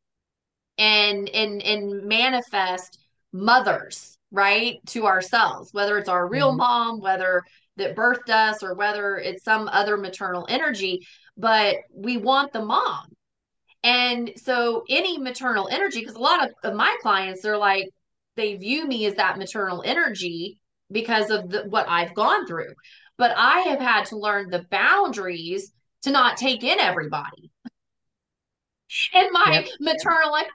and 0.79 1.29
and 1.29 1.63
and 1.63 2.05
manifest 2.05 2.99
mothers 3.33 4.17
right 4.31 4.79
to 4.87 5.07
ourselves 5.07 5.73
whether 5.73 5.99
it's 5.99 6.09
our 6.09 6.27
real 6.27 6.51
mm-hmm. 6.51 6.59
mom 6.59 7.01
whether 7.01 7.43
that 7.77 7.97
birthed 7.97 8.31
us 8.31 8.63
or 8.63 8.75
whether 8.75 9.17
it's 9.17 9.45
some 9.45 9.69
other 9.69 9.97
maternal 9.97 10.47
energy, 10.49 11.07
but 11.37 11.77
we 11.95 12.17
want 12.17 12.53
the 12.53 12.65
mom. 12.65 13.07
And 13.85 14.33
so 14.37 14.85
any 14.89 15.19
maternal 15.19 15.69
energy, 15.71 16.01
because 16.01 16.15
a 16.15 16.21
lot 16.21 16.45
of, 16.45 16.55
of 16.63 16.77
my 16.77 16.97
clients, 17.01 17.43
they're 17.43 17.57
like, 17.57 17.89
they 18.37 18.57
view 18.57 18.87
me 18.87 19.07
as 19.07 19.15
that 19.15 19.39
maternal 19.39 19.83
energy 19.85 20.59
because 20.93 21.31
of 21.31 21.51
the, 21.51 21.65
what 21.69 21.89
I've 21.89 22.15
gone 22.15 22.47
through. 22.47 22.75
But 23.19 23.35
I 23.37 23.61
have 23.61 23.81
had 23.81 24.07
to 24.07 24.19
learn 24.19 24.51
the 24.51 24.67
boundaries 24.71 25.73
to 26.03 26.11
not 26.11 26.37
take 26.37 26.63
in 26.63 26.79
everybody. 26.79 27.51
and 29.15 29.29
my 29.33 29.65
yep. 29.65 29.69
maternal, 29.81 30.31
like, 30.31 30.49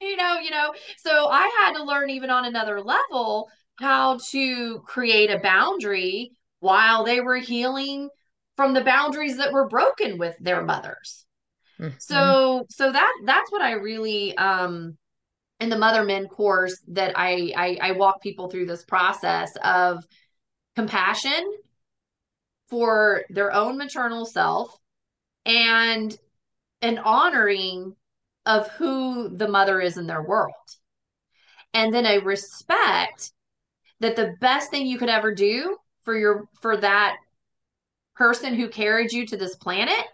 you 0.00 0.16
know, 0.16 0.38
you 0.38 0.50
know, 0.50 0.72
so 0.98 1.28
I 1.28 1.50
had 1.62 1.74
to 1.74 1.84
learn 1.84 2.10
even 2.10 2.30
on 2.30 2.44
another 2.44 2.80
level 2.80 3.48
how 3.78 4.18
to 4.30 4.80
create 4.86 5.30
a 5.30 5.38
boundary 5.38 6.32
while 6.60 7.04
they 7.04 7.20
were 7.20 7.36
healing 7.36 8.08
from 8.56 8.74
the 8.74 8.84
boundaries 8.84 9.36
that 9.36 9.52
were 9.52 9.68
broken 9.68 10.18
with 10.18 10.34
their 10.40 10.62
mothers. 10.62 11.24
Mm-hmm. 11.78 11.94
So 11.98 12.66
so 12.70 12.90
that 12.90 13.12
that's 13.24 13.52
what 13.52 13.62
I 13.62 13.72
really 13.72 14.36
um 14.36 14.96
in 15.60 15.68
the 15.68 15.78
Mother 15.78 16.04
Mend 16.04 16.30
course 16.30 16.78
that 16.88 17.12
I, 17.16 17.52
I 17.56 17.78
I 17.88 17.92
walk 17.92 18.20
people 18.20 18.48
through 18.48 18.66
this 18.66 18.84
process 18.84 19.56
of 19.64 20.04
compassion 20.74 21.54
for 22.68 23.24
their 23.30 23.52
own 23.52 23.78
maternal 23.78 24.26
self 24.26 24.76
and 25.44 26.16
an 26.82 26.98
honoring 26.98 27.94
of 28.44 28.68
who 28.72 29.28
the 29.36 29.48
mother 29.48 29.80
is 29.80 29.96
in 29.96 30.06
their 30.06 30.22
world. 30.22 30.52
And 31.72 31.92
then 31.92 32.06
a 32.06 32.18
respect 32.18 33.32
that 34.00 34.16
the 34.16 34.34
best 34.40 34.70
thing 34.70 34.86
you 34.86 34.98
could 34.98 35.08
ever 35.08 35.34
do 35.34 35.76
for 36.04 36.16
your 36.16 36.48
for 36.60 36.76
that 36.76 37.16
person 38.14 38.54
who 38.54 38.68
carried 38.68 39.12
you 39.12 39.26
to 39.26 39.36
this 39.36 39.56
planet 39.56 40.04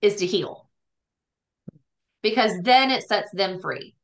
is 0.00 0.16
to 0.16 0.26
heal. 0.26 0.68
Because 2.22 2.52
then 2.62 2.90
it 2.90 3.06
sets 3.06 3.30
them 3.32 3.60
free. 3.60 3.94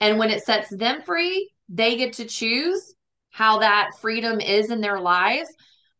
And 0.00 0.18
when 0.18 0.30
it 0.30 0.44
sets 0.44 0.70
them 0.70 1.02
free, 1.02 1.50
they 1.68 1.96
get 1.96 2.14
to 2.14 2.24
choose 2.24 2.94
how 3.30 3.58
that 3.58 3.90
freedom 4.00 4.40
is 4.40 4.70
in 4.70 4.80
their 4.80 5.00
lives, 5.00 5.48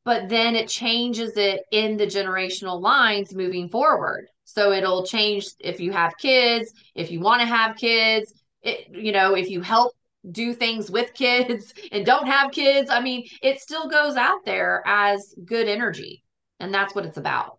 but 0.04 0.28
then 0.28 0.56
it 0.56 0.68
changes 0.68 1.36
it 1.36 1.60
in 1.70 1.96
the 1.96 2.06
generational 2.06 2.80
lines 2.80 3.34
moving 3.34 3.68
forward. 3.68 4.28
So 4.44 4.72
it'll 4.72 5.04
change 5.04 5.46
if 5.60 5.80
you 5.80 5.92
have 5.92 6.16
kids, 6.16 6.72
if 6.94 7.10
you 7.10 7.20
want 7.20 7.42
to 7.42 7.46
have 7.46 7.76
kids, 7.76 8.32
it, 8.62 8.88
you 8.90 9.12
know, 9.12 9.34
if 9.34 9.50
you 9.50 9.60
help 9.60 9.92
do 10.30 10.52
things 10.52 10.90
with 10.90 11.14
kids 11.14 11.72
and 11.92 12.04
don't 12.04 12.26
have 12.26 12.52
kids. 12.52 12.90
I 12.90 13.00
mean, 13.00 13.28
it 13.42 13.60
still 13.60 13.88
goes 13.88 14.16
out 14.16 14.44
there 14.44 14.82
as 14.86 15.34
good 15.44 15.68
energy. 15.68 16.24
And 16.60 16.74
that's 16.74 16.94
what 16.94 17.06
it's 17.06 17.18
about. 17.18 17.58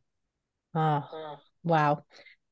Oh, 0.75 1.39
wow. 1.63 2.03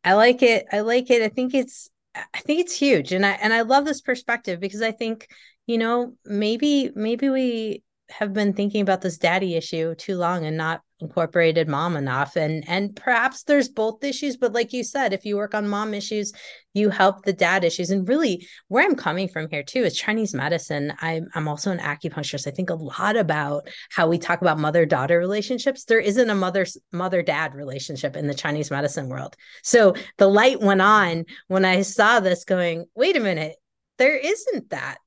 I 0.03 0.13
like 0.13 0.41
it. 0.41 0.65
I 0.71 0.79
like 0.81 1.09
it. 1.09 1.21
I 1.21 1.29
think 1.29 1.53
it's 1.53 1.89
I 2.33 2.39
think 2.39 2.61
it's 2.61 2.77
huge. 2.77 3.11
And 3.11 3.25
I 3.25 3.31
and 3.31 3.53
I 3.53 3.61
love 3.61 3.85
this 3.85 4.01
perspective 4.01 4.59
because 4.59 4.81
I 4.81 4.91
think, 4.91 5.27
you 5.65 5.77
know, 5.77 6.13
maybe 6.25 6.91
maybe 6.95 7.29
we 7.29 7.83
have 8.09 8.33
been 8.33 8.53
thinking 8.53 8.81
about 8.81 9.01
this 9.01 9.17
daddy 9.17 9.55
issue 9.55 9.95
too 9.95 10.17
long 10.17 10.45
and 10.45 10.57
not 10.57 10.81
incorporated 10.99 11.67
mom 11.67 11.95
enough 11.95 12.35
and 12.35 12.63
and 12.67 12.95
perhaps 12.95 13.43
there's 13.43 13.69
both 13.69 14.03
issues 14.03 14.35
but 14.35 14.53
like 14.53 14.73
you 14.73 14.83
said 14.83 15.13
if 15.13 15.25
you 15.25 15.37
work 15.37 15.53
on 15.53 15.67
mom 15.67 15.93
issues 15.93 16.33
you 16.73 16.89
help 16.89 17.23
the 17.23 17.33
dad 17.33 17.63
issues 17.63 17.91
and 17.91 18.07
really 18.07 18.47
where 18.67 18.83
i'm 18.83 18.95
coming 18.95 19.27
from 19.27 19.47
here 19.49 19.63
too 19.63 19.83
is 19.83 19.95
chinese 19.97 20.33
medicine. 20.33 20.93
I'm, 21.01 21.27
I'm 21.35 21.47
also 21.47 21.71
an 21.71 21.79
acupuncturist. 21.79 22.47
I 22.47 22.51
think 22.51 22.69
a 22.69 22.75
lot 22.75 23.17
about 23.17 23.67
how 23.89 24.07
we 24.07 24.17
talk 24.17 24.41
about 24.41 24.59
mother 24.59 24.85
daughter 24.85 25.17
relationships. 25.17 25.83
There 25.85 25.99
isn't 25.99 26.29
a 26.29 26.35
mother 26.35 26.65
mother 26.91 27.21
dad 27.21 27.53
relationship 27.53 28.15
in 28.15 28.27
the 28.27 28.33
chinese 28.33 28.71
medicine 28.71 29.09
world. 29.09 29.35
So 29.63 29.93
the 30.17 30.27
light 30.27 30.61
went 30.61 30.81
on 30.81 31.25
when 31.47 31.65
i 31.65 31.81
saw 31.81 32.19
this 32.19 32.43
going 32.45 32.85
wait 32.95 33.17
a 33.17 33.19
minute 33.19 33.55
there 33.97 34.15
isn't 34.15 34.69
that 34.69 34.97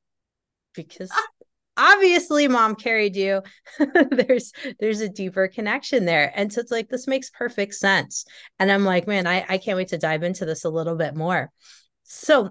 because 0.75 1.11
obviously 1.77 2.49
mom 2.49 2.75
carried 2.75 3.17
you. 3.17 3.43
There's 4.11 4.53
there's 4.79 5.01
a 5.01 5.09
deeper 5.09 5.49
connection 5.49 6.05
there. 6.05 6.33
And 6.35 6.53
so 6.53 6.61
it's 6.61 6.71
like 6.71 6.89
this 6.89 7.07
makes 7.07 7.31
perfect 7.31 7.75
sense. 7.75 8.25
And 8.59 8.71
i'm 8.71 8.85
like 8.85 9.07
man 9.07 9.27
i 9.27 9.45
i 9.49 9.59
can't 9.59 9.77
wait 9.77 9.89
to 9.89 9.99
dive 9.99 10.23
into 10.23 10.45
this 10.45 10.65
a 10.65 10.71
little 10.71 10.97
bit 10.97 11.15
more. 11.15 11.51
So 12.05 12.51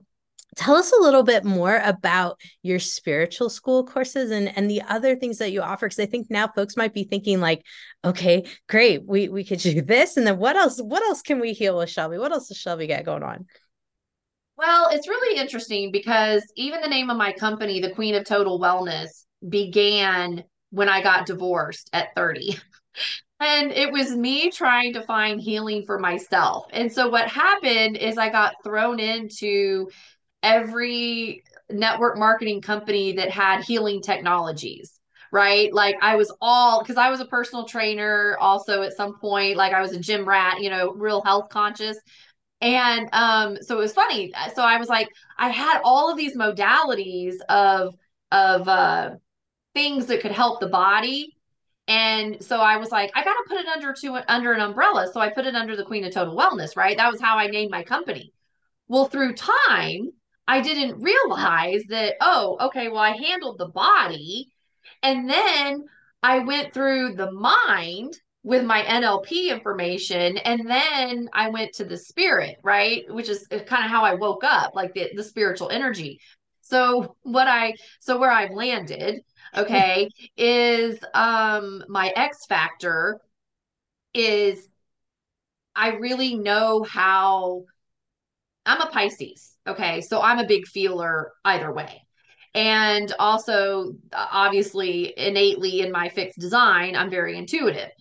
tell 0.55 0.76
us 0.76 0.91
a 0.91 1.01
little 1.01 1.24
bit 1.24 1.43
more 1.45 1.80
about 1.84 2.39
your 2.63 2.80
spiritual 2.80 3.49
school 3.49 3.86
courses 3.86 4.32
and 4.32 4.55
and 4.57 4.70
the 4.70 4.82
other 4.82 5.15
things 5.15 5.38
that 5.38 5.51
you 5.51 5.61
offer. 5.61 5.88
Because 5.88 5.99
i 5.99 6.05
think 6.05 6.28
now 6.30 6.47
folks 6.47 6.78
might 6.78 6.93
be 6.93 7.03
thinking 7.03 7.39
like 7.39 7.63
okay 8.03 8.45
great 8.67 9.05
we 9.05 9.30
we 9.30 9.43
could 9.43 9.59
do 9.59 9.82
this. 9.84 10.17
And 10.17 10.26
then 10.26 10.38
what 10.38 10.55
else 10.55 10.80
what 10.80 11.03
else 11.03 11.22
can 11.22 11.39
we 11.39 11.53
heal 11.53 11.78
with 11.78 11.89
shelby? 11.89 12.17
What 12.17 12.32
else 12.32 12.47
does 12.47 12.57
shelby 12.57 12.88
get 12.88 13.05
going 13.05 13.24
on 13.24 13.45
well, 14.60 14.89
it's 14.91 15.07
really 15.07 15.39
interesting 15.39 15.89
because 15.89 16.43
even 16.57 16.82
the 16.82 16.89
name 16.89 17.10
of 17.10 17.16
my 17.16 17.32
company, 17.32 17.80
the 17.80 17.91
Queen 17.91 18.14
of 18.14 18.26
Total 18.26 18.60
Wellness, 18.60 19.24
began 19.47 20.43
when 20.72 20.89
I 20.89 21.01
got 21.01 21.26
divorced 21.26 21.89
at 21.93 22.14
30. 22.14 22.57
and 23.39 23.72
it 23.72 23.89
was 23.89 24.12
me 24.12 24.51
trying 24.51 24.93
to 24.93 25.01
find 25.03 25.39
healing 25.39 25.86
for 25.86 25.97
myself. 25.97 26.66
And 26.74 26.91
so 26.91 27.07
what 27.07 27.30
happened 27.30 27.95
is 27.95 28.18
I 28.18 28.30
got 28.30 28.55
thrown 28.62 28.99
into 28.99 29.89
every 30.43 31.41
network 31.70 32.18
marketing 32.18 32.62
company 32.62 33.14
that 33.14 33.30
had 33.30 33.64
healing 33.64 34.01
technologies 34.01 34.99
right? 35.32 35.72
Like 35.72 35.95
I 36.01 36.16
was 36.16 36.34
all 36.41 36.82
because 36.82 36.97
I 36.97 37.12
was 37.12 37.20
a 37.20 37.26
personal 37.26 37.66
trainer 37.66 38.36
also 38.39 38.82
at 38.82 38.93
some 38.93 39.20
point, 39.20 39.57
like 39.57 39.74
I 39.74 39.82
was 39.82 39.91
a 39.91 39.99
gym 39.99 40.28
rat, 40.28 40.60
you 40.60 40.72
know, 40.72 40.91
real 40.93 41.22
health 41.22 41.49
conscious. 41.49 41.97
And 42.62 43.10
um, 43.14 43.57
so 43.62 43.78
it 43.78 43.80
was 43.80 43.93
funny. 43.93 44.34
So 44.53 44.64
I 44.64 44.78
was 44.78 44.89
like, 44.89 45.10
I 45.38 45.49
had 45.49 45.82
all 45.84 46.12
of 46.12 46.18
these 46.18 46.36
modalities 46.36 47.36
of 47.47 47.95
of 48.32 48.68
uh 48.68 49.12
things 49.74 50.07
that 50.07 50.22
could 50.22 50.32
help 50.32 50.60
the 50.60 50.68
body. 50.68 51.36
And 51.88 52.43
so 52.43 52.60
I 52.60 52.78
was 52.78 52.91
like, 52.91 53.12
I 53.16 53.24
got 53.24 53.34
to 53.34 53.45
put 53.47 53.57
it 53.60 53.68
under 53.68 53.93
to 53.93 54.32
under 54.32 54.53
an 54.53 54.62
umbrella. 54.62 55.10
So 55.12 55.20
I 55.20 55.30
put 55.30 55.45
it 55.45 55.55
under 55.55 55.76
the 55.76 55.86
Queen 55.86 56.05
of 56.05 56.14
Total 56.14 56.36
Wellness, 56.36 56.76
right? 56.76 56.97
That 56.97 57.12
was 57.12 57.22
how 57.22 57.38
I 57.38 57.47
named 57.47 57.72
my 57.72 57.84
company. 57.84 58.34
Well, 58.88 59.05
through 59.05 59.36
time, 59.36 60.12
I 60.47 60.62
didn't 60.62 61.01
realize 61.01 61.84
that, 61.89 62.16
oh, 62.22 62.57
okay, 62.62 62.89
well, 62.89 62.99
I 62.99 63.12
handled 63.12 63.57
the 63.60 63.70
body. 63.70 64.49
And 65.03 65.30
then 65.30 65.86
I 66.22 66.39
went 66.39 66.74
through 66.74 67.16
the 67.16 67.32
mind 67.32 68.16
with 68.43 68.63
my 68.63 68.83
NLP 68.83 69.49
information. 69.49 70.37
And 70.37 70.69
then 70.69 71.29
I 71.33 71.49
went 71.49 71.73
to 71.73 71.85
the 71.85 71.97
spirit, 71.97 72.57
right? 72.63 73.03
Which 73.09 73.29
is 73.29 73.45
kind 73.47 73.85
of 73.85 73.91
how 73.91 74.03
I 74.03 74.15
woke 74.15 74.43
up, 74.43 74.75
like 74.75 74.93
the, 74.93 75.09
the 75.15 75.23
spiritual 75.23 75.69
energy. 75.69 76.19
So 76.61 77.15
what 77.23 77.47
I 77.47 77.73
so 77.99 78.19
where 78.19 78.31
I've 78.31 78.51
landed, 78.51 79.21
okay, 79.55 80.09
is 80.37 80.99
um 81.13 81.83
my 81.87 82.13
X 82.15 82.45
factor 82.45 83.19
is 84.13 84.67
I 85.75 85.89
really 85.95 86.35
know 86.35 86.83
how 86.83 87.65
I'm 88.65 88.81
a 88.81 88.87
Pisces. 88.87 89.55
Okay. 89.67 90.01
So 90.01 90.21
I'm 90.21 90.39
a 90.39 90.47
big 90.47 90.67
feeler 90.67 91.31
either 91.45 91.71
way. 91.73 92.03
And 92.55 93.13
also, 93.19 93.93
obviously, 94.11 95.13
innately 95.17 95.81
in 95.81 95.91
my 95.91 96.09
fixed 96.09 96.39
design, 96.39 96.95
I'm 96.95 97.09
very 97.09 97.37
intuitive. 97.37 97.91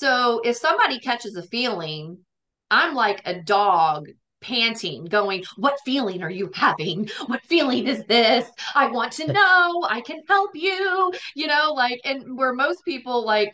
So 0.00 0.40
if 0.44 0.56
somebody 0.56 0.98
catches 0.98 1.36
a 1.36 1.42
feeling, 1.42 2.18
I'm 2.70 2.94
like 2.94 3.20
a 3.26 3.42
dog 3.42 4.08
panting, 4.40 5.04
going, 5.04 5.44
What 5.56 5.76
feeling 5.84 6.22
are 6.22 6.30
you 6.30 6.50
having? 6.54 7.10
What 7.26 7.42
feeling 7.44 7.86
is 7.86 8.02
this? 8.06 8.48
I 8.74 8.86
want 8.86 9.12
to 9.12 9.26
know. 9.32 9.86
I 9.86 10.00
can 10.00 10.22
help 10.26 10.52
you. 10.54 11.12
You 11.36 11.46
know, 11.48 11.74
like, 11.76 12.00
and 12.04 12.38
where 12.38 12.54
most 12.54 12.82
people, 12.86 13.26
like, 13.26 13.52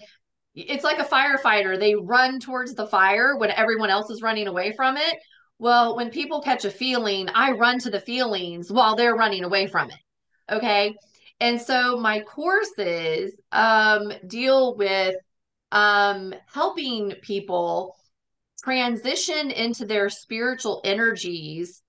it's 0.54 0.84
like 0.84 1.00
a 1.00 1.04
firefighter, 1.04 1.78
they 1.78 1.96
run 1.96 2.38
towards 2.38 2.74
the 2.74 2.86
fire 2.86 3.36
when 3.36 3.50
everyone 3.50 3.90
else 3.90 4.08
is 4.08 4.22
running 4.22 4.46
away 4.46 4.72
from 4.72 4.96
it. 4.96 5.16
Well, 5.58 5.96
when 5.96 6.10
people 6.10 6.42
catch 6.42 6.64
a 6.64 6.70
feeling, 6.70 7.28
I 7.34 7.52
run 7.52 7.80
to 7.80 7.90
the 7.90 8.00
feelings 8.00 8.70
while 8.70 8.94
they're 8.94 9.16
running 9.16 9.42
away 9.42 9.66
from 9.66 9.90
it. 9.90 9.98
Okay. 10.48 10.94
And 11.40 11.60
so 11.60 11.98
my 11.98 12.20
courses 12.20 13.34
um, 13.50 14.12
deal 14.28 14.76
with 14.76 15.16
um, 15.72 16.34
helping 16.52 17.12
people 17.22 17.96
transition 18.62 19.50
into 19.50 19.84
their 19.84 20.08
spiritual 20.08 20.80
energies 20.84 21.82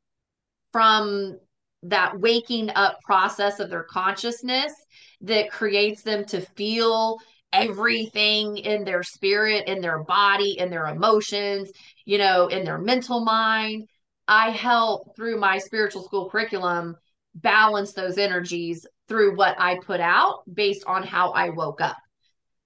from 0.72 1.38
that 1.84 2.20
waking 2.20 2.70
up 2.72 3.00
process 3.04 3.60
of 3.60 3.70
their 3.70 3.84
consciousness 3.84 4.74
that 5.22 5.52
creates 5.52 6.02
them 6.02 6.26
to 6.26 6.42
feel 6.42 7.18
everything 7.54 8.58
in 8.58 8.84
their 8.84 9.04
spirit, 9.04 9.68
in 9.68 9.82
their 9.82 10.04
body, 10.04 10.60
in 10.60 10.70
their 10.70 10.88
emotions, 10.88 11.72
you 12.06 12.18
know, 12.18 12.48
in 12.48 12.64
their 12.66 12.78
mental 12.78 13.24
mind. 13.24 13.88
I 14.28 14.50
help 14.52 15.16
through 15.16 15.40
my 15.40 15.58
spiritual 15.58 16.04
school 16.04 16.30
curriculum 16.30 16.96
balance 17.36 17.94
those 17.94 18.18
energies 18.18 18.86
through 19.08 19.38
what 19.38 19.56
I 19.60 19.80
put 19.80 20.02
out 20.02 20.42
based 20.52 20.84
on 20.86 21.04
how 21.04 21.32
I 21.32 21.50
woke 21.50 21.82
up. 21.82 21.98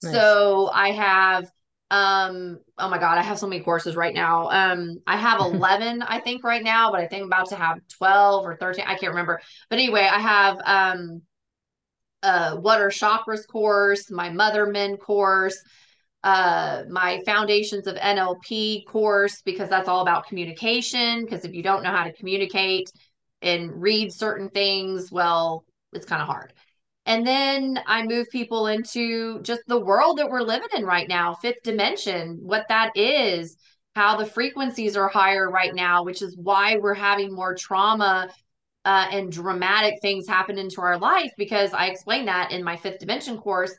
Nice. 0.03 0.15
So 0.15 0.69
I 0.73 0.91
have 0.91 1.45
um 1.91 2.59
oh 2.77 2.89
my 2.89 2.97
god, 2.97 3.17
I 3.17 3.21
have 3.23 3.37
so 3.37 3.47
many 3.47 3.63
courses 3.63 3.95
right 3.95 4.13
now. 4.13 4.49
Um 4.49 5.01
I 5.05 5.17
have 5.17 5.39
11 5.41 6.01
I 6.01 6.19
think 6.19 6.43
right 6.43 6.63
now, 6.63 6.91
but 6.91 7.01
I 7.01 7.07
think 7.07 7.21
I'm 7.21 7.27
about 7.27 7.49
to 7.49 7.55
have 7.55 7.79
12 7.97 8.45
or 8.45 8.55
13, 8.55 8.85
I 8.87 8.95
can't 8.95 9.11
remember. 9.11 9.41
But 9.69 9.79
anyway, 9.79 10.07
I 10.11 10.19
have 10.19 10.59
um 10.65 11.21
uh 12.23 12.55
what 12.57 12.79
are 12.79 12.89
chakras 12.89 13.47
course, 13.47 14.11
my 14.11 14.29
Mother 14.29 14.65
Mend 14.65 14.99
course, 14.99 15.57
uh 16.23 16.83
my 16.89 17.21
foundations 17.25 17.87
of 17.87 17.97
NLP 17.99 18.85
course 18.87 19.41
because 19.43 19.69
that's 19.69 19.87
all 19.87 20.01
about 20.01 20.27
communication 20.27 21.25
because 21.25 21.45
if 21.45 21.53
you 21.53 21.63
don't 21.63 21.83
know 21.83 21.91
how 21.91 22.03
to 22.03 22.13
communicate 22.13 22.91
and 23.41 23.81
read 23.81 24.13
certain 24.13 24.49
things, 24.49 25.11
well, 25.11 25.65
it's 25.93 26.05
kind 26.05 26.21
of 26.21 26.27
hard. 26.27 26.53
And 27.05 27.25
then 27.25 27.79
I 27.87 28.03
move 28.03 28.27
people 28.29 28.67
into 28.67 29.41
just 29.41 29.61
the 29.67 29.79
world 29.79 30.17
that 30.17 30.29
we're 30.29 30.41
living 30.41 30.69
in 30.75 30.85
right 30.85 31.07
now, 31.07 31.33
fifth 31.33 31.63
dimension, 31.63 32.39
what 32.41 32.65
that 32.69 32.95
is, 32.95 33.57
how 33.95 34.17
the 34.17 34.25
frequencies 34.25 34.95
are 34.95 35.07
higher 35.07 35.49
right 35.49 35.73
now, 35.73 36.03
which 36.03 36.21
is 36.21 36.37
why 36.37 36.77
we're 36.77 36.93
having 36.93 37.33
more 37.33 37.55
trauma 37.55 38.29
uh, 38.85 39.07
and 39.11 39.31
dramatic 39.31 39.95
things 40.01 40.27
happen 40.27 40.57
into 40.57 40.81
our 40.81 40.97
life 40.97 41.31
because 41.37 41.73
I 41.73 41.87
explain 41.87 42.25
that 42.25 42.51
in 42.51 42.63
my 42.63 42.77
fifth 42.77 42.99
dimension 42.99 43.37
course. 43.37 43.73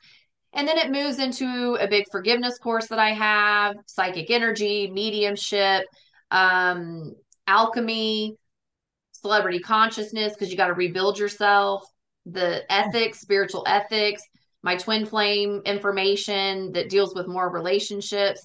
And 0.52 0.68
then 0.68 0.76
it 0.76 0.90
moves 0.90 1.18
into 1.18 1.76
a 1.80 1.88
big 1.88 2.04
forgiveness 2.10 2.58
course 2.58 2.88
that 2.88 2.98
I 2.98 3.12
have, 3.12 3.76
psychic 3.86 4.30
energy, 4.30 4.90
mediumship, 4.90 5.84
um, 6.30 7.14
alchemy, 7.46 8.36
celebrity 9.12 9.60
consciousness, 9.60 10.34
because 10.34 10.50
you 10.50 10.56
got 10.56 10.66
to 10.66 10.74
rebuild 10.74 11.18
yourself, 11.18 11.84
the 12.26 12.70
ethics, 12.72 13.20
spiritual 13.20 13.64
ethics, 13.66 14.22
my 14.62 14.76
twin 14.76 15.06
flame 15.06 15.62
information 15.64 16.72
that 16.72 16.88
deals 16.88 17.14
with 17.14 17.26
more 17.26 17.50
relationships 17.50 18.44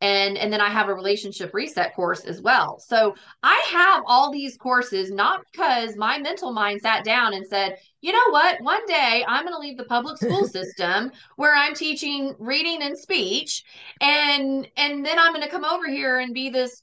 and 0.00 0.38
and 0.38 0.52
then 0.52 0.60
I 0.60 0.68
have 0.68 0.88
a 0.88 0.94
relationship 0.94 1.52
reset 1.52 1.94
course 1.94 2.24
as 2.24 2.40
well. 2.40 2.78
So 2.78 3.14
I 3.42 3.64
have 3.72 4.04
all 4.06 4.30
these 4.30 4.56
courses 4.56 5.10
not 5.10 5.42
because 5.50 5.96
my 5.96 6.18
mental 6.18 6.52
mind 6.52 6.80
sat 6.80 7.04
down 7.04 7.34
and 7.34 7.46
said, 7.46 7.78
"You 8.00 8.12
know 8.12 8.30
what? 8.30 8.60
One 8.60 8.84
day 8.86 9.24
I'm 9.26 9.44
going 9.44 9.54
to 9.54 9.60
leave 9.60 9.76
the 9.76 9.84
public 9.84 10.18
school 10.18 10.46
system 10.48 11.10
where 11.36 11.54
I'm 11.54 11.74
teaching 11.74 12.34
reading 12.38 12.82
and 12.82 12.96
speech 12.96 13.64
and 14.00 14.68
and 14.76 15.04
then 15.04 15.18
I'm 15.18 15.32
going 15.32 15.44
to 15.44 15.50
come 15.50 15.64
over 15.64 15.88
here 15.88 16.18
and 16.18 16.32
be 16.32 16.50
this 16.50 16.80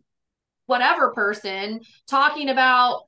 whatever 0.66 1.14
person 1.14 1.82
talking 2.08 2.50
about 2.50 3.04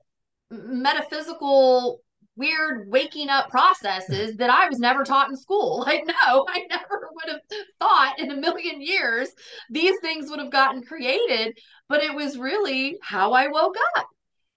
metaphysical 0.50 2.02
weird 2.38 2.90
waking 2.90 3.30
up 3.30 3.50
processes 3.50 4.38
that 4.38 4.50
I 4.50 4.70
was 4.70 4.80
never 4.80 5.04
taught 5.04 5.30
in 5.30 5.36
school. 5.36 5.86
Like, 5.88 6.06
no, 6.06 6.46
I 6.50 6.66
never 6.70 7.10
would 7.14 7.30
have 7.30 7.42
thought 7.80 8.20
in 8.20 8.32
a 8.32 8.36
million 8.36 8.82
years 8.82 9.30
these 9.70 9.98
things 10.02 10.30
would 10.30 10.40
have 10.40 10.52
gotten 10.52 10.84
created, 10.84 11.58
but 11.88 12.04
it 12.04 12.14
was 12.14 12.38
really 12.38 12.98
how 13.02 13.32
I 13.32 13.48
woke 13.48 13.78
up. 13.96 14.08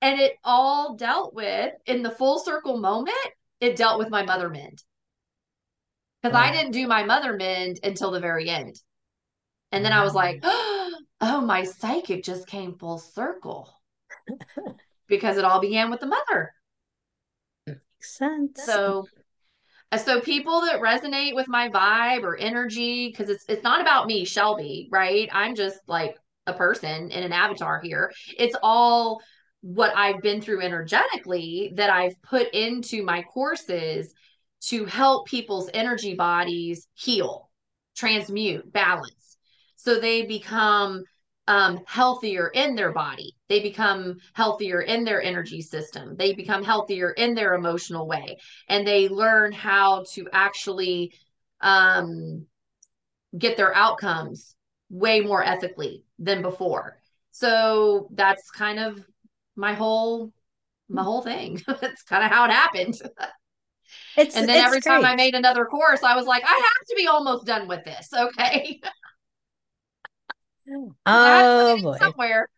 And 0.03 0.21
it 0.21 0.33
all 0.43 0.97
dealt 0.97 1.35
with 1.35 1.73
in 1.87 2.03
the 2.03 2.11
full 2.11 2.41
circle 2.41 2.79
moment, 2.79 3.17
it 3.61 3.77
dealt 3.77 3.99
with 3.99 4.11
my 4.11 4.25
mother 4.25 4.49
mend. 4.49 4.83
Because 6.21 6.37
I 6.37 6.53
didn't 6.53 6.73
do 6.73 6.89
my 6.89 7.05
mother 7.05 7.35
mend 7.37 7.79
until 7.85 8.11
the 8.11 8.21
very 8.21 8.49
end. 8.49 8.81
And 9.71 9.85
then 9.85 9.93
I 9.93 10.03
was 10.03 10.15
like, 10.15 10.41
mm-hmm. 10.41 10.95
oh, 11.21 11.41
my 11.43 11.65
psychic 11.65 12.25
just 12.25 12.47
came 12.47 12.77
full 12.77 12.99
circle 12.99 13.73
because 15.07 15.37
it 15.37 15.45
all 15.45 15.61
began 15.61 15.91
with 15.91 16.01
the 16.01 16.07
mother 16.07 16.53
makes 18.01 18.17
sense. 18.17 18.65
So 18.65 19.07
so 20.05 20.21
people 20.21 20.61
that 20.63 20.81
resonate 20.81 21.35
with 21.35 21.49
my 21.49 21.69
vibe 21.69 22.23
or 22.23 22.37
energy 22.37 23.09
because 23.09 23.29
it's 23.29 23.45
it's 23.49 23.65
not 23.65 23.81
about 23.81 24.07
me 24.07 24.25
shelby 24.25 24.89
right? 24.91 25.29
I'm 25.33 25.55
just 25.55 25.79
like 25.87 26.17
a 26.47 26.53
person 26.53 27.11
in 27.11 27.23
an 27.23 27.33
avatar 27.33 27.81
here. 27.81 28.13
It's 28.39 28.57
all 28.63 29.21
what 29.63 29.95
i've 29.95 30.23
been 30.23 30.41
through 30.41 30.63
energetically 30.63 31.71
that 31.77 31.91
i've 31.91 32.15
put 32.23 32.49
into 32.55 33.03
my 33.03 33.21
courses 33.25 34.15
to 34.59 34.87
help 34.87 35.27
people's 35.27 35.69
energy 35.75 36.15
bodies 36.15 36.89
heal 36.95 37.51
transmute 38.01 38.73
balance. 38.73 39.37
So 39.77 40.01
they 40.01 40.23
become 40.23 41.05
um, 41.51 41.81
healthier 41.85 42.47
in 42.55 42.77
their 42.77 42.93
body. 42.93 43.35
They 43.49 43.59
become 43.59 44.19
healthier 44.35 44.83
in 44.83 45.03
their 45.03 45.21
energy 45.21 45.63
system. 45.63 46.15
They 46.17 46.33
become 46.33 46.63
healthier 46.63 47.11
in 47.11 47.35
their 47.35 47.55
emotional 47.55 48.07
way. 48.07 48.39
And 48.69 48.87
they 48.87 49.09
learn 49.09 49.51
how 49.51 50.05
to 50.13 50.29
actually 50.33 51.13
um, 51.61 52.47
get 53.37 53.57
their 53.57 53.75
outcomes 53.75 54.55
way 54.91 55.23
more 55.23 55.43
ethically 55.43 56.05
than 56.21 56.41
before. 56.41 57.01
So 57.33 58.09
that's 58.13 58.49
kind 58.53 58.79
of 58.79 59.05
my 59.57 59.75
whole 59.75 60.33
my 60.89 61.03
whole 61.03 61.23
thing. 61.23 61.61
that's 61.81 62.05
kind 62.05 62.25
of 62.25 62.31
how 62.31 62.45
it 62.45 62.53
happened. 62.53 62.95
It's, 64.17 64.37
and 64.37 64.49
then 64.49 64.59
every 64.59 64.81
great. 64.81 65.03
time 65.03 65.05
I 65.05 65.17
made 65.17 65.35
another 65.35 65.65
course, 65.65 66.05
I 66.05 66.15
was 66.15 66.27
like, 66.27 66.45
I 66.45 66.55
have 66.55 66.87
to 66.89 66.95
be 66.97 67.09
almost 67.09 67.45
done 67.45 67.67
with 67.67 67.85
this. 67.85 68.09
Okay. 68.17 68.81
Oh 71.07 71.79
boy. 71.83 71.99
Somewhere. 71.99 72.49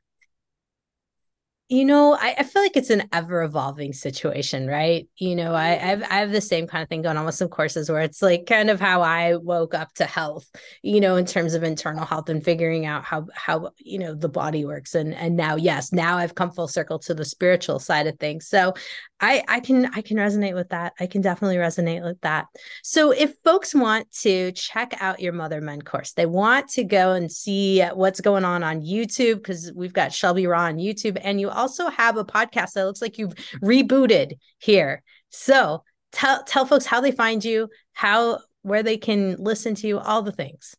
You 1.72 1.86
know, 1.86 2.12
I, 2.12 2.34
I, 2.36 2.42
feel 2.42 2.60
like 2.60 2.76
it's 2.76 2.90
an 2.90 3.08
ever 3.14 3.42
evolving 3.42 3.94
situation, 3.94 4.66
right? 4.66 5.08
You 5.16 5.34
know, 5.34 5.54
I, 5.54 5.70
mm-hmm. 5.70 5.84
I 5.84 5.88
have, 5.88 6.02
I 6.02 6.14
have 6.18 6.30
the 6.30 6.42
same 6.42 6.66
kind 6.66 6.82
of 6.82 6.90
thing 6.90 7.00
going 7.00 7.16
on 7.16 7.24
with 7.24 7.34
some 7.34 7.48
courses 7.48 7.88
where 7.88 8.02
it's 8.02 8.20
like 8.20 8.44
kind 8.44 8.68
of 8.68 8.78
how 8.78 9.00
I 9.00 9.36
woke 9.36 9.72
up 9.72 9.90
to 9.94 10.04
health, 10.04 10.46
you 10.82 11.00
know, 11.00 11.16
in 11.16 11.24
terms 11.24 11.54
of 11.54 11.62
internal 11.62 12.04
health 12.04 12.28
and 12.28 12.44
figuring 12.44 12.84
out 12.84 13.04
how 13.04 13.26
how 13.34 13.70
you 13.78 13.98
know 13.98 14.14
the 14.14 14.28
body 14.28 14.66
works. 14.66 14.94
And 14.94 15.14
and 15.14 15.34
now, 15.34 15.56
yes, 15.56 15.94
now 15.94 16.18
I've 16.18 16.34
come 16.34 16.50
full 16.50 16.68
circle 16.68 16.98
to 16.98 17.14
the 17.14 17.24
spiritual 17.24 17.78
side 17.78 18.06
of 18.06 18.18
things. 18.18 18.46
So 18.48 18.74
I 19.22 19.42
I 19.48 19.60
can 19.60 19.86
I 19.94 20.02
can 20.02 20.18
resonate 20.18 20.54
with 20.54 20.68
that. 20.70 20.92
I 21.00 21.06
can 21.06 21.22
definitely 21.22 21.56
resonate 21.56 22.04
with 22.04 22.20
that. 22.20 22.48
So 22.82 23.12
if 23.12 23.34
folks 23.44 23.74
want 23.74 24.10
to 24.20 24.52
check 24.52 24.94
out 25.00 25.20
your 25.20 25.32
Mother 25.32 25.62
Mend 25.62 25.86
course, 25.86 26.12
they 26.12 26.26
want 26.26 26.68
to 26.70 26.84
go 26.84 27.12
and 27.12 27.32
see 27.32 27.80
what's 27.94 28.20
going 28.20 28.44
on 28.44 28.62
on 28.62 28.82
YouTube 28.82 29.36
because 29.36 29.72
we've 29.74 29.94
got 29.94 30.12
Shelby 30.12 30.46
Raw 30.46 30.64
on 30.64 30.76
YouTube, 30.76 31.18
and 31.22 31.40
you 31.40 31.48
also 31.48 31.61
have 31.90 32.16
a 32.16 32.24
podcast 32.24 32.72
that 32.72 32.84
looks 32.84 33.02
like 33.02 33.18
you've 33.18 33.34
rebooted 33.62 34.32
here. 34.58 35.02
So 35.30 35.82
tell 36.12 36.44
tell 36.44 36.66
folks 36.66 36.86
how 36.86 37.00
they 37.00 37.12
find 37.12 37.44
you, 37.44 37.68
how 37.92 38.40
where 38.62 38.82
they 38.82 38.96
can 38.96 39.36
listen 39.38 39.74
to 39.76 39.86
you, 39.86 39.98
all 39.98 40.22
the 40.22 40.32
things. 40.32 40.74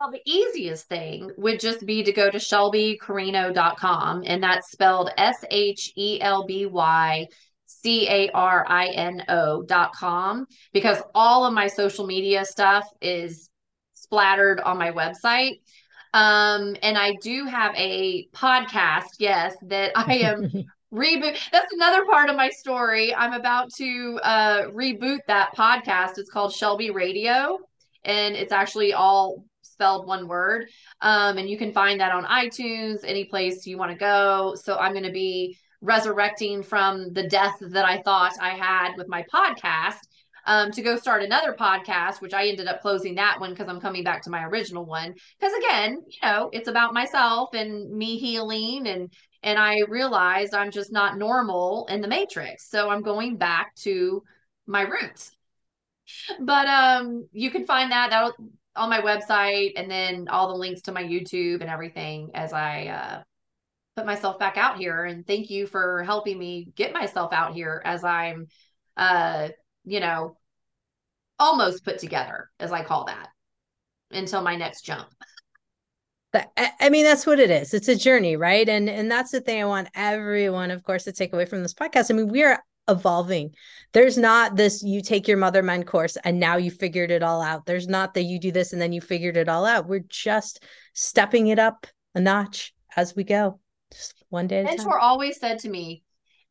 Well, 0.00 0.10
the 0.10 0.30
easiest 0.30 0.88
thing 0.88 1.30
would 1.38 1.60
just 1.60 1.86
be 1.86 2.02
to 2.02 2.12
go 2.12 2.30
to 2.30 2.38
shelbycarino.com 2.38 4.24
and 4.26 4.42
that's 4.42 4.70
spelled 4.70 5.10
S 5.16 5.44
H 5.50 5.92
E 5.96 6.20
L 6.20 6.44
B 6.44 6.66
Y 6.66 7.26
C 7.66 8.08
A 8.08 8.30
R 8.32 8.64
I 8.68 8.88
N 8.88 9.24
O.com 9.28 10.46
because 10.72 10.98
all 11.14 11.46
of 11.46 11.54
my 11.54 11.68
social 11.68 12.06
media 12.06 12.44
stuff 12.44 12.86
is 13.00 13.48
splattered 13.94 14.60
on 14.60 14.78
my 14.78 14.90
website. 14.90 15.60
Um, 16.14 16.76
and 16.80 16.96
I 16.96 17.16
do 17.20 17.44
have 17.46 17.74
a 17.76 18.28
podcast, 18.32 19.16
yes, 19.18 19.56
that 19.62 19.90
I 19.96 20.14
am 20.18 20.42
reboot. 20.94 21.36
That's 21.50 21.72
another 21.72 22.06
part 22.06 22.30
of 22.30 22.36
my 22.36 22.50
story. 22.50 23.12
I'm 23.12 23.32
about 23.32 23.72
to 23.78 24.20
uh, 24.22 24.62
reboot 24.66 25.18
that 25.26 25.56
podcast. 25.56 26.18
It's 26.18 26.30
called 26.30 26.54
Shelby 26.54 26.90
Radio, 26.90 27.58
and 28.04 28.36
it's 28.36 28.52
actually 28.52 28.92
all 28.92 29.44
spelled 29.62 30.06
one 30.06 30.28
word. 30.28 30.68
Um, 31.00 31.36
and 31.36 31.50
you 31.50 31.58
can 31.58 31.72
find 31.72 31.98
that 31.98 32.12
on 32.12 32.24
iTunes, 32.26 33.00
any 33.04 33.24
place 33.24 33.66
you 33.66 33.76
want 33.76 33.90
to 33.90 33.98
go. 33.98 34.54
So 34.62 34.76
I'm 34.76 34.92
going 34.92 35.04
to 35.04 35.10
be 35.10 35.58
resurrecting 35.80 36.62
from 36.62 37.12
the 37.12 37.26
death 37.26 37.56
that 37.60 37.84
I 37.84 38.00
thought 38.02 38.34
I 38.40 38.50
had 38.50 38.94
with 38.96 39.08
my 39.08 39.24
podcast 39.34 39.98
um, 40.46 40.70
to 40.72 40.82
go 40.82 40.96
start 40.96 41.22
another 41.22 41.54
podcast, 41.54 42.20
which 42.20 42.34
I 42.34 42.48
ended 42.48 42.66
up 42.66 42.80
closing 42.80 43.14
that 43.16 43.40
one 43.40 43.50
because 43.50 43.68
I'm 43.68 43.80
coming 43.80 44.04
back 44.04 44.22
to 44.22 44.30
my 44.30 44.44
original 44.44 44.84
one. 44.84 45.14
Because 45.38 45.54
again, 45.58 46.02
you 46.06 46.18
know, 46.22 46.50
it's 46.52 46.68
about 46.68 46.94
myself 46.94 47.54
and 47.54 47.90
me 47.90 48.18
healing 48.18 48.86
and 48.86 49.12
and 49.42 49.58
I 49.58 49.80
realized 49.88 50.54
I'm 50.54 50.70
just 50.70 50.92
not 50.92 51.18
normal 51.18 51.86
in 51.90 52.00
the 52.00 52.08
matrix. 52.08 52.70
So 52.70 52.88
I'm 52.88 53.02
going 53.02 53.36
back 53.36 53.74
to 53.76 54.22
my 54.66 54.82
roots. 54.82 55.30
But 56.38 56.66
um 56.66 57.28
you 57.32 57.50
can 57.50 57.64
find 57.64 57.90
that 57.92 58.10
that 58.10 58.32
on 58.76 58.90
my 58.90 59.00
website 59.00 59.72
and 59.76 59.90
then 59.90 60.28
all 60.28 60.48
the 60.48 60.58
links 60.58 60.82
to 60.82 60.92
my 60.92 61.02
YouTube 61.02 61.62
and 61.62 61.70
everything 61.70 62.30
as 62.34 62.52
I 62.52 62.86
uh 62.88 63.22
put 63.96 64.04
myself 64.04 64.38
back 64.38 64.56
out 64.58 64.76
here 64.76 65.04
and 65.04 65.26
thank 65.26 65.48
you 65.50 65.66
for 65.66 66.02
helping 66.02 66.38
me 66.38 66.72
get 66.74 66.92
myself 66.92 67.32
out 67.32 67.54
here 67.54 67.80
as 67.84 68.04
I'm 68.04 68.48
uh 68.96 69.48
you 69.84 70.00
know 70.00 70.36
almost 71.38 71.84
put 71.84 71.98
together 71.98 72.50
as 72.60 72.72
I 72.72 72.84
call 72.84 73.06
that 73.06 73.28
until 74.10 74.42
my 74.42 74.56
next 74.56 74.82
jump. 74.82 75.08
I 76.56 76.88
mean, 76.90 77.04
that's 77.04 77.26
what 77.26 77.38
it 77.38 77.50
is. 77.50 77.74
It's 77.74 77.86
a 77.86 77.94
journey, 77.94 78.36
right? 78.36 78.68
And 78.68 78.88
and 78.88 79.10
that's 79.10 79.30
the 79.30 79.40
thing 79.40 79.62
I 79.62 79.66
want 79.66 79.88
everyone, 79.94 80.72
of 80.72 80.82
course, 80.82 81.04
to 81.04 81.12
take 81.12 81.32
away 81.32 81.46
from 81.46 81.62
this 81.62 81.74
podcast. 81.74 82.10
I 82.10 82.14
mean, 82.14 82.28
we 82.28 82.42
are 82.42 82.60
evolving. 82.88 83.54
There's 83.92 84.18
not 84.18 84.56
this 84.56 84.82
you 84.82 85.00
take 85.00 85.28
your 85.28 85.36
Mother 85.36 85.62
Mend 85.62 85.86
course 85.86 86.16
and 86.24 86.38
now 86.38 86.56
you 86.56 86.70
figured 86.70 87.10
it 87.10 87.22
all 87.22 87.40
out. 87.40 87.66
There's 87.66 87.88
not 87.88 88.14
that 88.14 88.24
you 88.24 88.38
do 88.38 88.52
this 88.52 88.72
and 88.72 88.82
then 88.82 88.92
you 88.92 89.00
figured 89.00 89.36
it 89.36 89.48
all 89.48 89.64
out. 89.64 89.86
We're 89.86 90.04
just 90.08 90.64
stepping 90.92 91.48
it 91.48 91.58
up 91.58 91.86
a 92.14 92.20
notch 92.20 92.74
as 92.96 93.14
we 93.16 93.24
go. 93.24 93.60
Just 93.92 94.14
one 94.28 94.46
day. 94.46 94.64
Mentor 94.64 94.98
always 94.98 95.38
said 95.38 95.60
to 95.60 95.70
me, 95.70 96.02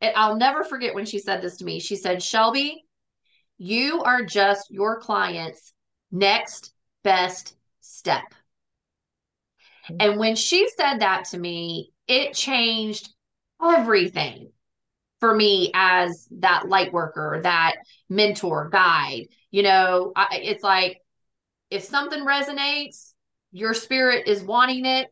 and 0.02 0.14
I'll 0.16 0.38
never 0.38 0.64
forget 0.64 0.96
when 0.96 1.06
she 1.06 1.20
said 1.20 1.42
this 1.42 1.58
to 1.58 1.66
me. 1.66 1.80
She 1.80 1.96
said, 1.96 2.24
Shelby, 2.24 2.86
you 3.64 4.03
are 4.03 4.26
just 4.26 4.70
your 4.70 4.99
client's 4.99 5.74
next 6.11 6.74
best 7.03 7.55
step. 7.80 8.24
Mm-hmm. 9.86 9.95
And 10.01 10.20
when 10.20 10.36
she 10.36 10.68
said 10.78 10.99
that 10.99 11.26
to 11.32 11.38
me, 11.38 11.93
it 12.07 12.34
changed 12.34 13.09
everything 13.64 14.51
for 15.22 15.34
me 15.34 15.72
as 15.74 16.28
that 16.39 16.68
light 16.68 16.91
worker, 16.91 17.39
that 17.43 17.76
mentor, 18.09 18.68
guide. 18.70 19.28
You 19.49 19.64
know, 19.64 20.11
I, 20.14 20.41
it's 20.43 20.64
like 20.64 20.99
if 21.70 21.84
something 21.84 22.26
resonates, 22.26 23.14
your 23.53 23.74
spirit 23.74 24.28
is 24.28 24.43
wanting 24.43 24.86
it. 24.86 25.07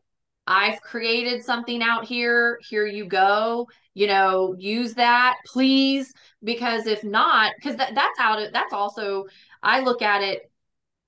I've 0.46 0.82
created 0.82 1.42
something 1.42 1.82
out 1.82 2.04
here. 2.04 2.58
Here 2.68 2.86
you 2.86 3.06
go. 3.06 3.68
You 3.94 4.08
know, 4.08 4.54
use 4.58 4.94
that, 4.94 5.36
please. 5.46 6.12
Because 6.42 6.86
if 6.86 7.04
not, 7.04 7.52
because 7.56 7.76
that, 7.76 7.94
that's 7.94 8.18
out 8.18 8.42
of 8.42 8.52
that's 8.52 8.72
also, 8.72 9.26
I 9.62 9.80
look 9.80 10.02
at 10.02 10.22
it 10.22 10.50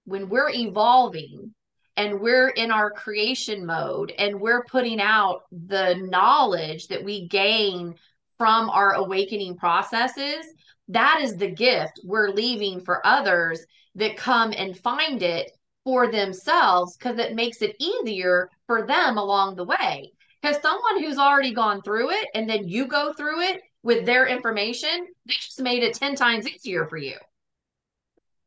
when 0.05 0.29
we're 0.29 0.51
evolving 0.51 1.55
and 1.97 2.21
we're 2.21 2.49
in 2.49 2.71
our 2.71 2.91
creation 2.91 3.67
mode 3.67 4.13
and 4.17 4.41
we're 4.41 4.65
putting 4.65 5.01
out 5.01 5.43
the 5.51 5.95
knowledge 5.95 6.89
that 6.89 7.05
we 7.05 7.27
gain 7.29 7.95
from 8.39 8.69
our 8.71 8.95
awakening 8.95 9.57
processes 9.57 10.45
that 10.89 11.21
is 11.23 11.37
the 11.37 11.51
gift 11.51 12.01
we're 12.05 12.31
leaving 12.31 12.81
for 12.81 13.07
others 13.07 13.65
that 13.95 14.17
come 14.17 14.53
and 14.57 14.77
find 14.77 15.23
it 15.23 15.51
for 15.85 16.11
themselves 16.11 16.97
because 16.97 17.19
it 17.19 17.35
makes 17.35 17.63
it 17.63 17.77
easier 17.79 18.49
for 18.67 18.87
them 18.87 19.19
along 19.19 19.55
the 19.55 19.65
way. 19.65 20.13
Because 20.41 20.61
someone 20.61 21.03
who's 21.03 21.19
already 21.19 21.55
gone 21.55 21.81
through 21.83 22.11
it 22.11 22.29
and 22.35 22.49
then 22.49 22.69
you 22.69 22.87
go 22.87 23.13
through 23.15 23.41
it 23.41 23.61
with 23.85 24.05
their 24.05 24.27
information 24.27 25.07
they 25.27 25.35
just 25.35 25.61
made 25.61 25.85
it 25.85 25.95
10 25.95 26.17
times 26.17 26.49
easier 26.49 26.87
for 26.87 26.97
you 26.97 27.15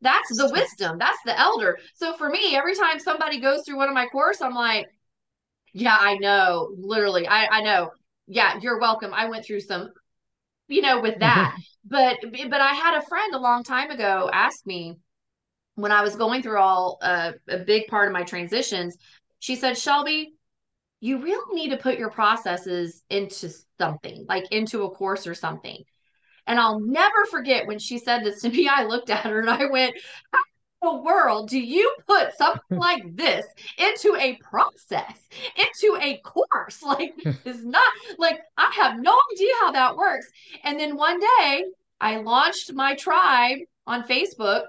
that's 0.02 0.38
the 0.38 0.50
wisdom. 0.52 0.98
That's 0.98 1.22
the 1.26 1.38
elder. 1.38 1.80
So 1.96 2.16
for 2.18 2.30
me, 2.30 2.56
every 2.56 2.76
time 2.76 3.00
somebody 3.00 3.40
goes 3.40 3.64
through 3.66 3.78
one 3.78 3.90
of 3.90 3.96
my 3.96 4.08
course, 4.08 4.42
I'm 4.42 4.54
like, 4.54 4.88
yeah, 5.74 5.98
I 6.00 6.18
know. 6.18 6.72
Literally, 6.78 7.28
I, 7.28 7.48
I 7.48 7.62
know. 7.62 7.92
Yeah, 8.28 8.60
you're 8.62 8.80
welcome. 8.80 9.14
I 9.14 9.30
went 9.30 9.46
through 9.46 9.62
some, 9.62 9.92
you 10.68 10.82
know, 10.82 11.02
with 11.02 11.20
that. 11.20 11.56
but 11.86 12.18
but 12.22 12.62
I 12.62 12.74
had 12.74 12.98
a 12.98 13.06
friend 13.06 13.34
a 13.34 13.40
long 13.40 13.64
time 13.64 13.92
ago 13.92 14.30
ask 14.32 14.66
me 14.66 14.98
when 15.76 15.92
I 15.92 16.02
was 16.02 16.16
going 16.16 16.42
through 16.42 16.60
all 16.60 16.98
uh, 17.02 17.34
a 17.48 17.60
big 17.60 17.88
part 17.88 18.08
of 18.08 18.14
my 18.14 18.24
transitions. 18.24 18.98
She 19.40 19.56
said, 19.56 19.78
Shelby, 19.78 20.34
you 21.00 21.22
really 21.22 21.56
need 21.56 21.70
to 21.70 21.78
put 21.78 22.00
your 22.00 22.10
processes 22.10 23.04
into 23.10 23.50
something, 23.78 24.26
like 24.28 24.52
into 24.52 24.84
a 24.84 24.92
course 24.92 25.28
or 25.28 25.36
something. 25.36 25.84
And 26.46 26.60
I'll 26.60 26.80
never 26.80 27.26
forget 27.30 27.68
when 27.68 27.80
she 27.80 28.00
said 28.00 28.24
this 28.24 28.42
to 28.42 28.50
me. 28.52 28.68
I 28.68 28.84
looked 28.84 29.10
at 29.10 29.26
her 29.26 29.40
and 29.40 29.50
I 29.50 29.66
went, 29.66 29.96
How 30.32 30.40
in 30.82 30.98
the 30.98 31.04
world 31.04 31.50
do 31.50 31.60
you 31.60 31.94
put 32.08 32.36
something 32.38 32.78
like 32.78 33.04
this 33.16 33.46
into 33.78 34.16
a 34.20 34.38
process, 34.38 35.18
into 35.58 35.98
a 36.02 36.18
course? 36.18 36.82
Like, 36.84 37.14
it's 37.46 37.64
not 37.64 37.92
like 38.18 38.40
I 38.58 38.72
have 38.76 39.00
no 39.00 39.18
idea 39.34 39.52
how 39.60 39.72
that 39.72 39.98
works. 39.98 40.28
And 40.64 40.80
then 40.80 40.96
one 40.96 41.20
day 41.20 41.66
I 42.00 42.18
launched 42.18 42.74
my 42.74 42.96
tribe 42.96 43.60
on 43.86 44.04
Facebook, 44.04 44.64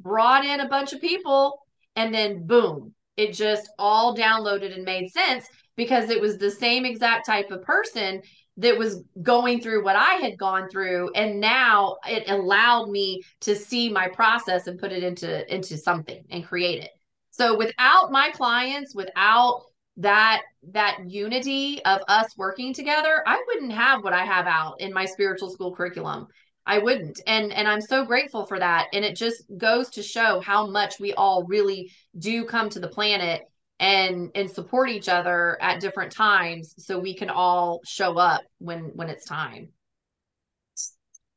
brought 0.00 0.44
in 0.44 0.60
a 0.60 0.68
bunch 0.68 0.92
of 0.92 1.00
people, 1.00 1.58
and 1.96 2.14
then 2.14 2.46
boom, 2.46 2.94
it 3.16 3.32
just 3.32 3.70
all 3.78 4.16
downloaded 4.16 4.74
and 4.74 4.84
made 4.84 5.10
sense 5.10 5.46
because 5.76 6.10
it 6.10 6.20
was 6.20 6.36
the 6.36 6.50
same 6.50 6.84
exact 6.84 7.26
type 7.26 7.50
of 7.50 7.62
person 7.62 8.22
that 8.58 8.78
was 8.78 9.02
going 9.22 9.60
through 9.60 9.82
what 9.84 9.96
I 9.96 10.14
had 10.14 10.38
gone 10.38 10.68
through 10.68 11.10
and 11.14 11.40
now 11.40 11.96
it 12.06 12.28
allowed 12.28 12.90
me 12.90 13.22
to 13.40 13.56
see 13.56 13.88
my 13.88 14.08
process 14.08 14.66
and 14.66 14.78
put 14.78 14.92
it 14.92 15.02
into 15.02 15.54
into 15.54 15.78
something 15.78 16.22
and 16.30 16.44
create 16.46 16.82
it. 16.82 16.90
So 17.30 17.56
without 17.56 18.12
my 18.12 18.30
clients, 18.30 18.94
without 18.94 19.62
that 19.98 20.42
that 20.70 20.98
unity 21.06 21.82
of 21.84 22.00
us 22.08 22.36
working 22.36 22.74
together, 22.74 23.22
I 23.26 23.42
wouldn't 23.46 23.72
have 23.72 24.04
what 24.04 24.12
I 24.12 24.24
have 24.24 24.46
out 24.46 24.80
in 24.80 24.92
my 24.92 25.06
spiritual 25.06 25.50
school 25.50 25.74
curriculum. 25.74 26.26
I 26.66 26.78
wouldn't. 26.78 27.20
And 27.26 27.52
and 27.52 27.66
I'm 27.66 27.80
so 27.80 28.04
grateful 28.04 28.44
for 28.44 28.58
that 28.58 28.88
and 28.92 29.04
it 29.04 29.16
just 29.16 29.44
goes 29.56 29.88
to 29.90 30.02
show 30.02 30.40
how 30.40 30.66
much 30.66 31.00
we 31.00 31.14
all 31.14 31.44
really 31.44 31.90
do 32.18 32.44
come 32.44 32.68
to 32.70 32.80
the 32.80 32.88
planet 32.88 33.42
and 33.82 34.30
and 34.36 34.48
support 34.48 34.88
each 34.88 35.08
other 35.08 35.58
at 35.60 35.80
different 35.80 36.12
times 36.12 36.74
so 36.78 37.00
we 37.00 37.14
can 37.14 37.28
all 37.28 37.80
show 37.84 38.16
up 38.16 38.42
when 38.58 38.92
when 38.94 39.10
it's 39.10 39.26
time. 39.26 39.70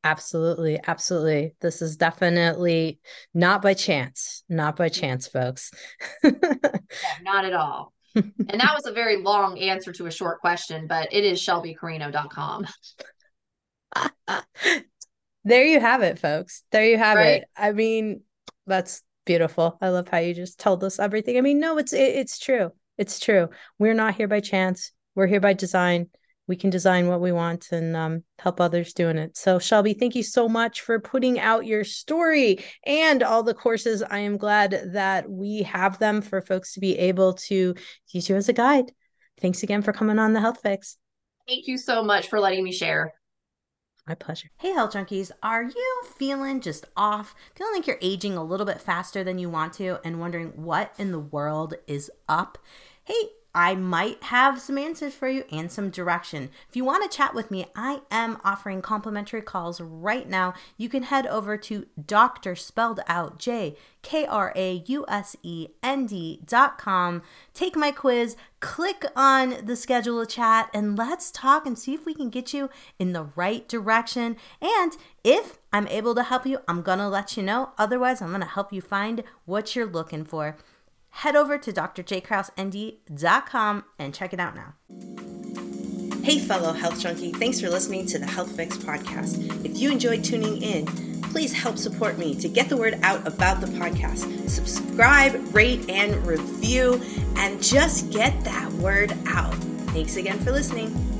Absolutely. 0.03 0.79
Absolutely. 0.85 1.55
This 1.59 1.81
is 1.81 1.97
definitely 1.97 2.99
not 3.33 3.63
by 3.63 3.73
chance 3.73 4.43
not 4.47 4.75
by 4.75 4.89
mm-hmm. 4.89 5.01
chance 5.01 5.27
folks. 5.27 5.71
Yeah, 6.23 6.31
not 7.23 7.43
at 7.43 7.53
all. 7.53 7.91
And 8.15 8.61
that 8.61 8.73
was 8.73 8.85
a 8.85 8.93
very 8.93 9.17
long 9.17 9.59
answer 9.59 9.91
to 9.91 10.05
a 10.05 10.11
short 10.11 10.39
question 10.39 10.87
but 10.87 11.11
it 11.11 11.25
is 11.25 11.41
shelbycarino.com 11.41 12.65
there 15.43 15.65
you 15.65 15.81
have 15.81 16.01
it 16.01 16.17
folks. 16.17 16.63
There 16.71 16.85
you 16.85 16.97
have 16.97 17.17
right? 17.17 17.41
it 17.41 17.47
i 17.57 17.73
mean 17.73 18.21
that's 18.67 19.01
beautiful. 19.25 19.77
I 19.81 19.89
love 19.89 20.07
how 20.07 20.19
you 20.19 20.33
just 20.33 20.59
told 20.59 20.83
us 20.83 20.99
everything. 20.99 21.37
I 21.37 21.41
mean, 21.41 21.59
no, 21.59 21.77
it's 21.77 21.93
it, 21.93 22.15
it's 22.15 22.39
true. 22.39 22.71
It's 22.97 23.19
true. 23.19 23.49
We're 23.77 23.93
not 23.93 24.15
here 24.15 24.27
by 24.27 24.39
chance. 24.39 24.91
We're 25.15 25.27
here 25.27 25.41
by 25.41 25.53
design. 25.53 26.09
We 26.47 26.55
can 26.55 26.69
design 26.69 27.07
what 27.07 27.21
we 27.21 27.31
want 27.31 27.71
and 27.71 27.95
um, 27.95 28.23
help 28.37 28.61
others 28.61 28.93
doing 28.93 29.17
it. 29.17 29.35
So, 29.35 29.57
Shelby, 29.57 29.95
thank 29.95 30.13
you 30.13 30.21
so 30.21 30.47
much 30.47 30.81
for 30.81 30.99
putting 30.99 31.39
out 31.39 31.65
your 31.65 31.83
story 31.83 32.59
and 32.85 33.23
all 33.23 33.41
the 33.41 33.55
courses. 33.55 34.03
I 34.03 34.19
am 34.19 34.37
glad 34.37 34.91
that 34.93 35.29
we 35.29 35.63
have 35.63 35.97
them 35.97 36.21
for 36.21 36.41
folks 36.41 36.73
to 36.73 36.79
be 36.79 36.97
able 36.99 37.33
to 37.33 37.73
use 38.11 38.29
you 38.29 38.35
as 38.35 38.47
a 38.47 38.53
guide. 38.53 38.91
Thanks 39.41 39.63
again 39.63 39.81
for 39.81 39.91
coming 39.91 40.19
on 40.19 40.33
the 40.33 40.39
Health 40.39 40.59
Fix. 40.61 40.97
Thank 41.47 41.67
you 41.67 41.77
so 41.77 42.03
much 42.03 42.29
for 42.29 42.39
letting 42.39 42.63
me 42.63 42.71
share. 42.71 43.13
My 44.07 44.13
pleasure. 44.13 44.51
Hey, 44.57 44.71
health 44.71 44.93
junkies, 44.93 45.31
are 45.41 45.63
you 45.63 46.01
feeling 46.15 46.61
just 46.61 46.85
off? 46.95 47.33
Feeling 47.55 47.73
like 47.73 47.87
you're 47.87 47.97
aging 48.01 48.37
a 48.37 48.43
little 48.43 48.65
bit 48.65 48.79
faster 48.79 49.23
than 49.23 49.39
you 49.39 49.49
want 49.49 49.73
to 49.73 49.97
and 50.03 50.19
wondering 50.19 50.49
what 50.49 50.93
in 50.99 51.11
the 51.11 51.19
world 51.19 51.73
is 51.87 52.11
up? 52.29 52.59
Hey, 53.03 53.29
I 53.55 53.73
might 53.73 54.21
have 54.23 54.59
some 54.59 54.77
answers 54.77 55.13
for 55.13 55.29
you 55.29 55.45
and 55.49 55.71
some 55.71 55.89
direction. 55.89 56.49
If 56.67 56.75
you 56.75 56.83
want 56.83 57.09
to 57.09 57.17
chat 57.17 57.33
with 57.33 57.49
me, 57.49 57.67
I 57.73 58.01
am 58.11 58.37
offering 58.43 58.81
complimentary 58.81 59.41
calls 59.41 59.79
right 59.79 60.27
now. 60.27 60.53
You 60.75 60.89
can 60.89 61.03
head 61.03 61.25
over 61.25 61.55
to 61.59 61.85
Dr. 62.05 62.57
Spelled 62.57 62.99
Out 63.07 63.39
J 63.39 63.77
K 64.01 64.25
R 64.25 64.51
A 64.57 64.83
U 64.87 65.05
S 65.07 65.37
E 65.41 65.69
N 65.81 66.05
D 66.05 66.41
dot 66.45 66.77
com. 66.77 67.21
Take 67.53 67.77
my 67.77 67.91
quiz, 67.91 68.35
click 68.59 69.05
on 69.15 69.65
the 69.65 69.77
schedule 69.77 70.19
a 70.19 70.27
chat, 70.27 70.69
and 70.73 70.97
let's 70.97 71.31
talk 71.31 71.65
and 71.65 71.79
see 71.79 71.93
if 71.93 72.05
we 72.05 72.13
can 72.13 72.29
get 72.29 72.53
you 72.53 72.69
in 72.99 73.13
the 73.13 73.29
right 73.37 73.65
direction. 73.69 74.35
And 74.61 74.97
if 75.23 75.59
I'm 75.71 75.87
able 75.87 76.13
to 76.15 76.23
help 76.23 76.45
you, 76.45 76.59
I'm 76.67 76.81
gonna 76.81 77.07
let 77.07 77.37
you 77.37 77.43
know. 77.43 77.71
Otherwise, 77.77 78.21
I'm 78.21 78.31
gonna 78.31 78.45
help 78.45 78.73
you 78.73 78.81
find 78.81 79.23
what 79.45 79.77
you're 79.77 79.85
looking 79.85 80.25
for 80.25 80.57
head 81.15 81.35
over 81.35 81.57
to 81.57 81.71
drjkrausend.com 81.71 83.85
and 83.97 84.13
check 84.13 84.33
it 84.33 84.39
out 84.39 84.55
now. 84.55 84.75
Hey, 86.23 86.37
fellow 86.39 86.73
health 86.73 86.99
junkie, 86.99 87.31
thanks 87.31 87.61
for 87.61 87.69
listening 87.69 88.05
to 88.07 88.19
the 88.19 88.25
Health 88.25 88.53
Fix 88.55 88.77
podcast. 88.77 89.63
If 89.63 89.77
you 89.77 89.91
enjoyed 89.91 90.25
tuning 90.25 90.61
in, 90.61 90.85
please 91.23 91.53
help 91.53 91.77
support 91.77 92.17
me 92.17 92.35
to 92.35 92.49
get 92.49 92.67
the 92.67 92.75
word 92.75 92.99
out 93.03 93.25
about 93.25 93.61
the 93.61 93.67
podcast. 93.67 94.49
Subscribe, 94.49 95.55
rate, 95.55 95.89
and 95.89 96.27
review, 96.27 97.01
and 97.37 97.63
just 97.63 98.11
get 98.11 98.43
that 98.43 98.69
word 98.73 99.17
out. 99.27 99.55
Thanks 99.93 100.17
again 100.17 100.39
for 100.39 100.51
listening. 100.51 101.14